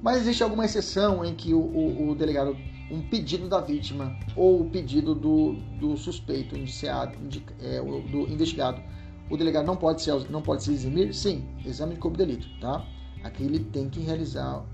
Mas 0.00 0.22
existe 0.22 0.42
alguma 0.42 0.64
exceção 0.64 1.24
em 1.24 1.34
que 1.34 1.52
o, 1.52 1.60
o, 1.60 2.10
o 2.10 2.14
delegado, 2.14 2.56
um 2.90 3.02
pedido 3.02 3.48
da 3.48 3.60
vítima 3.60 4.16
ou 4.36 4.62
o 4.62 4.70
pedido 4.70 5.14
do, 5.14 5.54
do 5.78 5.96
suspeito, 5.96 6.56
indiciado, 6.56 7.16
é, 7.60 7.80
do 7.80 8.30
investigado, 8.30 8.80
o 9.28 9.36
delegado 9.36 9.66
não 9.66 9.76
pode, 9.76 10.02
ser, 10.02 10.30
não 10.30 10.42
pode 10.42 10.62
se 10.62 10.72
eximir? 10.72 11.12
Sim, 11.12 11.44
exame 11.64 11.94
de 11.94 12.00
corpo 12.00 12.16
de 12.16 12.24
delito, 12.24 12.48
tá? 12.60 12.84
Aqui 13.24 13.44
ele 13.44 13.60
tem 13.60 13.88
que 13.88 14.00
realizar 14.00 14.64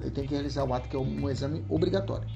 ele 0.00 0.10
tem 0.10 0.24
que 0.24 0.32
realizar 0.32 0.64
o 0.64 0.72
ato 0.72 0.88
que 0.88 0.94
é 0.94 0.98
um 0.98 1.28
exame 1.28 1.64
obrigatório. 1.68 2.28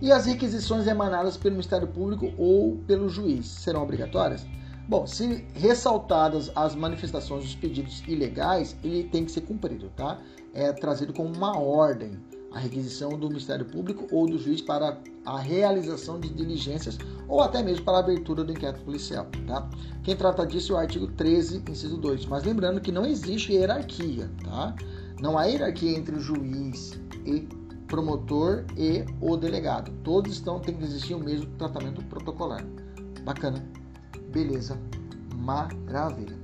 E 0.00 0.12
as 0.12 0.26
requisições 0.26 0.86
emanadas 0.86 1.38
pelo 1.38 1.54
Ministério 1.54 1.88
Público 1.88 2.30
ou 2.36 2.76
pelo 2.86 3.08
juiz 3.08 3.46
serão 3.46 3.82
obrigatórias? 3.82 4.46
Bom, 4.88 5.06
se 5.06 5.44
ressaltadas 5.54 6.50
as 6.54 6.74
manifestações 6.74 7.44
dos 7.44 7.54
pedidos 7.56 8.02
ilegais, 8.06 8.76
ele 8.84 9.04
tem 9.04 9.24
que 9.24 9.32
ser 9.32 9.40
cumprido, 9.40 9.90
tá? 9.96 10.20
É 10.54 10.72
trazido 10.72 11.12
como 11.12 11.34
uma 11.34 11.58
ordem 11.58 12.18
a 12.52 12.58
requisição 12.58 13.10
do 13.18 13.28
Ministério 13.28 13.66
Público 13.66 14.06
ou 14.10 14.26
do 14.26 14.38
juiz 14.38 14.62
para 14.62 14.98
a 15.26 15.38
realização 15.38 16.18
de 16.18 16.30
diligências 16.30 16.96
ou 17.28 17.42
até 17.42 17.62
mesmo 17.62 17.84
para 17.84 17.98
a 17.98 18.00
abertura 18.00 18.42
do 18.42 18.52
inquérito 18.52 18.82
policial, 18.82 19.26
tá? 19.46 19.68
Quem 20.02 20.16
trata 20.16 20.46
disso 20.46 20.72
é 20.72 20.76
o 20.76 20.78
artigo 20.78 21.06
13, 21.08 21.62
inciso 21.68 21.98
2. 21.98 22.24
Mas 22.26 22.44
lembrando 22.44 22.80
que 22.80 22.90
não 22.90 23.04
existe 23.04 23.52
hierarquia, 23.52 24.30
tá? 24.42 24.74
Não 25.20 25.36
há 25.36 25.44
hierarquia 25.44 25.98
entre 25.98 26.16
o 26.16 26.20
juiz 26.20 26.98
e 27.26 27.40
promotor 27.88 28.64
e 28.76 29.04
o 29.20 29.36
delegado. 29.36 29.92
Todos 30.02 30.32
estão 30.32 30.58
tem 30.58 30.76
que 30.76 30.84
existir 30.84 31.14
o 31.14 31.20
mesmo 31.20 31.46
tratamento 31.58 32.02
protocolar. 32.04 32.64
Bacana. 33.22 33.62
Beleza. 34.36 34.78
Maravilha. 35.34 36.36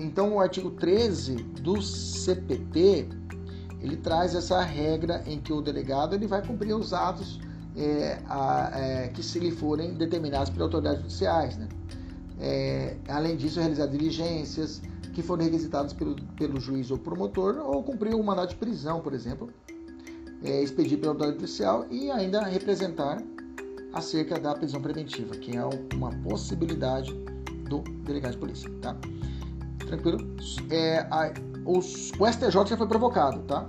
Então 0.00 0.34
o 0.34 0.40
artigo 0.40 0.72
13 0.72 1.36
do 1.62 1.80
CPT 1.80 3.08
ele 3.80 3.96
traz 3.96 4.34
essa 4.34 4.60
regra 4.60 5.22
em 5.24 5.40
que 5.40 5.52
o 5.52 5.62
delegado 5.62 6.14
ele 6.16 6.26
vai 6.26 6.44
cumprir 6.44 6.74
os 6.74 6.92
atos 6.92 7.40
é, 7.76 8.20
a, 8.26 8.70
é, 8.74 9.08
que 9.08 9.22
se 9.22 9.38
lhe 9.38 9.52
forem 9.52 9.94
determinados 9.94 10.50
pelas 10.50 10.64
autoridades 10.64 11.02
judiciais, 11.02 11.56
né? 11.56 11.68
É, 12.40 12.96
além 13.08 13.36
disso, 13.36 13.60
realizar 13.60 13.86
diligências, 13.86 14.82
que 15.14 15.22
foram 15.22 15.44
requisitados 15.44 15.92
pelo, 15.92 16.16
pelo 16.36 16.58
juiz 16.58 16.90
ou 16.90 16.98
promotor 16.98 17.58
ou 17.64 17.80
cumprir 17.82 18.14
um 18.14 18.22
mandato 18.24 18.50
de 18.50 18.56
prisão, 18.56 19.00
por 19.00 19.14
exemplo, 19.14 19.50
é, 20.42 20.62
expedido 20.62 21.02
pela 21.02 21.12
autoridade 21.12 21.38
policial 21.38 21.86
e 21.90 22.10
ainda 22.10 22.42
representar 22.42 23.22
acerca 23.92 24.38
da 24.38 24.54
prisão 24.54 24.80
preventiva, 24.80 25.34
que 25.36 25.56
é 25.56 25.64
uma 25.94 26.10
possibilidade 26.22 27.12
do 27.68 27.80
delegado 28.04 28.32
de 28.32 28.38
polícia, 28.38 28.70
tá? 28.80 28.96
Tranquilo? 29.86 30.18
É, 30.70 31.00
a, 31.10 31.32
os, 31.64 32.12
o 32.18 32.26
STJ 32.26 32.66
já 32.66 32.76
foi 32.76 32.86
provocado, 32.86 33.40
tá? 33.42 33.66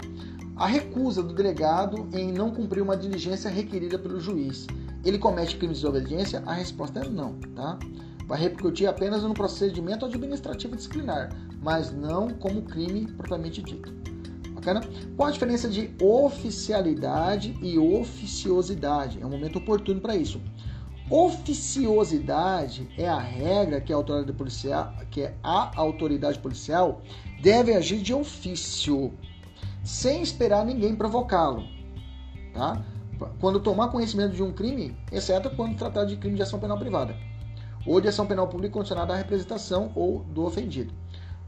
A 0.56 0.68
recusa 0.68 1.24
do 1.24 1.34
delegado 1.34 2.08
em 2.14 2.32
não 2.32 2.52
cumprir 2.52 2.82
uma 2.82 2.96
diligência 2.96 3.50
requerida 3.50 3.98
pelo 3.98 4.20
juiz. 4.20 4.68
Ele 5.04 5.18
comete 5.18 5.58
crime 5.58 5.74
de 5.74 5.80
desobediência? 5.80 6.44
A 6.46 6.54
resposta 6.54 7.00
é 7.00 7.10
não, 7.10 7.34
tá? 7.56 7.80
Vai 8.28 8.40
repercutir 8.40 8.88
apenas 8.88 9.24
no 9.24 9.34
procedimento 9.34 10.06
administrativo 10.06 10.76
disciplinar, 10.76 11.36
mas 11.62 11.92
não 11.92 12.30
como 12.30 12.62
crime 12.62 13.08
propriamente 13.08 13.62
dito. 13.62 13.92
Bacana? 14.62 14.82
Qual 15.18 15.28
a 15.28 15.32
diferença 15.32 15.68
de 15.68 15.90
oficialidade 16.00 17.58
e 17.64 17.80
oficiosidade? 17.80 19.20
É 19.20 19.26
um 19.26 19.30
momento 19.30 19.58
oportuno 19.58 20.00
para 20.00 20.16
isso. 20.16 20.40
Oficiosidade 21.10 22.88
é 22.96 23.10
a 23.10 23.20
regra 23.20 23.82
que 23.82 23.92
a 23.92 23.96
autoridade 23.96 24.32
policial, 24.38 24.94
que 25.10 25.24
é 25.24 25.36
a 25.44 25.72
autoridade 25.76 26.40
policial 26.40 27.02
deve 27.42 27.74
agir 27.74 28.02
de 28.02 28.14
ofício, 28.14 29.12
sem 29.84 30.22
esperar 30.22 30.64
ninguém 30.64 30.96
provocá-lo, 30.96 31.64
tá? 32.54 32.86
Quando 33.40 33.60
tomar 33.60 33.90
conhecimento 33.90 34.36
de 34.36 34.44
um 34.44 34.54
crime, 34.54 34.96
exceto 35.12 35.50
quando 35.56 35.76
tratar 35.76 36.06
de 36.06 36.16
crime 36.16 36.36
de 36.36 36.44
ação 36.44 36.60
penal 36.60 36.78
privada 36.78 37.16
ou 37.86 38.00
de 38.00 38.08
ação 38.08 38.26
penal 38.28 38.48
pública 38.48 38.74
condicionada 38.74 39.14
à 39.14 39.18
representação 39.18 39.92
ou 39.96 40.20
do 40.24 40.46
ofendido. 40.46 40.94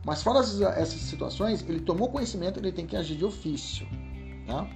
Mas 0.05 0.21
fora 0.21 0.39
essas 0.39 1.01
situações, 1.01 1.63
ele 1.67 1.79
tomou 1.79 2.09
conhecimento, 2.09 2.59
ele 2.59 2.71
tem 2.71 2.85
que 2.85 2.95
agir 2.95 3.15
de 3.15 3.23
ofício, 3.23 3.87
tá? 4.45 4.67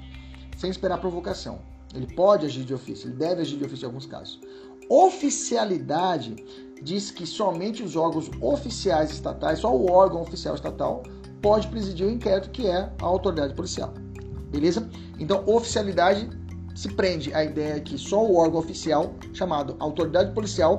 Sem 0.58 0.70
esperar 0.70 1.00
provocação. 1.00 1.60
Ele 1.94 2.08
pode 2.08 2.46
agir 2.46 2.64
de 2.64 2.74
ofício, 2.74 3.10
ele 3.10 3.16
deve 3.16 3.42
agir 3.42 3.58
de 3.58 3.66
ofício 3.66 3.86
em 3.86 3.88
alguns 3.88 4.06
casos. 4.06 4.40
Oficialidade 4.90 6.36
diz 6.82 7.12
que 7.12 7.26
somente 7.26 7.84
os 7.84 7.96
órgãos 7.96 8.30
oficiais 8.42 9.12
estatais, 9.12 9.60
só 9.60 9.76
o 9.76 9.92
órgão 9.92 10.22
oficial 10.22 10.56
estatal, 10.56 11.04
pode 11.42 11.68
presidir 11.68 12.08
o 12.08 12.10
inquérito, 12.10 12.50
que 12.50 12.68
é 12.68 12.92
a 13.02 13.06
autoridade 13.06 13.54
policial. 13.54 13.94
Beleza? 14.50 14.90
Então, 15.20 15.44
oficialidade 15.46 16.30
se 16.74 16.90
prende 16.90 17.34
à 17.34 17.44
ideia 17.44 17.80
que 17.80 17.98
só 17.98 18.24
o 18.24 18.38
órgão 18.38 18.60
oficial, 18.60 19.14
chamado 19.34 19.76
autoridade 19.80 20.34
policial, 20.34 20.78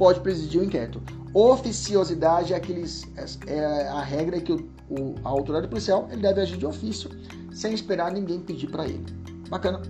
pode 0.00 0.20
presidir 0.20 0.62
o 0.62 0.64
inquérito. 0.64 1.02
Oficiosidade 1.34 2.54
é, 2.54 2.56
aqueles, 2.56 3.06
é 3.46 3.86
a 3.86 4.00
regra 4.00 4.40
que 4.40 4.50
o, 4.50 4.66
o, 4.88 5.14
a 5.22 5.28
autoridade 5.28 5.68
policial 5.68 6.08
ele 6.10 6.22
deve 6.22 6.40
agir 6.40 6.56
de 6.56 6.64
ofício, 6.64 7.10
sem 7.52 7.74
esperar 7.74 8.10
ninguém 8.10 8.40
pedir 8.40 8.70
para 8.70 8.86
ele. 8.86 9.04
Bacana. 9.50 9.82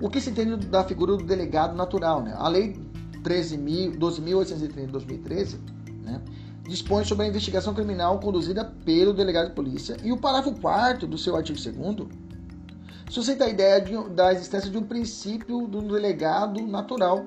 O 0.00 0.08
que 0.08 0.20
se 0.20 0.30
entende 0.30 0.64
da 0.68 0.84
figura 0.84 1.16
do 1.16 1.24
delegado 1.24 1.74
natural? 1.74 2.22
Né? 2.22 2.34
A 2.38 2.48
Lei 2.48 2.76
12.830 3.24 4.86
de 4.86 4.86
2013 4.86 5.58
né, 6.04 6.22
dispõe 6.62 7.04
sobre 7.04 7.26
a 7.26 7.28
investigação 7.28 7.74
criminal 7.74 8.20
conduzida 8.20 8.64
pelo 8.84 9.12
delegado 9.12 9.48
de 9.48 9.54
polícia 9.56 9.96
e 10.04 10.12
o 10.12 10.18
parágrafo 10.18 10.60
4 10.60 11.08
do 11.08 11.18
seu 11.18 11.34
artigo 11.34 11.58
2 11.58 12.08
suscita 13.10 13.44
a 13.44 13.48
ideia 13.48 13.80
de, 13.80 13.96
da 14.10 14.32
existência 14.32 14.70
de 14.70 14.78
um 14.78 14.82
princípio 14.84 15.66
do 15.66 15.82
delegado 15.82 16.60
natural 16.66 17.24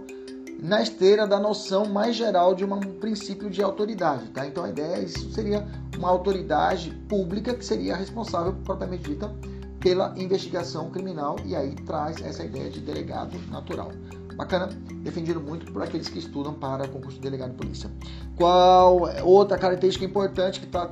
na 0.62 0.82
esteira 0.82 1.28
da 1.28 1.40
noção 1.40 1.86
mais 1.86 2.16
geral 2.16 2.56
de 2.56 2.64
um 2.66 2.80
princípio 3.00 3.50
de 3.50 3.62
autoridade. 3.62 4.30
Tá? 4.30 4.48
Então 4.48 4.64
a 4.64 4.70
ideia 4.70 5.02
isso 5.02 5.32
seria 5.32 5.66
uma 5.98 6.10
autoridade 6.10 6.92
pública 7.08 7.54
que 7.54 7.66
seria 7.66 7.96
responsável, 7.96 8.54
propriamente 8.64 9.04
dita, 9.04 9.34
pela 9.80 10.14
investigação 10.18 10.90
criminal 10.90 11.36
e 11.46 11.56
aí 11.56 11.76
traz 11.86 12.22
essa 12.22 12.44
ideia 12.44 12.70
de 12.70 12.80
delegado 12.80 13.38
natural. 13.52 13.92
Bacana, 14.36 14.68
defendido 15.02 15.40
muito 15.40 15.72
por 15.72 15.82
aqueles 15.82 16.10
que 16.10 16.20
estudam 16.20 16.54
para 16.54 16.88
concurso 16.88 17.18
de 17.18 17.22
delegado 17.22 17.52
de 17.52 17.58
polícia. 17.58 17.90
Qual 18.36 19.02
outra 19.24 19.58
característica 19.58 20.04
importante 20.04 20.60
que 20.60 20.66
está 20.66 20.92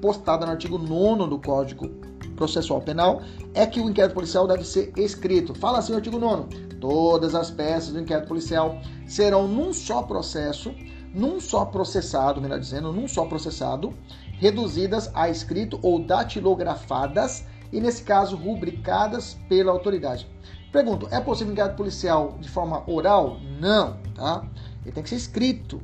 postada 0.00 0.46
no 0.46 0.52
artigo 0.52 0.78
9 0.78 1.28
do 1.28 1.38
Código 1.38 1.88
Processual 2.42 2.80
Penal 2.80 3.22
é 3.54 3.64
que 3.64 3.80
o 3.80 3.88
inquérito 3.88 4.14
policial 4.14 4.48
deve 4.48 4.64
ser 4.64 4.92
escrito. 4.96 5.54
Fala 5.54 5.78
assim 5.78 5.92
o 5.92 5.96
artigo 5.96 6.18
9 6.18 6.72
Todas 6.80 7.36
as 7.36 7.52
peças 7.52 7.92
do 7.92 8.00
inquérito 8.00 8.26
policial 8.26 8.80
serão 9.06 9.46
num 9.46 9.72
só 9.72 10.02
processo, 10.02 10.74
num 11.14 11.38
só 11.38 11.64
processado, 11.64 12.40
melhor 12.40 12.58
dizendo, 12.58 12.92
num 12.92 13.06
só 13.06 13.26
processado, 13.26 13.94
reduzidas 14.32 15.08
a 15.14 15.30
escrito 15.30 15.78
ou 15.82 16.04
datilografadas 16.04 17.44
e, 17.72 17.80
nesse 17.80 18.02
caso, 18.02 18.34
rubricadas 18.34 19.38
pela 19.48 19.70
autoridade. 19.70 20.28
Pergunto, 20.72 21.06
é 21.12 21.20
possível 21.20 21.52
inquérito 21.52 21.76
policial 21.76 22.36
de 22.40 22.48
forma 22.48 22.82
oral? 22.90 23.36
Não, 23.60 23.98
tá? 24.16 24.44
Ele 24.82 24.90
tem 24.90 25.04
que 25.04 25.10
ser 25.10 25.16
escrito, 25.16 25.80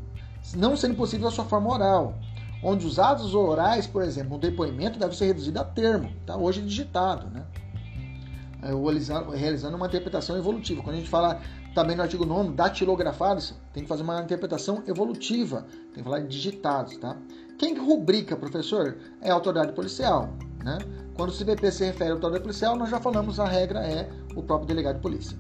não 0.57 0.77
sendo 0.77 0.97
possível 0.97 1.29
a 1.29 1.31
sua 1.31 1.45
forma 1.45 1.73
oral. 1.73 2.15
Onde 2.63 2.87
os 2.87 2.99
atos 2.99 3.35
orais, 3.35 3.87
por 3.87 4.03
exemplo, 4.03 4.37
um 4.37 4.39
depoimento 4.39 4.99
deve 4.99 5.17
ser 5.17 5.27
reduzido 5.27 5.61
a 5.61 5.65
termo, 5.65 6.11
tá? 6.27 6.37
Hoje 6.37 6.61
digitado, 6.61 7.29
né? 7.31 7.45
realizando 9.37 9.77
uma 9.77 9.87
interpretação 9.87 10.37
evolutiva. 10.37 10.83
Quando 10.83 10.97
a 10.97 10.99
gente 10.99 11.09
fala 11.09 11.41
também 11.75 11.97
no 11.97 12.03
artigo 12.03 12.27
9, 12.27 12.53
datilografados, 12.53 13.55
tem 13.73 13.85
que 13.85 13.89
fazer 13.89 14.03
uma 14.03 14.21
interpretação 14.21 14.83
evolutiva, 14.87 15.65
tem 15.95 16.03
que 16.03 16.03
falar 16.03 16.21
digitados, 16.21 16.97
tá? 16.97 17.17
Quem 17.57 17.75
que 17.75 17.81
rubrica, 17.81 18.37
professor? 18.37 18.97
É 19.21 19.31
a 19.31 19.35
autoridade 19.35 19.73
policial, 19.73 20.31
né? 20.65 20.79
Quando 21.15 21.31
o 21.31 21.33
CPP 21.33 21.71
se 21.71 21.85
refere 21.85 22.11
à 22.11 22.15
autoridade 22.15 22.43
policial, 22.43 22.77
nós 22.77 22.91
já 22.91 23.01
falamos, 23.01 23.39
a 23.39 23.47
regra 23.47 23.81
é 23.81 24.09
o 24.35 24.43
próprio 24.43 24.69
delegado 24.69 24.97
de 24.97 25.03
polícia. 25.03 25.37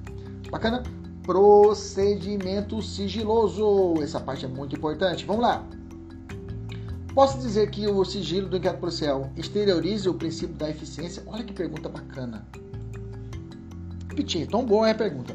Bacana? 0.50 0.82
Procedimento 1.22 2.80
sigiloso. 2.80 3.94
Essa 4.02 4.18
parte 4.18 4.44
é 4.44 4.48
muito 4.48 4.74
importante. 4.74 5.24
Vamos 5.24 5.42
lá. 5.42 5.64
Posso 7.18 7.36
dizer 7.38 7.68
que 7.68 7.84
o 7.84 8.04
sigilo 8.04 8.48
do 8.48 8.58
inquérito 8.58 8.78
policial 8.78 9.32
exterioriza 9.36 10.08
o 10.08 10.14
princípio 10.14 10.54
da 10.54 10.70
eficiência? 10.70 11.20
Olha 11.26 11.42
que 11.42 11.52
pergunta 11.52 11.88
bacana 11.88 12.46
repetir, 14.08 14.46
tão 14.46 14.64
boa 14.64 14.86
é 14.86 14.92
a 14.92 14.94
pergunta. 14.94 15.34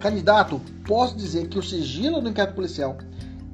candidato, 0.00 0.60
posso 0.84 1.16
dizer 1.16 1.46
que 1.46 1.56
o 1.56 1.62
sigilo 1.62 2.20
do 2.20 2.28
inquérito 2.28 2.56
policial 2.56 2.98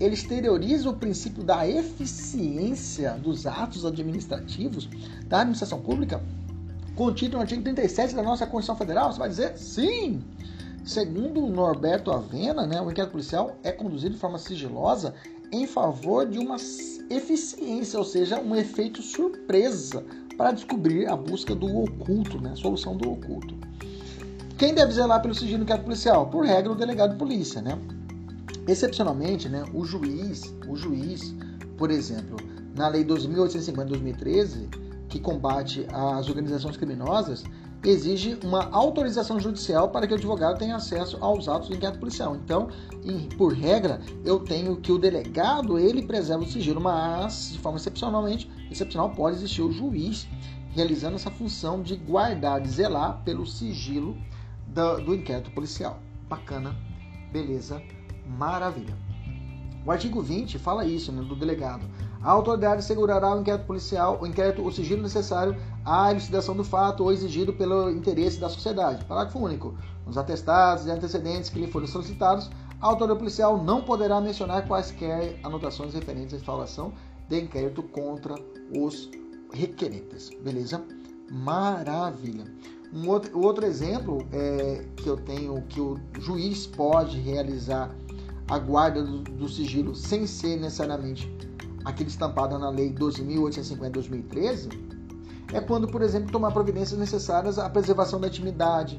ele 0.00 0.14
exterioriza 0.14 0.88
o 0.88 0.94
princípio 0.94 1.44
da 1.44 1.68
eficiência 1.68 3.12
dos 3.22 3.46
atos 3.46 3.84
administrativos 3.84 4.88
da 5.26 5.40
administração 5.40 5.82
pública, 5.82 6.22
contido 6.96 7.34
no 7.34 7.42
artigo 7.42 7.62
37 7.62 8.14
da 8.14 8.22
nossa 8.22 8.46
Constituição 8.46 8.76
Federal? 8.76 9.12
Você 9.12 9.18
vai 9.18 9.28
dizer 9.28 9.58
sim! 9.58 10.24
Segundo 10.82 11.46
Norberto 11.46 12.10
Avena, 12.10 12.66
né, 12.66 12.80
o 12.80 12.90
inquérito 12.90 13.12
policial 13.12 13.54
é 13.62 13.70
conduzido 13.70 14.14
de 14.14 14.18
forma 14.18 14.38
sigilosa 14.38 15.14
em 15.52 15.66
favor 15.66 16.26
de 16.26 16.38
uma 16.38 16.56
eficiência, 17.10 17.98
ou 17.98 18.04
seja, 18.04 18.40
um 18.40 18.54
efeito 18.54 19.02
surpresa 19.02 20.04
para 20.36 20.52
descobrir 20.52 21.06
a 21.06 21.16
busca 21.16 21.54
do 21.54 21.82
oculto, 21.84 22.40
né, 22.40 22.50
a 22.52 22.56
solução 22.56 22.96
do 22.96 23.10
oculto. 23.10 23.54
Quem 24.56 24.74
deve 24.74 24.92
zelar 24.92 25.22
pelo 25.22 25.34
sigilo 25.34 25.62
inquérito 25.62 25.84
policial? 25.84 26.28
Por 26.28 26.44
regra, 26.44 26.72
o 26.72 26.74
delegado 26.74 27.12
de 27.12 27.18
polícia, 27.18 27.62
né? 27.62 27.78
Excepcionalmente, 28.66 29.48
né, 29.48 29.64
o 29.72 29.84
juiz, 29.84 30.54
o 30.68 30.76
juiz, 30.76 31.34
por 31.76 31.90
exemplo, 31.90 32.36
na 32.76 32.88
lei 32.88 33.04
2850 33.04 33.86
de 33.86 33.92
2013, 33.92 34.68
que 35.08 35.18
combate 35.18 35.86
as 35.92 36.28
organizações 36.28 36.76
criminosas, 36.76 37.44
exige 37.84 38.38
uma 38.42 38.68
autorização 38.70 39.38
judicial 39.38 39.88
para 39.90 40.06
que 40.06 40.12
o 40.12 40.16
advogado 40.16 40.58
tenha 40.58 40.76
acesso 40.76 41.16
aos 41.20 41.48
atos 41.48 41.68
do 41.68 41.76
inquérito 41.76 42.00
policial. 42.00 42.34
Então, 42.36 42.68
em, 43.04 43.28
por 43.36 43.52
regra, 43.52 44.00
eu 44.24 44.40
tenho 44.40 44.76
que 44.76 44.90
o 44.90 44.98
delegado 44.98 45.78
ele 45.78 46.02
preserva 46.02 46.44
o 46.44 46.48
sigilo, 46.48 46.80
mas 46.80 47.50
de 47.52 47.58
forma 47.58 47.78
excepcionalmente, 47.78 48.50
excepcional 48.70 49.10
pode 49.10 49.36
existir 49.36 49.62
o 49.62 49.72
juiz 49.72 50.26
realizando 50.70 51.16
essa 51.16 51.30
função 51.30 51.82
de 51.82 51.96
guardar, 51.96 52.60
de 52.60 52.68
zelar 52.68 53.22
pelo 53.24 53.46
sigilo 53.46 54.16
do, 54.66 54.98
do 55.00 55.14
inquérito 55.14 55.50
policial. 55.50 55.98
Bacana, 56.28 56.76
beleza, 57.32 57.82
maravilha. 58.26 58.96
O 59.84 59.90
artigo 59.90 60.20
20 60.20 60.58
fala 60.58 60.84
isso, 60.84 61.10
né, 61.10 61.22
do 61.22 61.34
delegado. 61.34 61.86
A 62.22 62.30
autoridade 62.30 62.84
segurará 62.84 63.34
o 63.34 63.40
inquérito 63.40 63.66
policial, 63.66 64.18
o 64.20 64.26
inquérito, 64.26 64.62
o 64.62 64.72
sigilo 64.72 65.02
necessário 65.02 65.56
à 65.84 66.10
elucidação 66.10 66.56
do 66.56 66.64
fato 66.64 67.04
ou 67.04 67.12
exigido 67.12 67.52
pelo 67.52 67.90
interesse 67.90 68.40
da 68.40 68.48
sociedade. 68.48 69.04
Parágrafo 69.04 69.38
único. 69.38 69.74
Nos 70.04 70.18
atestados 70.18 70.86
e 70.86 70.90
antecedentes 70.90 71.48
que 71.48 71.60
lhe 71.60 71.70
forem 71.70 71.86
solicitados, 71.86 72.50
a 72.80 72.86
autoridade 72.86 73.20
policial 73.20 73.62
não 73.62 73.82
poderá 73.82 74.20
mencionar 74.20 74.66
quaisquer 74.66 75.38
anotações 75.44 75.94
referentes 75.94 76.34
à 76.34 76.36
instalação 76.38 76.92
de 77.28 77.40
inquérito 77.40 77.82
contra 77.84 78.34
os 78.76 79.10
requerentes. 79.52 80.30
Beleza? 80.42 80.82
Maravilha. 81.30 82.44
Um 82.92 83.08
outro, 83.08 83.38
outro 83.38 83.66
exemplo 83.66 84.26
é, 84.32 84.84
que 84.96 85.08
eu 85.08 85.16
tenho 85.16 85.60
que 85.62 85.80
o 85.80 85.98
juiz 86.18 86.66
pode 86.66 87.20
realizar 87.20 87.94
a 88.48 88.58
guarda 88.58 89.02
do, 89.02 89.18
do 89.18 89.48
sigilo 89.48 89.94
sem 89.94 90.26
ser 90.26 90.56
necessariamente 90.56 91.30
aquele 91.84 92.08
estampado 92.08 92.58
na 92.58 92.70
Lei 92.70 92.92
12.850 92.92 93.90
2013 93.90 94.68
é 95.52 95.60
quando, 95.60 95.88
por 95.88 96.02
exemplo, 96.02 96.30
tomar 96.30 96.50
providências 96.50 96.98
necessárias 96.98 97.58
à 97.58 97.68
preservação 97.70 98.20
da 98.20 98.28
intimidade, 98.28 98.98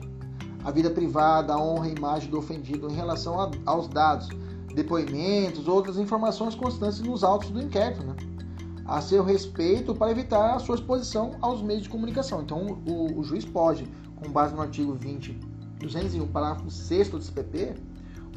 a 0.63 0.71
vida 0.71 0.89
privada, 0.89 1.53
a 1.53 1.57
honra 1.61 1.87
e 1.89 1.95
imagem 1.95 2.29
do 2.29 2.39
ofendido 2.39 2.89
em 2.89 2.95
relação 2.95 3.39
a, 3.39 3.51
aos 3.65 3.87
dados, 3.87 4.29
depoimentos, 4.73 5.67
outras 5.67 5.97
informações 5.97 6.55
constantes 6.55 6.99
nos 7.01 7.23
autos 7.23 7.49
do 7.49 7.61
inquérito. 7.61 8.03
Né? 8.03 8.15
a 8.89 9.01
seu 9.01 9.23
respeito 9.23 9.93
para 9.93 10.09
evitar 10.09 10.55
a 10.55 10.59
sua 10.59 10.73
exposição 10.73 11.35
aos 11.41 11.61
meios 11.61 11.83
de 11.83 11.89
comunicação. 11.89 12.41
Então, 12.41 12.81
o, 12.87 13.19
o 13.19 13.23
juiz 13.23 13.45
pode, 13.45 13.87
com 14.15 14.31
base 14.31 14.55
no 14.55 14.61
artigo 14.61 14.93
20, 14.93 15.39
201, 15.79 16.27
parágrafo 16.27 16.71
6 16.71 17.09
do 17.09 17.21
CPP, 17.21 17.75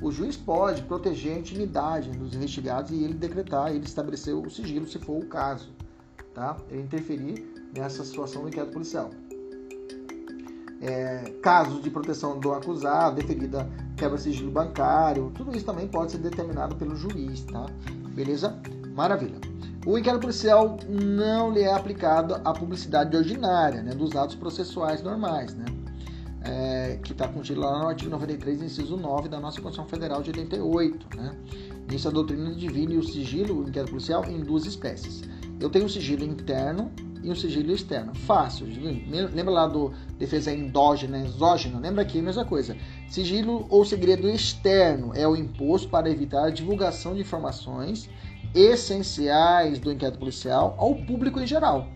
o 0.02 0.10
juiz 0.10 0.36
pode 0.36 0.82
proteger 0.82 1.36
a 1.36 1.38
intimidade 1.38 2.10
dos 2.10 2.34
investigados 2.34 2.90
e 2.90 3.04
ele 3.04 3.14
decretar, 3.14 3.70
ele 3.70 3.84
estabelecer 3.84 4.34
o 4.34 4.50
sigilo, 4.50 4.86
se 4.86 4.98
for 4.98 5.16
o 5.16 5.26
caso, 5.26 5.70
tá? 6.34 6.56
Ele 6.68 6.82
interferir 6.82 7.70
nessa 7.74 8.04
situação 8.04 8.42
do 8.42 8.48
inquérito 8.48 8.72
policial. 8.72 9.10
É, 10.80 11.32
casos 11.40 11.80
de 11.80 11.88
proteção 11.88 12.40
do 12.40 12.52
acusado, 12.52 13.14
deferida 13.14 13.70
quebra 13.96 14.16
de 14.16 14.24
sigilo 14.24 14.50
bancário, 14.50 15.30
tudo 15.36 15.56
isso 15.56 15.64
também 15.64 15.86
pode 15.86 16.10
ser 16.10 16.18
determinado 16.18 16.74
pelo 16.74 16.96
juiz, 16.96 17.42
tá? 17.44 17.66
Beleza? 18.12 18.60
Maravilha. 18.96 19.40
O 19.86 19.96
inquérito 19.96 20.22
policial 20.22 20.76
não 20.88 21.52
lhe 21.52 21.60
é 21.60 21.72
aplicado 21.72 22.40
a 22.44 22.52
publicidade 22.52 23.16
ordinária, 23.16 23.82
né, 23.82 23.94
dos 23.94 24.16
atos 24.16 24.34
processuais 24.34 25.02
normais, 25.02 25.54
né? 25.54 25.66
É, 26.44 26.98
que 27.02 27.12
está 27.12 27.28
contido 27.28 27.60
lá 27.60 27.78
no 27.78 27.88
artigo 27.88 28.10
93, 28.10 28.62
inciso 28.62 28.96
9 28.96 29.28
da 29.28 29.38
nossa 29.38 29.60
Constituição 29.60 29.88
Federal 29.88 30.22
de 30.22 30.30
88. 30.30 31.16
Né? 31.16 31.36
Nisso 31.90 32.08
a 32.08 32.10
doutrina 32.10 32.54
divide 32.54 32.96
o 32.96 33.02
sigilo, 33.02 33.64
o 33.64 33.68
inquérito 33.68 33.90
policial, 33.90 34.24
em 34.24 34.40
duas 34.40 34.66
espécies. 34.66 35.22
Eu 35.60 35.70
tenho 35.70 35.84
um 35.84 35.88
sigilo 35.88 36.24
interno 36.24 36.90
e 37.22 37.30
um 37.30 37.34
sigilo 37.34 37.72
externo. 37.72 38.14
Fácil. 38.14 38.66
Lembra 39.32 39.52
lá 39.52 39.66
do 39.68 39.92
defesa 40.18 40.52
endógena, 40.52 41.18
exógena? 41.18 41.78
Lembra 41.78 42.02
aqui 42.02 42.18
a 42.18 42.22
mesma 42.22 42.44
coisa. 42.44 42.76
Sigilo 43.08 43.66
ou 43.70 43.84
segredo 43.84 44.28
externo 44.28 45.12
é 45.14 45.26
o 45.26 45.36
imposto 45.36 45.88
para 45.88 46.10
evitar 46.10 46.46
a 46.46 46.50
divulgação 46.50 47.14
de 47.14 47.20
informações 47.20 48.08
essenciais 48.54 49.78
do 49.78 49.92
inquérito 49.92 50.18
policial 50.18 50.74
ao 50.78 50.94
público 50.94 51.40
em 51.40 51.46
geral 51.46 51.86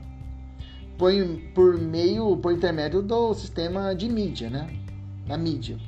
por, 0.99 1.13
por 1.55 1.79
meio, 1.79 2.37
por 2.37 2.53
intermédio 2.53 3.03
do 3.03 3.35
sistema 3.35 3.95
de 3.95 4.09
mídia, 4.09 4.51
né? 4.51 4.69
Da 5.27 5.37
mídia. 5.37 5.79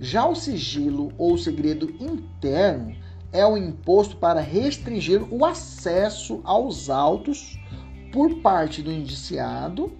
Já 0.00 0.26
o 0.26 0.34
sigilo 0.34 1.12
ou 1.16 1.38
segredo 1.38 1.90
interno 2.00 2.94
é 3.32 3.46
o 3.46 3.56
imposto 3.56 4.16
para 4.16 4.40
restringir 4.40 5.22
o 5.32 5.44
acesso 5.44 6.40
aos 6.44 6.90
autos 6.90 7.58
por 8.12 8.40
parte 8.40 8.82
do 8.82 8.92
indiciado, 8.92 9.92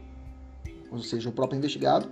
ou 0.91 0.99
seja, 0.99 1.29
o 1.29 1.33
próprio 1.33 1.59
investigado, 1.59 2.09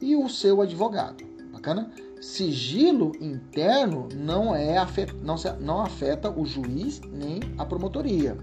e 0.00 0.14
o 0.14 0.28
seu 0.28 0.60
advogado. 0.60 1.24
Bacana? 1.52 1.90
Sigilo 2.20 3.12
interno 3.20 4.08
não, 4.14 4.54
é 4.54 4.76
afeta, 4.76 5.12
não, 5.22 5.36
não 5.60 5.80
afeta 5.80 6.30
o 6.30 6.44
juiz 6.44 7.00
nem 7.00 7.40
a 7.56 7.64
promotoria. 7.64 8.36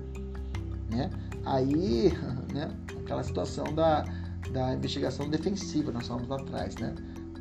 Né? 0.90 1.10
Aí, 1.46 2.12
né, 2.56 2.72
aquela 3.02 3.22
situação 3.22 3.66
da, 3.76 4.06
da 4.52 4.74
investigação 4.74 5.30
defensiva, 5.30 5.92
nós 5.92 6.08
falamos 6.08 6.30
lá 6.30 6.38
atrás, 6.38 6.76
né? 6.78 6.96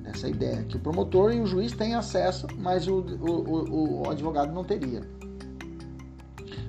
Essa 0.05 0.29
ideia 0.29 0.63
que 0.65 0.77
o 0.77 0.81
promotor 0.81 1.33
e 1.33 1.41
o 1.41 1.47
juiz 1.47 1.73
têm 1.73 1.95
acesso, 1.95 2.47
mas 2.59 2.87
o, 2.87 2.97
o, 2.97 3.31
o, 3.31 4.03
o 4.03 4.11
advogado 4.11 4.53
não 4.53 4.63
teria. 4.63 5.01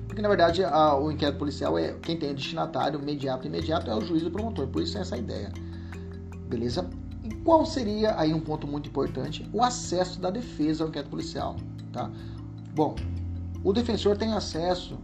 Porque 0.06 0.22
na 0.22 0.28
verdade 0.28 0.64
a, 0.64 0.96
o 0.96 1.10
inquérito 1.12 1.38
policial 1.38 1.78
é 1.78 1.92
quem 2.00 2.16
tem 2.18 2.30
o 2.30 2.34
destinatário 2.34 2.98
imediato 2.98 3.46
imediato 3.46 3.90
é 3.90 3.94
o 3.94 4.00
juiz 4.00 4.22
e 4.22 4.26
o 4.26 4.30
promotor, 4.30 4.66
por 4.68 4.82
isso 4.82 4.96
é 4.96 5.02
essa 5.02 5.18
ideia. 5.18 5.52
Beleza? 6.48 6.88
E 7.22 7.34
qual 7.44 7.66
seria 7.66 8.18
aí 8.18 8.32
um 8.32 8.40
ponto 8.40 8.66
muito 8.66 8.88
importante? 8.88 9.46
O 9.52 9.62
acesso 9.62 10.18
da 10.18 10.30
defesa 10.30 10.84
ao 10.84 10.88
inquérito 10.88 11.10
policial, 11.10 11.56
tá? 11.92 12.10
Bom, 12.74 12.94
o 13.62 13.72
defensor 13.72 14.16
tem 14.16 14.32
acesso 14.32 14.96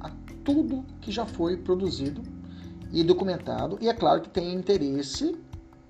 a 0.00 0.10
tudo 0.44 0.82
que 1.02 1.12
já 1.12 1.26
foi 1.26 1.58
produzido 1.58 2.22
e 2.92 3.02
documentado, 3.02 3.78
e 3.80 3.88
é 3.88 3.94
claro 3.94 4.20
que 4.20 4.28
tem 4.28 4.54
interesse 4.54 5.36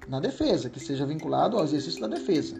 na 0.08 0.20
defesa, 0.20 0.70
que 0.70 0.80
seja 0.80 1.04
vinculado 1.04 1.56
ao 1.56 1.64
exercício 1.64 2.00
da 2.00 2.08
defesa. 2.08 2.56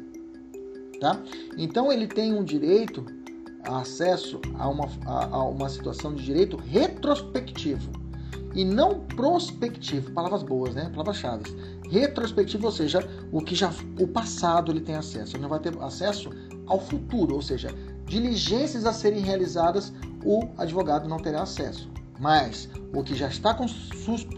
Tá? 1.00 1.20
Então 1.56 1.92
ele 1.92 2.06
tem 2.06 2.32
um 2.32 2.42
direito 2.42 3.04
a 3.64 3.80
acesso 3.80 4.40
a 4.58 4.68
uma, 4.68 4.88
a, 5.06 5.26
a 5.26 5.42
uma 5.44 5.68
situação 5.68 6.14
de 6.14 6.24
direito 6.24 6.56
retrospectivo 6.56 7.90
e 8.54 8.64
não 8.64 9.00
prospectivo, 9.00 10.10
palavras 10.12 10.42
boas, 10.42 10.74
né? 10.74 10.88
Palavras-chave. 10.88 11.44
Retrospectivo, 11.90 12.64
ou 12.64 12.72
seja, 12.72 13.06
o 13.30 13.42
que 13.42 13.54
já 13.54 13.70
o 14.00 14.08
passado 14.08 14.72
ele 14.72 14.80
tem 14.80 14.94
acesso, 14.94 15.36
ele 15.36 15.42
não 15.42 15.50
vai 15.50 15.60
ter 15.60 15.76
acesso 15.82 16.30
ao 16.66 16.80
futuro, 16.80 17.34
ou 17.34 17.42
seja, 17.42 17.68
diligências 18.06 18.86
a 18.86 18.92
serem 18.92 19.20
realizadas, 19.20 19.92
o 20.24 20.48
advogado 20.56 21.06
não 21.06 21.18
terá 21.18 21.42
acesso. 21.42 21.88
Mas 22.18 22.68
o 22.94 23.02
que 23.02 23.14
já 23.14 23.28
está 23.28 23.56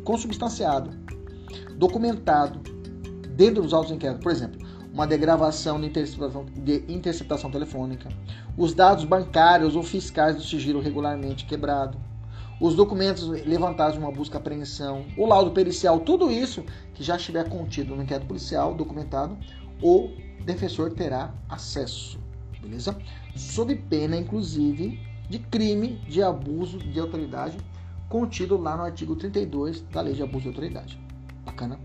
consubstanciado, 0.05 0.91
documentado 1.77 2.61
dentro 3.37 3.63
dos 3.63 3.73
autos 3.73 3.93
inquérito, 3.93 4.21
por 4.21 4.33
exemplo, 4.33 4.67
uma 4.93 5.07
degravação 5.07 5.81
de 5.81 5.87
interceptação, 5.87 6.45
de 6.45 6.85
interceptação 6.89 7.51
telefônica, 7.51 8.09
os 8.57 8.75
dados 8.75 9.05
bancários 9.05 9.77
ou 9.77 9.83
fiscais 9.83 10.35
do 10.35 10.43
sigilo 10.43 10.81
regularmente 10.81 11.45
quebrado, 11.45 11.97
os 12.61 12.75
documentos 12.75 13.29
levantados 13.29 13.95
de 13.95 14.01
uma 14.01 14.11
busca 14.11 14.39
apreensão, 14.39 15.07
o 15.17 15.25
laudo 15.25 15.53
pericial, 15.53 16.01
tudo 16.01 16.29
isso 16.29 16.65
que 16.95 17.05
já 17.05 17.15
estiver 17.15 17.49
contido 17.49 17.95
no 17.95 18.03
inquérito 18.03 18.27
policial, 18.27 18.75
documentado, 18.75 19.39
o 19.81 20.11
defensor 20.45 20.91
terá 20.91 21.33
acesso, 21.49 22.19
beleza? 22.61 22.99
Sob 23.37 23.73
pena, 23.77 24.17
inclusive, 24.17 24.99
de 25.29 25.39
crime 25.39 25.97
de 26.09 26.23
abuso 26.23 26.79
de 26.79 26.99
autoridade 26.99 27.59
contido 28.09 28.57
lá 28.57 28.77
no 28.77 28.85
artigo 28.85 29.15
32 29.15 29.83
da 29.93 30.01
Lei 30.01 30.15
de 30.15 30.23
Abuso 30.23 30.43
de 30.43 30.49
Autoridade. 30.49 31.01
Bacana? 31.45 31.79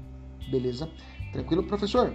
Beleza? 0.50 0.90
Tranquilo, 1.32 1.64
professor? 1.64 2.14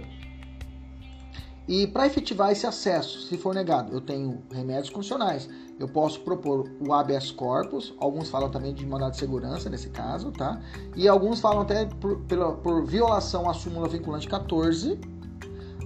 E 1.67 1.85
para 1.85 2.07
efetivar 2.07 2.51
esse 2.51 2.65
acesso, 2.65 3.21
se 3.27 3.37
for 3.37 3.53
negado, 3.53 3.93
eu 3.93 4.01
tenho 4.01 4.41
remédios 4.51 4.89
constitucionais. 4.89 5.47
Eu 5.79 5.87
posso 5.87 6.19
propor 6.21 6.67
o 6.79 6.91
habeas 6.91 7.29
corpus, 7.29 7.93
alguns 7.99 8.27
falam 8.27 8.49
também 8.49 8.73
de 8.73 8.83
mandado 8.87 9.11
de 9.11 9.17
segurança 9.17 9.69
nesse 9.69 9.91
caso, 9.91 10.31
tá? 10.31 10.59
E 10.95 11.07
alguns 11.07 11.39
falam 11.39 11.61
até 11.61 11.85
por, 11.85 12.17
por, 12.21 12.57
por 12.57 12.85
violação 12.85 13.47
à 13.47 13.53
súmula 13.53 13.87
vinculante 13.87 14.27
14, 14.27 14.99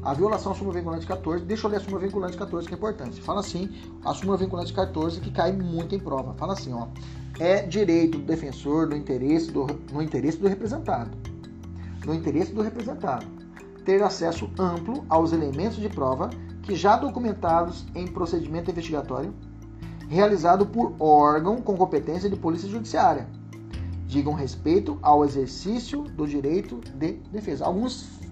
a 0.04 0.14
violação 0.14 0.51
à 0.51 0.56
súmula 0.56 0.76
vinculante 0.76 1.06
14, 1.06 1.45
deixa 1.45 1.66
eu 1.66 1.72
ler 1.72 1.78
a 1.78 1.80
súmula 1.80 2.01
vinculante 2.01 2.38
14 2.38 2.68
que 2.68 2.74
é 2.74 2.78
importante. 2.78 3.22
Fala 3.22 3.39
assim, 3.39 3.70
a 4.04 4.14
súmula 4.14 4.38
vinculante 4.38 4.74
14 4.74 5.22
que 5.22 5.32
cai 5.32 5.51
muito 5.51 5.95
em 5.95 5.99
prova. 5.99 6.34
Fala 6.34 6.54
assim, 6.54 6.74
ó, 6.74 6.88
é 7.39 7.62
direito 7.62 8.18
do 8.18 8.26
defensor 8.26 8.88
no 8.88 8.95
interesse 8.95 9.51
do, 9.51 9.66
no 9.91 10.01
interesse 10.01 10.38
do 10.38 10.47
representado. 10.47 11.12
No 12.06 12.14
interesse 12.14 12.51
do 12.51 12.62
representado, 12.62 13.26
ter 13.86 14.04
acesso 14.04 14.49
amplo 14.60 15.06
aos 15.08 15.32
elementos 15.32 15.78
de 15.78 15.88
prova 15.88 16.30
que 16.64 16.76
já 16.76 16.97
documentados 16.97 17.86
em 17.95 18.06
procedimento 18.08 18.72
investigatório 18.72 19.34
realizado 20.10 20.66
por 20.66 20.93
órgão 20.99 21.62
com 21.62 21.76
competência 21.76 22.30
de 22.30 22.36
polícia 22.36 22.70
judiciária. 22.70 23.28
Digam 24.06 24.34
respeito 24.34 24.99
ao 25.01 25.26
exercício 25.26 26.04
do 26.04 26.28
direito 26.28 26.80
de 26.95 27.14
defesa. 27.32 27.66
Alguns 27.66 28.22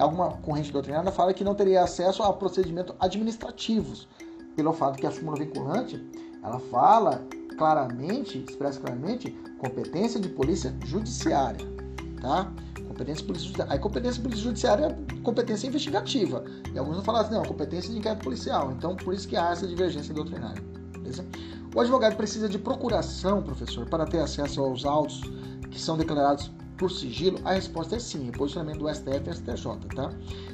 alguma 0.00 0.32
corrente 0.38 0.72
doutrinária 0.72 1.10
fala 1.10 1.32
que 1.32 1.44
não 1.44 1.54
teria 1.54 1.82
acesso 1.82 2.22
a 2.22 2.32
procedimentos 2.32 2.94
administrativos, 3.00 4.08
pelo 4.54 4.72
fato 4.72 4.98
que 4.98 5.06
a 5.06 5.10
súmula 5.10 5.38
vinculante, 5.38 6.02
ela 6.42 6.58
fala 6.58 7.22
claramente, 7.56 8.44
expressa 8.48 8.80
claramente, 8.80 9.30
competência 9.58 10.20
de 10.20 10.28
polícia 10.28 10.74
judiciária, 10.84 11.66
tá? 12.20 12.52
Competência 12.88 13.24
polícia 13.24 13.46
judiciária. 13.46 13.72
Aí 13.72 13.78
competência 13.78 14.22
polícia 14.22 14.44
judiciária 14.44 14.84
é 14.86 15.20
competência 15.22 15.66
investigativa. 15.66 16.44
E 16.72 16.78
alguns 16.78 16.96
vão 16.96 17.04
falar 17.04 17.22
assim, 17.22 17.34
não, 17.34 17.42
competência 17.42 17.90
de 17.90 17.98
inquérito 17.98 18.24
policial. 18.24 18.72
Então, 18.72 18.96
por 18.96 19.12
isso 19.12 19.28
que 19.28 19.36
há 19.36 19.50
essa 19.50 19.66
divergência 19.66 20.14
doutrinária, 20.14 20.62
beleza? 20.92 21.24
O 21.74 21.80
advogado 21.80 22.16
precisa 22.16 22.48
de 22.48 22.58
procuração, 22.58 23.42
professor, 23.42 23.86
para 23.86 24.06
ter 24.06 24.20
acesso 24.20 24.62
aos 24.62 24.84
autos 24.86 25.20
que 25.70 25.78
são 25.78 25.96
declarados 25.98 26.50
por 26.76 26.90
sigilo? 26.90 27.38
A 27.44 27.52
resposta 27.52 27.96
é 27.96 27.98
sim, 27.98 28.28
é 28.28 28.32
posicionamento 28.32 28.78
do 28.78 28.94
STF 28.94 29.28
e 29.28 29.34
STJ, 29.34 29.66
tá? 29.94 30.10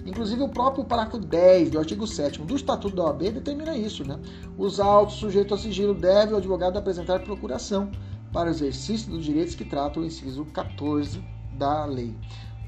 Inclusive 0.07 0.43
o 0.43 0.49
próprio 0.49 0.85
parágrafo 0.85 1.19
10 1.19 1.71
do 1.71 1.79
artigo 1.79 2.07
7 2.07 2.41
do 2.43 2.57
Estatuto 2.57 2.97
da 2.97 3.05
OAB 3.05 3.23
determina 3.31 3.77
isso, 3.77 4.07
né? 4.07 4.19
Os 4.57 4.81
autos 4.81 5.17
sujeitos 5.17 5.59
a 5.59 5.63
sigilo 5.63 5.95
devem 5.95 6.35
o 6.35 6.39
advogado 6.39 6.77
apresentar 6.77 7.21
procuração 7.21 7.91
para 8.33 8.49
o 8.49 8.53
exercício 8.53 9.11
dos 9.11 9.25
direitos 9.25 9.55
que 9.55 9.65
trata 9.65 10.01
o 10.01 10.05
inciso 10.05 10.45
14 10.47 11.23
da 11.59 11.85
lei. 11.85 12.15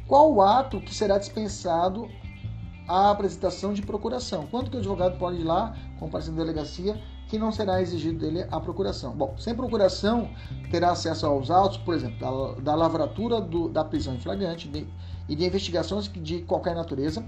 Qual 0.07 0.35
o 0.35 0.43
ato 0.43 0.81
que 0.81 0.95
será 0.95 1.17
dispensado 1.17 2.09
a 2.87 3.11
apresentação 3.11 3.73
de 3.73 3.81
procuração? 3.81 4.47
Quanto 4.47 4.71
que 4.71 4.77
o 4.77 4.81
advogado 4.81 5.19
pode 5.19 5.41
ir 5.41 5.45
lá, 5.45 5.75
comparecer 5.99 6.35
na 6.35 6.41
delegacia 6.41 7.01
que 7.35 7.39
não 7.39 7.51
será 7.51 7.82
exigido 7.82 8.20
dele 8.20 8.47
a 8.49 8.61
procuração. 8.61 9.12
Bom, 9.12 9.35
sem 9.37 9.57
procuração, 9.57 10.30
terá 10.70 10.93
acesso 10.93 11.26
aos 11.26 11.51
autos, 11.51 11.78
por 11.78 11.93
exemplo, 11.93 12.16
da, 12.20 12.61
da 12.61 12.74
lavratura 12.76 13.41
do, 13.41 13.68
da 13.68 13.85
prisão 13.85 14.14
em 14.14 14.20
flagrante 14.20 14.68
de, 14.68 14.87
e 15.28 15.35
de 15.35 15.45
investigações 15.45 16.09
de 16.09 16.43
qualquer 16.43 16.76
natureza, 16.76 17.26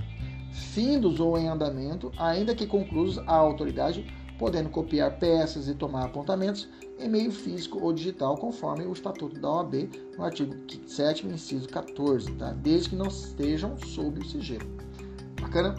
findos 0.52 1.18
ou 1.18 1.36
em 1.36 1.48
andamento, 1.48 2.12
ainda 2.16 2.54
que 2.54 2.68
conclusos 2.68 3.18
a 3.26 3.34
autoridade 3.34 4.06
podendo 4.38 4.68
copiar 4.68 5.18
peças 5.18 5.66
e 5.66 5.74
tomar 5.74 6.04
apontamentos 6.04 6.68
em 7.00 7.08
meio 7.08 7.32
físico 7.32 7.82
ou 7.82 7.92
digital, 7.92 8.36
conforme 8.36 8.84
o 8.84 8.92
Estatuto 8.92 9.40
da 9.40 9.50
OAB, 9.50 9.90
no 10.16 10.24
artigo 10.24 10.54
7, 10.86 11.26
inciso 11.26 11.68
14, 11.68 12.30
tá? 12.32 12.52
desde 12.52 12.90
que 12.90 12.96
não 12.96 13.06
estejam 13.06 13.76
sob 13.78 14.20
o 14.20 14.24
sigilo. 14.24 14.66
Bacana? 15.40 15.74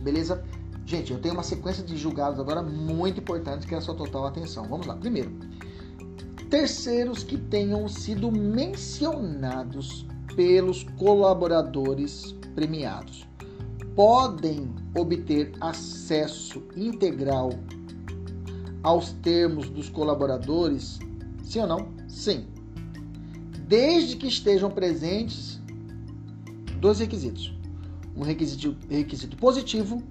Beleza? 0.00 0.42
Gente, 0.88 1.12
eu 1.12 1.18
tenho 1.18 1.34
uma 1.34 1.42
sequência 1.42 1.84
de 1.84 1.98
julgados 1.98 2.40
agora 2.40 2.62
muito 2.62 3.20
importantes 3.20 3.66
que 3.66 3.74
é 3.74 3.76
a 3.76 3.80
sua 3.82 3.94
total 3.94 4.26
atenção. 4.26 4.66
Vamos 4.66 4.86
lá. 4.86 4.96
Primeiro, 4.96 5.30
terceiros 6.48 7.22
que 7.22 7.36
tenham 7.36 7.86
sido 7.88 8.32
mencionados 8.32 10.06
pelos 10.34 10.84
colaboradores 10.96 12.34
premiados 12.54 13.28
podem 13.94 14.74
obter 14.96 15.52
acesso 15.60 16.62
integral 16.74 17.50
aos 18.82 19.12
termos 19.12 19.68
dos 19.68 19.90
colaboradores? 19.90 21.00
Sim 21.42 21.60
ou 21.60 21.66
não? 21.66 21.88
Sim. 22.08 22.46
Desde 23.66 24.16
que 24.16 24.26
estejam 24.26 24.70
presentes 24.70 25.60
dois 26.80 26.98
requisitos: 26.98 27.54
um 28.16 28.22
requisito, 28.22 28.74
requisito 28.88 29.36
positivo 29.36 30.02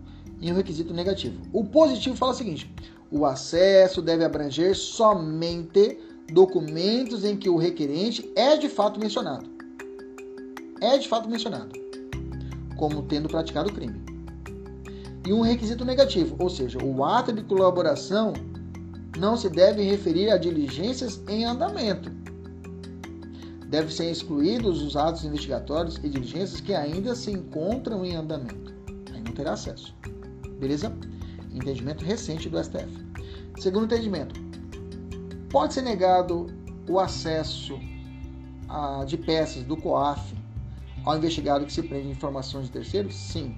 e 0.41 0.51
um 0.51 0.55
requisito 0.55 0.93
negativo. 0.93 1.41
O 1.51 1.63
positivo 1.63 2.15
fala 2.15 2.31
o 2.31 2.35
seguinte: 2.35 2.73
o 3.11 3.25
acesso 3.25 4.01
deve 4.01 4.23
abranger 4.23 4.75
somente 4.75 5.99
documentos 6.31 7.23
em 7.23 7.37
que 7.37 7.49
o 7.49 7.57
requerente 7.57 8.31
é 8.35 8.57
de 8.57 8.69
fato 8.69 8.99
mencionado. 8.99 9.49
É 10.81 10.97
de 10.97 11.07
fato 11.07 11.27
mencionado 11.29 11.87
como 12.77 13.01
tendo 13.03 13.27
praticado 13.27 13.69
o 13.69 13.73
crime. 13.73 13.99
E 15.25 15.33
um 15.33 15.41
requisito 15.41 15.83
negativo, 15.83 16.35
ou 16.39 16.49
seja, 16.49 16.77
o 16.81 17.03
ato 17.03 17.33
de 17.33 17.41
colaboração 17.43 18.31
não 19.17 19.35
se 19.35 19.49
deve 19.49 19.81
referir 19.81 20.29
a 20.29 20.37
diligências 20.37 21.19
em 21.27 21.43
andamento. 21.43 22.09
Deve 23.67 23.93
ser 23.93 24.09
excluídos 24.09 24.81
os 24.81 24.95
atos 24.95 25.25
investigatórios 25.25 25.97
e 25.97 26.07
diligências 26.07 26.61
que 26.61 26.73
ainda 26.73 27.13
se 27.15 27.31
encontram 27.31 28.05
em 28.05 28.15
andamento. 28.15 28.73
Aí 29.13 29.21
não 29.21 29.33
terá 29.33 29.53
acesso. 29.53 29.93
Beleza? 30.59 30.95
Entendimento 31.53 32.03
recente 32.03 32.49
do 32.49 32.61
STF. 32.63 33.05
Segundo 33.59 33.85
entendimento, 33.85 34.39
pode 35.49 35.73
ser 35.73 35.81
negado 35.81 36.47
o 36.87 36.99
acesso 36.99 37.79
a, 38.67 39.03
de 39.05 39.17
peças 39.17 39.63
do 39.63 39.75
COAF 39.77 40.35
ao 41.03 41.17
investigado 41.17 41.65
que 41.65 41.71
se 41.71 41.81
prende 41.83 42.09
informações 42.09 42.65
de 42.65 42.71
terceiros? 42.71 43.15
Sim. 43.15 43.57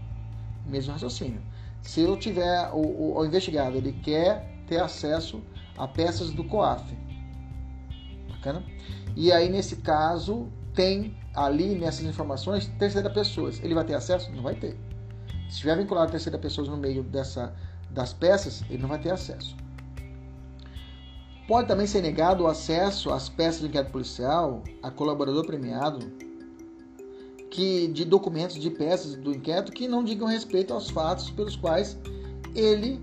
Mesmo 0.66 0.94
raciocínio. 0.94 1.42
Se 1.82 2.02
eu 2.02 2.18
tiver 2.18 2.70
o, 2.72 2.78
o, 2.78 3.18
o 3.18 3.26
investigado, 3.26 3.76
ele 3.78 3.94
quer 3.94 4.62
ter 4.68 4.80
acesso 4.80 5.42
a 5.78 5.88
peças 5.88 6.32
do 6.32 6.44
COAF. 6.44 6.96
Bacana? 8.30 8.64
E 9.16 9.32
aí, 9.32 9.50
nesse 9.50 9.78
caso, 9.78 10.48
tem 10.74 11.18
ali 11.34 11.76
nessas 11.76 12.06
informações 12.06 12.68
terceira 12.78 13.10
pessoa. 13.10 13.52
Ele 13.64 13.74
vai 13.74 13.84
ter 13.84 13.96
acesso? 13.96 14.32
Não 14.32 14.44
vai 14.44 14.56
ter. 14.56 14.78
Se 15.50 15.60
tiver 15.60 15.76
vinculado 15.78 16.08
a 16.08 16.12
terceira 16.12 16.38
pessoa 16.38 16.68
no 16.68 16.78
meio 16.78 17.04
dessa, 17.04 17.54
das 17.90 18.14
peças, 18.14 18.64
ele 18.70 18.82
não 18.82 18.90
vai 18.90 19.00
ter 19.00 19.12
acesso. 19.12 19.58
Pode 21.48 21.68
também 21.68 21.88
ser 21.88 22.02
negado 22.02 22.44
o 22.44 22.48
acesso 22.48 23.10
às 23.10 23.28
peças 23.28 23.62
do 23.62 23.68
inquérito 23.68 23.92
policial 23.92 24.64
a 24.84 24.92
colaborador 24.92 25.46
premiado 25.46 26.00
que 27.50 27.88
de 27.88 28.06
documentos 28.06 28.58
de 28.60 28.70
peças 28.70 29.16
do 29.16 29.34
inquérito 29.34 29.72
que 29.72 29.88
não 29.88 30.04
digam 30.04 30.28
respeito 30.28 30.72
aos 30.72 30.92
fatos 30.92 31.32
pelos 31.32 31.56
quais 31.56 31.98
ele 32.54 33.02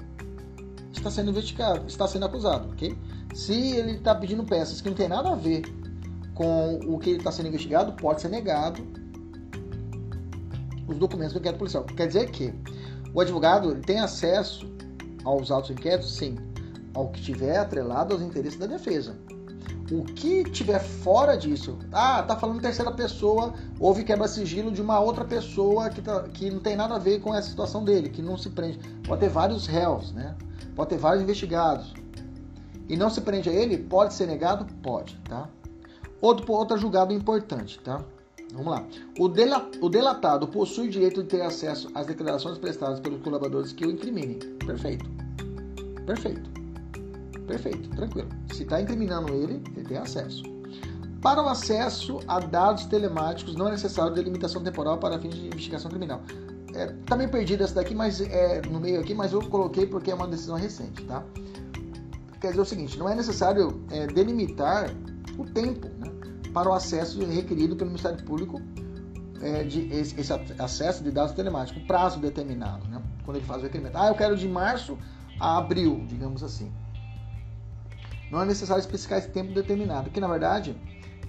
está 0.93 1.11
sendo 1.11 1.31
investigado, 1.31 1.87
está 1.89 2.07
sendo 2.07 2.27
acusado, 2.27 2.69
ok? 2.71 2.97
Se 3.35 3.53
ele 3.53 3.93
está 3.93 4.15
pedindo 4.15 4.45
peças 4.45 4.81
que 4.81 4.89
não 4.89 4.97
tem 4.97 5.09
nada 5.09 5.31
a 5.31 5.35
ver 5.35 5.63
com 6.35 6.79
o 6.87 6.99
que 6.99 7.11
ele 7.11 7.19
está 7.19 7.33
sendo 7.33 7.49
investigado, 7.49 7.93
pode 7.95 8.21
ser 8.21 8.29
negado 8.29 8.81
os 10.87 10.99
documentos 10.99 11.33
do 11.33 11.39
inquérito 11.39 11.59
policial. 11.59 11.85
Quer 11.85 12.07
dizer 12.07 12.31
que 12.31 12.55
o 13.13 13.21
advogado 13.21 13.75
tem 13.81 13.99
acesso 13.99 14.71
aos 15.25 15.51
autos 15.51 15.71
inquéritos, 15.71 16.15
sim, 16.15 16.37
ao 16.95 17.09
que 17.09 17.21
tiver 17.21 17.59
atrelado 17.59 18.15
aos 18.15 18.23
interesses 18.23 18.59
da 18.59 18.67
defesa. 18.67 19.17
O 19.91 20.03
que 20.03 20.43
tiver 20.45 20.81
fora 20.81 21.37
disso, 21.37 21.79
ah, 21.93 22.23
tá 22.23 22.37
falando 22.37 22.61
terceira 22.61 22.91
pessoa, 22.91 23.55
houve 23.79 24.03
quebra-sigilo 24.03 24.73
de 24.73 24.83
uma 24.83 24.99
outra 24.99 25.25
pessoa 25.25 25.89
que, 25.91 26.03
tá, 26.03 26.23
que 26.25 26.51
não 26.51 26.59
tem 26.59 26.75
nada 26.75 26.97
a 26.97 26.99
ver 26.99 27.21
com 27.21 27.33
essa 27.33 27.49
situação 27.49 27.85
dele, 27.85 28.09
que 28.09 28.21
não 28.21 28.37
se 28.37 28.51
prende. 28.51 28.79
Pode 29.07 29.21
ter 29.21 29.29
vários 29.29 29.67
réus, 29.67 30.13
né? 30.13 30.35
Pode 30.75 30.91
ter 30.91 30.99
vários 30.99 31.23
investigados. 31.23 31.95
E 32.89 32.97
não 32.97 33.11
se 33.11 33.21
prende 33.21 33.49
a 33.49 33.53
ele, 33.53 33.79
pode 33.79 34.15
ser 34.15 34.27
negado? 34.27 34.67
Pode, 34.83 35.17
tá? 35.29 35.49
Outro, 36.21 36.53
outro 36.53 36.77
julgado 36.79 37.13
importante, 37.13 37.79
tá? 37.81 38.03
Vamos 38.53 38.67
lá. 38.67 38.87
O, 39.19 39.29
dela, 39.29 39.71
o 39.81 39.89
delatado 39.89 40.47
possui 40.49 40.89
o 40.89 40.91
direito 40.91 41.23
de 41.23 41.29
ter 41.29 41.43
acesso 41.43 41.91
às 41.95 42.07
declarações 42.07 42.59
prestadas 42.59 43.01
pelos 43.01 43.21
colaboradores 43.23 43.73
que 43.73 43.85
o 43.85 43.91
incriminem. 43.91 44.39
Perfeito. 44.65 45.05
Perfeito. 46.07 46.51
Perfeito, 47.47 47.89
tranquilo. 47.91 48.29
Se 48.53 48.63
está 48.63 48.81
incriminando 48.81 49.33
ele, 49.33 49.63
ele 49.77 49.85
tem 49.87 49.97
acesso. 49.97 50.43
Para 51.23 51.43
o 51.43 51.49
acesso 51.49 52.21
a 52.29 52.39
dados 52.39 52.87
telemáticos, 52.87 53.57
não 53.57 53.69
é 53.69 53.73
necessário 53.73 54.15
delimitação 54.15 54.63
temporal 54.63 54.99
para 54.99 55.19
fins 55.19 55.35
de 55.35 55.47
investigação 55.47 55.91
criminal. 55.91 56.23
É, 56.75 56.87
tá 57.07 57.17
meio 57.17 57.31
perdido 57.31 57.65
essa 57.65 57.75
daqui, 57.75 57.95
mas 57.95 58.21
é 58.21 58.61
no 58.63 58.79
meio 58.79 59.01
aqui, 59.01 59.15
mas 59.15 59.33
eu 59.33 59.41
coloquei 59.49 59.87
porque 59.87 60.11
é 60.11 60.15
uma 60.15 60.27
decisão 60.27 60.57
recente, 60.57 61.03
tá? 61.05 61.25
Quer 62.41 62.51
dizer 62.51 62.61
o 62.61 62.65
seguinte, 62.65 62.99
não 62.99 63.09
é 63.09 63.15
necessário 63.15 63.83
é, 63.91 64.07
delimitar 64.07 64.91
o 65.39 65.45
tempo 65.47 65.89
né, 65.99 66.13
para 66.57 66.71
o 66.71 66.73
acesso 66.73 67.23
requerido 67.27 67.77
pelo 67.77 67.91
Ministério 67.91 68.25
Público 68.25 68.63
é, 69.43 69.63
de 69.63 69.93
esse, 69.93 70.19
esse, 70.19 70.33
acesso 70.59 71.05
de 71.05 71.11
dados 71.11 71.35
telemáticos, 71.35 71.83
prazo 71.83 72.19
determinado, 72.19 72.89
né, 72.89 73.03
quando 73.27 73.37
ele 73.37 73.45
faz 73.45 73.61
o 73.61 73.65
requerimento. 73.65 73.95
Ah, 73.95 74.09
eu 74.09 74.15
quero 74.15 74.35
de 74.35 74.49
março 74.49 74.97
a 75.39 75.59
abril, 75.59 76.03
digamos 76.09 76.43
assim. 76.43 76.73
Não 78.31 78.41
é 78.41 78.47
necessário 78.47 78.81
especificar 78.81 79.19
esse 79.19 79.29
tempo 79.29 79.53
determinado, 79.53 80.09
que 80.09 80.19
na 80.19 80.29
verdade, 80.29 80.75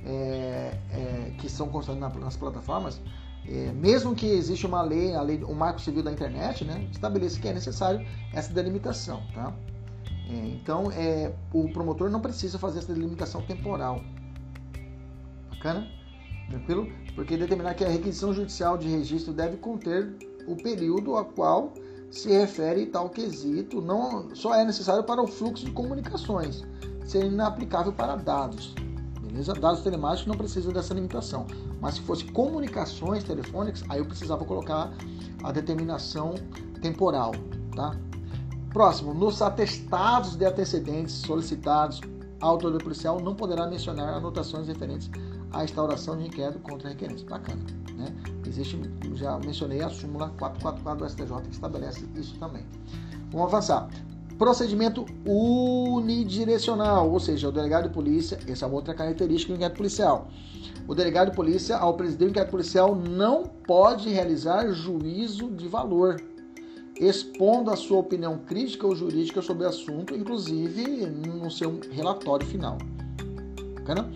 é, 0.05 0.77
é, 0.93 1.33
que 1.37 1.49
são 1.49 1.67
constantes 1.67 2.01
nas 2.21 2.37
plataformas, 2.37 3.01
é, 3.45 3.73
mesmo 3.73 4.15
que 4.15 4.27
exista 4.27 4.65
uma 4.65 4.81
lei, 4.81 5.13
a 5.13 5.21
lei, 5.21 5.43
o 5.43 5.53
Marco 5.53 5.81
Civil 5.81 6.03
da 6.03 6.11
Internet, 6.13 6.63
né, 6.63 6.87
estabelece 6.89 7.37
que 7.37 7.49
é 7.49 7.53
necessário 7.53 7.99
essa 8.33 8.53
delimitação, 8.53 9.21
tá? 9.33 9.53
É, 10.29 10.35
então, 10.47 10.89
é, 10.89 11.33
o 11.51 11.67
promotor 11.73 12.09
não 12.09 12.21
precisa 12.21 12.57
fazer 12.57 12.79
essa 12.79 12.93
delimitação 12.93 13.41
temporal. 13.41 14.01
Bacana? 15.57 15.87
Tranquilo? 16.49 16.87
Porque 17.15 17.35
determinar 17.35 17.73
que 17.73 17.83
a 17.83 17.89
requisição 17.89 18.33
judicial 18.33 18.77
de 18.77 18.87
registro 18.87 19.33
deve 19.33 19.57
conter 19.57 20.15
o 20.47 20.55
período 20.55 21.17
a 21.17 21.25
qual 21.25 21.73
se 22.09 22.29
refere 22.29 22.85
tal 22.85 23.09
quesito, 23.09 23.81
não 23.81 24.33
só 24.33 24.55
é 24.55 24.63
necessário 24.63 25.03
para 25.03 25.21
o 25.21 25.27
fluxo 25.27 25.65
de 25.65 25.71
comunicações, 25.71 26.63
sendo 27.05 27.27
inaplicável 27.27 27.91
para 27.91 28.15
dados. 28.15 28.73
Beleza? 29.21 29.53
Dados 29.53 29.81
telemáticos 29.81 30.27
não 30.27 30.37
precisam 30.37 30.71
dessa 30.71 30.93
limitação. 30.93 31.45
Mas 31.81 31.95
se 31.95 32.01
fosse 32.01 32.23
comunicações 32.31 33.23
telefônicas, 33.23 33.83
aí 33.89 33.99
eu 33.99 34.05
precisava 34.05 34.45
colocar 34.45 34.93
a 35.43 35.51
determinação 35.51 36.33
temporal, 36.81 37.33
tá? 37.75 37.95
Próximo, 38.71 39.13
nos 39.13 39.41
atestados 39.41 40.35
de 40.35 40.45
antecedentes 40.45 41.15
solicitados, 41.15 41.99
a 42.39 42.45
autoridade 42.45 42.83
policial 42.83 43.19
não 43.19 43.35
poderá 43.35 43.67
mencionar 43.67 44.13
anotações 44.13 44.67
referentes 44.67 45.09
à 45.51 45.63
instauração 45.63 46.17
de 46.17 46.27
inquérito 46.27 46.59
contra 46.59 46.89
requerentes. 46.89 47.23
Bacana, 47.23 47.61
né? 47.95 48.13
Existe, 48.45 48.79
já 49.15 49.37
mencionei 49.39 49.81
a 49.81 49.89
súmula 49.89 50.29
444 50.37 51.05
do 51.05 51.09
STJ 51.09 51.41
que 51.47 51.53
estabelece 51.53 52.05
isso 52.15 52.37
também. 52.39 52.65
Vamos 53.31 53.47
avançar. 53.47 53.89
Procedimento 54.37 55.03
unidirecional, 55.25 57.09
ou 57.11 57.19
seja, 57.19 57.49
o 57.49 57.51
delegado 57.51 57.87
de 57.87 57.93
polícia, 57.93 58.37
essa 58.47 58.65
é 58.65 58.67
uma 58.67 58.75
outra 58.75 58.93
característica 58.93 59.51
do 59.51 59.55
inquérito 59.55 59.77
policial. 59.77 60.27
O 60.87 60.93
delegado 60.93 61.31
de 61.31 61.35
polícia, 61.35 61.75
ao 61.75 61.95
presidir 61.95 62.27
o 62.27 62.29
inquérito 62.29 62.51
policial, 62.51 62.95
não 62.95 63.43
pode 63.43 64.09
realizar 64.09 64.69
juízo 64.71 65.49
de 65.49 65.67
valor, 65.67 66.21
expondo 66.99 67.71
a 67.71 67.75
sua 67.75 67.97
opinião 67.97 68.37
crítica 68.37 68.85
ou 68.85 68.95
jurídica 68.95 69.41
sobre 69.41 69.65
o 69.65 69.69
assunto, 69.69 70.15
inclusive 70.15 71.07
no 71.07 71.49
seu 71.49 71.79
relatório 71.91 72.45
final. 72.45 72.77
Bacana? 73.73 74.09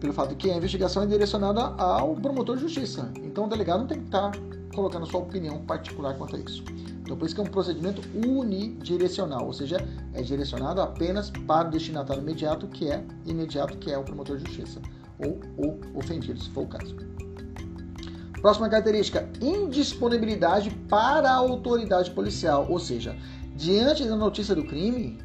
Pelo 0.00 0.12
fato 0.12 0.30
de 0.30 0.36
que 0.36 0.50
a 0.50 0.56
investigação 0.56 1.02
é 1.02 1.06
direcionada 1.06 1.60
ao 1.60 2.14
promotor 2.14 2.56
de 2.56 2.62
justiça. 2.62 3.10
Então 3.22 3.46
o 3.46 3.48
delegado 3.48 3.80
não 3.80 3.86
tem 3.86 3.98
que 3.98 4.06
estar 4.06 4.32
colocando 4.74 5.04
a 5.04 5.06
sua 5.06 5.20
opinião 5.20 5.58
particular 5.64 6.16
quanto 6.16 6.36
a 6.36 6.38
isso. 6.38 6.62
Então, 7.08 7.16
por 7.16 7.24
isso 7.24 7.34
que 7.34 7.40
é 7.40 7.44
um 7.44 7.46
procedimento 7.46 8.02
unidirecional, 8.14 9.46
ou 9.46 9.52
seja, 9.54 9.78
é 10.12 10.20
direcionado 10.20 10.82
apenas 10.82 11.30
para 11.30 11.66
o 11.66 11.70
destinatário 11.70 12.22
imediato, 12.22 12.68
que 12.68 12.90
é 12.90 13.02
imediato, 13.24 13.78
que 13.78 13.90
é 13.90 13.96
o 13.96 14.04
promotor 14.04 14.36
de 14.36 14.44
justiça, 14.44 14.78
ou 15.18 15.40
o 15.56 15.98
ofendido, 15.98 16.38
se 16.38 16.50
for 16.50 16.64
o 16.64 16.66
caso. 16.66 16.94
Próxima 18.42 18.68
característica: 18.68 19.26
indisponibilidade 19.40 20.70
para 20.86 21.30
a 21.30 21.36
autoridade 21.36 22.10
policial, 22.10 22.66
ou 22.68 22.78
seja, 22.78 23.16
diante 23.56 24.04
da 24.04 24.14
notícia 24.14 24.54
do 24.54 24.64
crime, 24.64 25.18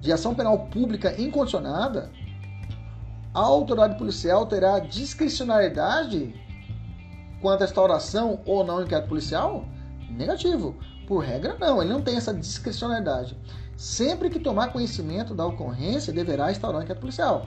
de 0.00 0.10
ação 0.10 0.34
penal 0.34 0.66
pública 0.66 1.14
incondicionada, 1.20 2.10
a 3.34 3.40
autoridade 3.40 3.96
policial 3.96 4.44
terá 4.46 4.78
discricionariedade 4.78 6.34
quanto 7.40 7.62
à 7.62 7.64
instauração 7.64 8.40
ou 8.44 8.62
não 8.62 8.82
inquérito 8.82 9.08
policial? 9.08 9.64
Negativo. 10.10 10.76
Por 11.06 11.24
regra, 11.24 11.56
não, 11.58 11.82
ele 11.82 11.92
não 11.92 12.02
tem 12.02 12.16
essa 12.16 12.32
discricionariedade. 12.34 13.36
Sempre 13.76 14.28
que 14.28 14.38
tomar 14.38 14.72
conhecimento 14.72 15.34
da 15.34 15.46
ocorrência, 15.46 16.12
deverá 16.12 16.50
instaurar 16.50 16.80
um 16.80 16.84
inquérito 16.84 17.00
policial. 17.00 17.46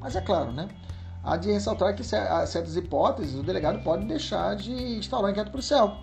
Mas 0.00 0.16
é 0.16 0.20
claro, 0.20 0.52
né? 0.52 0.68
Há 1.22 1.36
de 1.36 1.52
ressaltar 1.52 1.94
que 1.94 2.02
certas 2.02 2.76
hipóteses 2.76 3.36
o 3.36 3.44
delegado 3.44 3.82
pode 3.84 4.04
deixar 4.06 4.56
de 4.56 4.72
instaurar 4.72 5.28
um 5.28 5.30
inquérito 5.30 5.52
policial. 5.52 6.02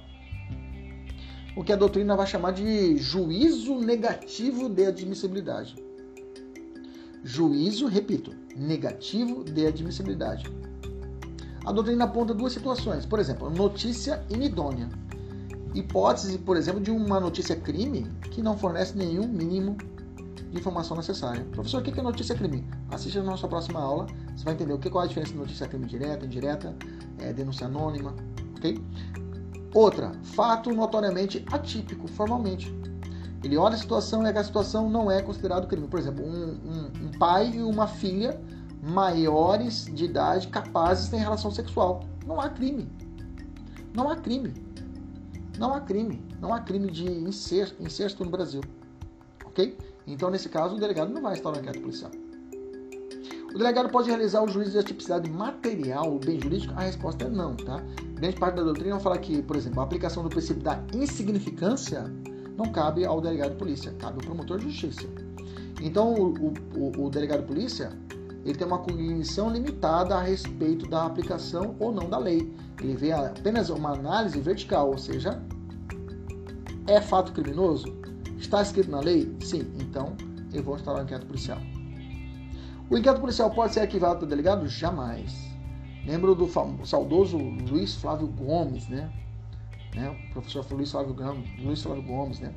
O 1.58 1.64
que 1.64 1.74
a 1.74 1.76
doutrina 1.76 2.16
vai 2.16 2.26
chamar 2.26 2.52
de 2.52 2.98
juízo 2.98 3.80
negativo 3.80 4.70
de 4.70 4.86
admissibilidade. 4.86 5.76
Juízo, 7.24 7.88
repito, 7.88 8.34
negativo 8.56 9.44
de 9.44 9.66
admissibilidade. 9.66 10.50
A 11.66 11.72
doutrina 11.72 12.06
aponta 12.06 12.34
duas 12.34 12.54
situações. 12.54 13.06
Por 13.06 13.20
exemplo, 13.20 13.50
notícia 13.50 14.24
inidônea. 14.30 14.90
Hipótese, 15.74 16.38
por 16.40 16.58
exemplo, 16.58 16.82
de 16.82 16.90
uma 16.90 17.20
notícia 17.20 17.56
crime 17.56 18.08
que 18.32 18.42
não 18.42 18.58
fornece 18.58 18.98
nenhum 18.98 19.28
mínimo 19.28 19.78
de 20.52 20.58
informação 20.58 20.98
necessária. 20.98 21.46
Professor, 21.52 21.82
o 21.82 21.84
que 21.84 22.00
é 22.00 22.02
notícia 22.02 22.36
crime? 22.36 22.66
Assista 22.90 23.20
a 23.20 23.24
nossa 23.24 23.48
próxima 23.48 23.80
aula, 23.80 24.08
você 24.36 24.44
vai 24.44 24.54
entender 24.54 24.74
o 24.74 24.80
que, 24.80 24.88
é 24.88 24.92
a 25.00 25.06
diferença 25.06 25.32
de 25.34 25.38
notícia 25.38 25.68
crime 25.68 25.86
direta, 25.86 26.26
indireta, 26.26 26.76
é, 27.20 27.32
denúncia 27.34 27.68
anônima, 27.68 28.16
ok? 28.58 28.82
Outra, 29.74 30.12
fato 30.24 30.74
notoriamente 30.74 31.46
atípico, 31.52 32.08
formalmente. 32.08 32.74
Ele 33.44 33.58
olha 33.58 33.76
a 33.76 33.78
situação 33.78 34.24
e 34.24 34.28
a 34.28 34.44
situação 34.44 34.90
não 34.90 35.10
é 35.10 35.22
considerado 35.22 35.68
crime. 35.68 35.88
Por 35.88 36.00
exemplo, 36.00 36.26
um, 36.26 36.52
um, 36.52 37.06
um 37.06 37.12
pai 37.18 37.52
e 37.56 37.62
uma 37.62 37.88
filha 37.88 38.40
maiores 38.82 39.86
de 39.86 40.06
idade 40.06 40.48
capazes 40.48 41.06
de 41.06 41.12
ter 41.12 41.18
relação 41.18 41.52
sexual. 41.52 42.04
Não 42.26 42.40
há 42.40 42.50
crime. 42.50 42.90
Não 43.94 44.10
há 44.10 44.16
crime. 44.16 44.54
Não 45.58 45.74
há 45.74 45.82
crime. 45.82 46.24
Não 46.40 46.54
há 46.54 46.60
crime 46.60 46.92
de 46.92 47.06
incesto, 47.06 47.82
incesto 47.82 48.24
no 48.24 48.32
Brasil. 48.32 48.62
Ok? 49.46 49.78
Então, 50.08 50.30
nesse 50.30 50.50
caso, 50.50 50.76
o 50.76 50.80
delegado 50.80 51.14
não 51.14 51.22
vai 51.22 51.34
instaurar 51.34 51.60
um 51.60 51.62
inquérito 51.62 51.82
policial. 51.82 52.12
O 53.54 53.58
delegado 53.58 53.90
pode 53.90 54.10
realizar 54.10 54.44
o 54.44 54.48
juízo 54.48 54.72
de 54.72 54.78
atipicidade 54.78 55.30
material, 55.30 56.16
o 56.16 56.20
bem 56.20 56.40
jurídico? 56.40 56.74
A 56.78 56.82
resposta 56.82 57.26
é 57.26 57.30
não, 57.30 57.56
tá? 57.56 57.84
Grande 58.14 58.36
parte 58.36 58.56
da 58.56 58.64
doutrina 58.64 59.00
fala 59.00 59.18
que, 59.18 59.42
por 59.42 59.56
exemplo, 59.56 59.80
a 59.80 59.84
aplicação 59.84 60.22
do 60.22 60.30
princípio 60.30 60.62
da 60.62 60.80
insignificância 60.94 62.06
não 62.60 62.72
cabe 62.72 63.06
ao 63.06 63.22
delegado 63.22 63.52
de 63.52 63.58
polícia, 63.58 63.92
cabe 63.98 64.18
ao 64.20 64.26
promotor 64.26 64.60
de 64.60 64.70
justiça. 64.70 65.08
Então, 65.82 66.14
o, 66.14 66.54
o, 66.76 67.06
o 67.06 67.10
delegado 67.10 67.42
de 67.42 67.48
polícia 67.48 67.92
ele 68.46 68.58
tem 68.58 68.68
uma 68.68 68.80
cognição 68.80 69.50
limitada 69.50 70.16
a 70.16 70.22
respeito 70.22 70.88
da 70.88 71.06
aplicação 71.06 71.76
ou 71.80 71.92
não 71.92 72.10
da 72.10 72.18
lei. 72.18 72.54
Ele 72.82 72.96
vê 72.96 73.12
apenas 73.12 73.70
uma 73.70 73.94
análise 73.94 74.40
vertical, 74.40 74.90
ou 74.90 74.98
seja, 74.98 75.42
é 76.88 77.02
fato 77.02 77.32
criminoso? 77.32 77.98
Está 78.38 78.62
escrito 78.62 78.90
na 78.90 79.00
lei? 79.00 79.36
Sim, 79.42 79.72
então 79.80 80.16
eu 80.54 80.64
vou 80.64 80.76
instalar 80.76 81.02
um 81.02 81.04
inquérito 81.04 81.28
policial. 81.28 81.60
O 82.90 82.98
inquérito 82.98 83.22
policial 83.22 83.52
pode 83.52 83.74
ser 83.74 83.82
arquivado 83.82 84.20
pelo 84.20 84.30
delegado? 84.30 84.68
Jamais. 84.68 85.50
Lembro 86.06 86.34
do 86.34 86.50
saudoso 86.86 87.38
Luiz 87.38 87.96
Flávio 87.96 88.28
Gomes, 88.28 88.88
né? 88.88 89.12
Né? 90.00 90.10
O 90.10 90.34
professor 90.34 90.66
Luiz 90.72 90.92
Flávio, 90.92 91.16
Luiz 91.60 91.84
Flávio 91.84 92.04
Gomes, 92.04 92.40
né? 92.40 92.54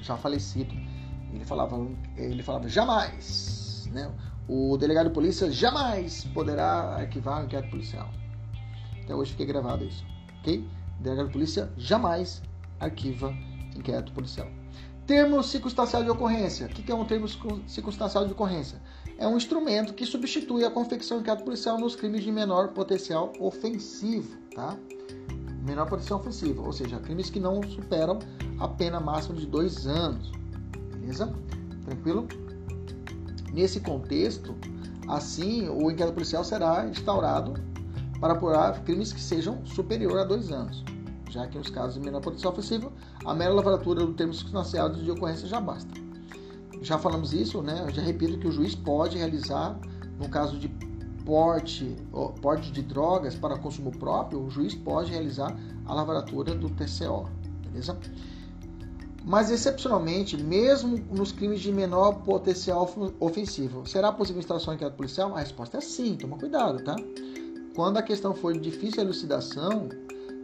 Já 0.00 0.16
falecido. 0.16 0.74
Ele 1.32 1.44
falava, 1.44 1.76
ele 2.16 2.42
falava 2.42 2.68
jamais, 2.68 3.88
né? 3.90 4.12
O 4.48 4.76
delegado 4.76 5.08
de 5.08 5.14
polícia 5.14 5.50
jamais 5.50 6.24
poderá 6.34 6.96
arquivar 6.96 7.40
um 7.40 7.44
inquérito 7.44 7.70
policial. 7.70 8.10
Até 9.02 9.14
hoje 9.14 9.30
fiquei 9.30 9.46
gravado 9.46 9.84
isso, 9.84 10.04
ok? 10.40 10.68
O 10.98 11.02
delegado 11.02 11.26
de 11.28 11.32
polícia 11.32 11.72
jamais 11.76 12.42
arquiva 12.78 13.34
inquérito 13.74 14.12
policial. 14.12 14.48
Termo 15.06 15.42
circunstancial 15.42 16.04
de 16.04 16.10
ocorrência. 16.10 16.66
O 16.66 16.68
que 16.68 16.90
é 16.92 16.94
um 16.94 17.04
termo 17.04 17.26
circunstancial 17.66 18.26
de 18.26 18.32
ocorrência? 18.32 18.80
É 19.18 19.26
um 19.26 19.36
instrumento 19.36 19.94
que 19.94 20.04
substitui 20.04 20.64
a 20.64 20.70
confecção 20.70 21.18
de 21.18 21.22
inquérito 21.22 21.44
policial 21.44 21.78
nos 21.78 21.96
crimes 21.96 22.22
de 22.22 22.30
menor 22.30 22.68
potencial 22.68 23.32
ofensivo, 23.40 24.36
tá? 24.54 24.76
Menor 25.62 25.86
potencial 25.88 26.18
ofensivo, 26.18 26.64
ou 26.64 26.72
seja, 26.72 26.98
crimes 26.98 27.30
que 27.30 27.38
não 27.38 27.62
superam 27.62 28.18
a 28.58 28.66
pena 28.66 28.98
máxima 28.98 29.36
de 29.36 29.46
dois 29.46 29.86
anos. 29.86 30.32
Beleza? 30.90 31.32
Tranquilo? 31.84 32.26
Nesse 33.52 33.80
contexto, 33.80 34.56
assim, 35.06 35.68
o 35.68 35.90
inquérito 35.90 36.14
policial 36.14 36.42
será 36.42 36.86
instaurado 36.88 37.54
para 38.18 38.32
apurar 38.32 38.82
crimes 38.84 39.12
que 39.12 39.20
sejam 39.20 39.64
superior 39.64 40.18
a 40.18 40.24
dois 40.24 40.50
anos, 40.50 40.84
já 41.30 41.46
que 41.46 41.58
nos 41.58 41.70
casos 41.70 41.94
de 41.94 42.00
menor 42.00 42.20
potencial 42.20 42.52
ofensivo, 42.52 42.92
a 43.24 43.34
mera 43.34 43.52
lavratura 43.52 44.04
do 44.04 44.14
termo 44.14 44.34
circunstancial 44.34 44.90
de 44.90 45.10
ocorrência 45.10 45.46
já 45.46 45.60
basta. 45.60 45.90
Já 46.80 46.98
falamos 46.98 47.32
isso, 47.32 47.62
né? 47.62 47.84
Eu 47.86 47.94
já 47.94 48.02
repito 48.02 48.38
que 48.38 48.48
o 48.48 48.52
juiz 48.52 48.74
pode 48.74 49.16
realizar, 49.16 49.78
no 50.18 50.28
caso 50.28 50.58
de 50.58 50.68
porte, 51.24 51.96
porte 52.40 52.70
de 52.70 52.82
drogas 52.82 53.34
para 53.34 53.58
consumo 53.58 53.90
próprio, 53.90 54.42
o 54.42 54.50
juiz 54.50 54.74
pode 54.74 55.10
realizar 55.10 55.56
a 55.86 55.94
lavratura 55.94 56.54
do 56.54 56.68
TCO, 56.70 57.28
beleza? 57.66 57.98
mas 59.24 59.50
excepcionalmente, 59.50 60.36
mesmo 60.36 60.98
nos 61.10 61.30
crimes 61.30 61.60
de 61.60 61.72
menor 61.72 62.22
potencial 62.24 62.90
ofensivo, 63.20 63.86
será 63.86 64.12
possível 64.12 64.40
instalação 64.40 64.72
de 64.72 64.78
inquérito 64.78 64.96
policial? 64.96 65.34
A 65.36 65.40
resposta 65.40 65.78
é 65.78 65.80
sim, 65.80 66.16
toma 66.16 66.36
cuidado, 66.36 66.82
tá? 66.82 66.96
Quando 67.74 67.98
a 67.98 68.02
questão 68.02 68.34
for 68.34 68.52
de 68.52 68.58
difícil 68.58 69.02
elucidação, 69.02 69.88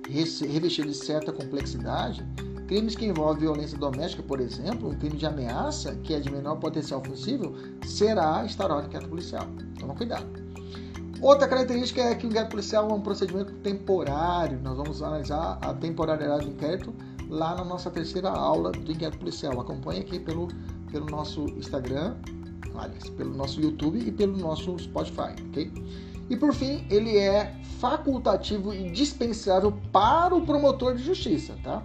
revestida 0.09 0.89
de 0.89 0.95
certa 0.95 1.33
complexidade, 1.33 2.25
crimes 2.69 2.95
que 2.95 3.05
envolvem 3.05 3.41
violência 3.43 3.77
doméstica, 3.77 4.23
por 4.23 4.41
exemplo, 4.41 4.91
um 4.91 4.95
crime 4.95 5.17
de 5.17 5.27
ameaça, 5.27 5.95
que 5.97 6.15
é 6.15 6.21
de 6.21 6.31
menor 6.31 6.57
potencial 6.57 7.01
ofensivo, 7.01 7.55
será 7.85 8.45
instaurado 8.45 8.87
inquérito 8.87 9.11
policial. 9.11 9.47
Toma 9.79 9.95
cuidado. 9.95 10.48
Outra 11.21 11.49
característica 11.49 12.01
é 12.01 12.15
que 12.15 12.27
o 12.27 12.29
inquérito 12.29 12.51
policial 12.51 12.89
é 12.89 12.93
um 12.93 13.01
procedimento 13.01 13.53
temporário. 13.55 14.61
Nós 14.63 14.77
vamos 14.77 15.03
analisar 15.03 15.59
a 15.61 15.75
temporalidade 15.75 16.47
do 16.47 16.53
inquérito 16.53 16.95
lá 17.29 17.57
na 17.57 17.65
nossa 17.65 17.91
terceira 17.91 18.31
aula 18.31 18.71
do 18.71 18.93
inquérito 18.93 19.19
policial. 19.19 19.61
Acompanhe 19.61 20.01
aqui 20.01 20.21
pelo, 20.21 20.49
pelo 20.93 21.07
nosso 21.07 21.47
Instagram, 21.49 22.15
aliás, 22.75 23.11
pelo 23.11 23.35
nosso 23.35 23.61
YouTube 23.61 23.99
e 23.99 24.13
pelo 24.13 24.37
nosso 24.37 24.79
Spotify, 24.79 25.35
ok? 25.49 25.73
E 26.31 26.37
por 26.37 26.55
fim, 26.55 26.87
ele 26.89 27.17
é 27.17 27.53
facultativo 27.81 28.73
e 28.73 28.91
dispensável 28.91 29.73
para 29.93 30.35
o 30.35 30.43
promotor 30.47 30.95
de 30.95 31.03
justiça, 31.03 31.57
tá? 31.65 31.83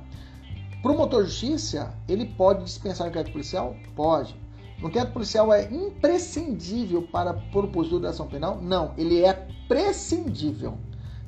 Promotor 0.84 1.24
de 1.24 1.30
justiça, 1.30 1.94
ele 2.08 2.26
pode 2.26 2.66
dispensar 2.66 3.08
o 3.08 3.10
inquérito 3.10 3.32
policial? 3.32 3.76
Pode. 3.96 4.43
O 4.82 4.88
inquérito 4.88 5.14
policial 5.14 5.54
é 5.54 5.72
imprescindível 5.72 7.02
para 7.02 7.32
a 7.32 7.34
propositura 7.34 8.04
da 8.04 8.10
ação 8.10 8.28
penal? 8.28 8.62
Não, 8.62 8.94
ele 8.98 9.24
é 9.24 9.34
prescindível. 9.68 10.78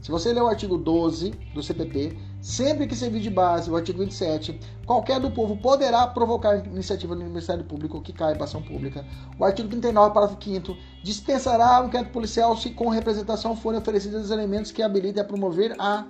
Se 0.02 0.12
você 0.12 0.32
ler 0.32 0.42
o 0.42 0.48
artigo 0.48 0.78
12 0.78 1.32
do 1.54 1.64
CPP, 1.64 2.16
sempre 2.40 2.86
que 2.86 2.96
servir 2.96 3.22
de 3.22 3.30
base 3.30 3.72
o 3.72 3.76
artigo 3.76 4.00
27, 4.00 4.60
qualquer 4.86 5.20
do 5.20 5.32
povo 5.32 5.58
poderá 5.58 6.06
provocar 6.06 6.58
iniciativa 6.68 7.16
no 7.16 7.24
Ministério 7.24 7.64
Público 7.64 8.02
que 8.02 8.14
caiba 8.14 8.44
ação 8.44 8.62
pública. 8.62 9.04
O 9.40 9.44
artigo 9.44 9.68
39, 9.68 10.14
parágrafo 10.14 10.44
5 10.44 10.78
dispensará 11.04 11.82
o 11.82 11.88
inquérito 11.88 12.12
policial 12.12 12.56
se 12.56 12.70
com 12.70 12.90
representação 12.90 13.56
forem 13.56 13.80
oferecidos 13.80 14.26
os 14.26 14.32
elementos 14.32 14.72
que 14.72 14.84
habilitem 14.84 15.24
a 15.24 15.26
promover 15.26 15.76
a 15.80 16.06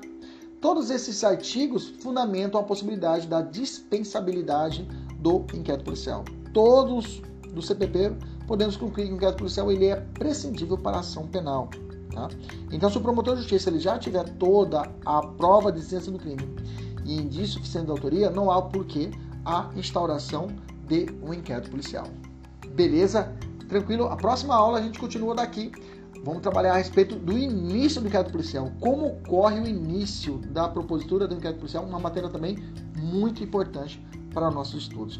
Todos 0.66 0.90
esses 0.90 1.24
artigos 1.24 1.90
fundamentam 2.00 2.60
a 2.60 2.64
possibilidade 2.64 3.28
da 3.28 3.40
dispensabilidade 3.40 4.84
do 5.20 5.46
inquérito 5.54 5.86
policial. 5.86 6.26
Todos 6.56 7.22
do 7.54 7.62
CPP 7.62 8.16
podemos 8.48 8.78
concluir 8.78 9.08
que 9.08 9.12
o 9.12 9.16
inquérito 9.18 9.40
policial 9.40 9.70
ele 9.70 9.88
é 9.88 9.98
prescindível 9.98 10.78
para 10.78 10.96
a 10.96 11.00
ação 11.02 11.28
penal. 11.28 11.70
Tá? 12.14 12.30
Então, 12.72 12.90
se 12.90 12.98
o 12.98 13.02
promotor 13.02 13.36
de 13.36 13.42
justiça 13.42 13.70
ele 13.70 13.78
já 13.78 14.00
tiver 14.00 14.24
toda 14.38 14.90
a 15.06 15.22
prova 15.22 15.70
de 15.70 15.80
existência 15.80 16.10
do 16.10 16.18
crime 16.18 16.48
e 17.04 17.18
indício 17.18 17.56
suficiente 17.56 17.88
de 17.88 17.92
autoria, 17.92 18.30
não 18.30 18.50
há 18.50 18.62
porquê 18.62 19.12
a 19.44 19.70
instauração 19.76 20.48
de 20.88 21.08
um 21.22 21.34
inquérito 21.34 21.70
policial. 21.70 22.08
Beleza? 22.70 23.36
Tranquilo? 23.68 24.06
A 24.06 24.16
próxima 24.16 24.56
aula 24.56 24.80
a 24.80 24.82
gente 24.82 24.98
continua 24.98 25.36
daqui. 25.36 25.74
Vamos 26.24 26.42
trabalhar 26.42 26.76
a 26.76 26.78
respeito 26.78 27.18
do 27.18 27.38
início 27.38 28.00
do 28.00 28.08
inquérito 28.08 28.32
policial. 28.32 28.72
Como 28.80 29.08
ocorre 29.08 29.60
o 29.60 29.68
início 29.68 30.38
da 30.38 30.70
propositura 30.70 31.28
do 31.28 31.36
inquérito 31.36 31.58
policial, 31.58 31.84
uma 31.84 32.00
matéria 32.00 32.30
também 32.30 32.58
muito 32.96 33.44
importante 33.44 34.02
para 34.34 34.50
nossos 34.50 34.84
estudos. 34.84 35.20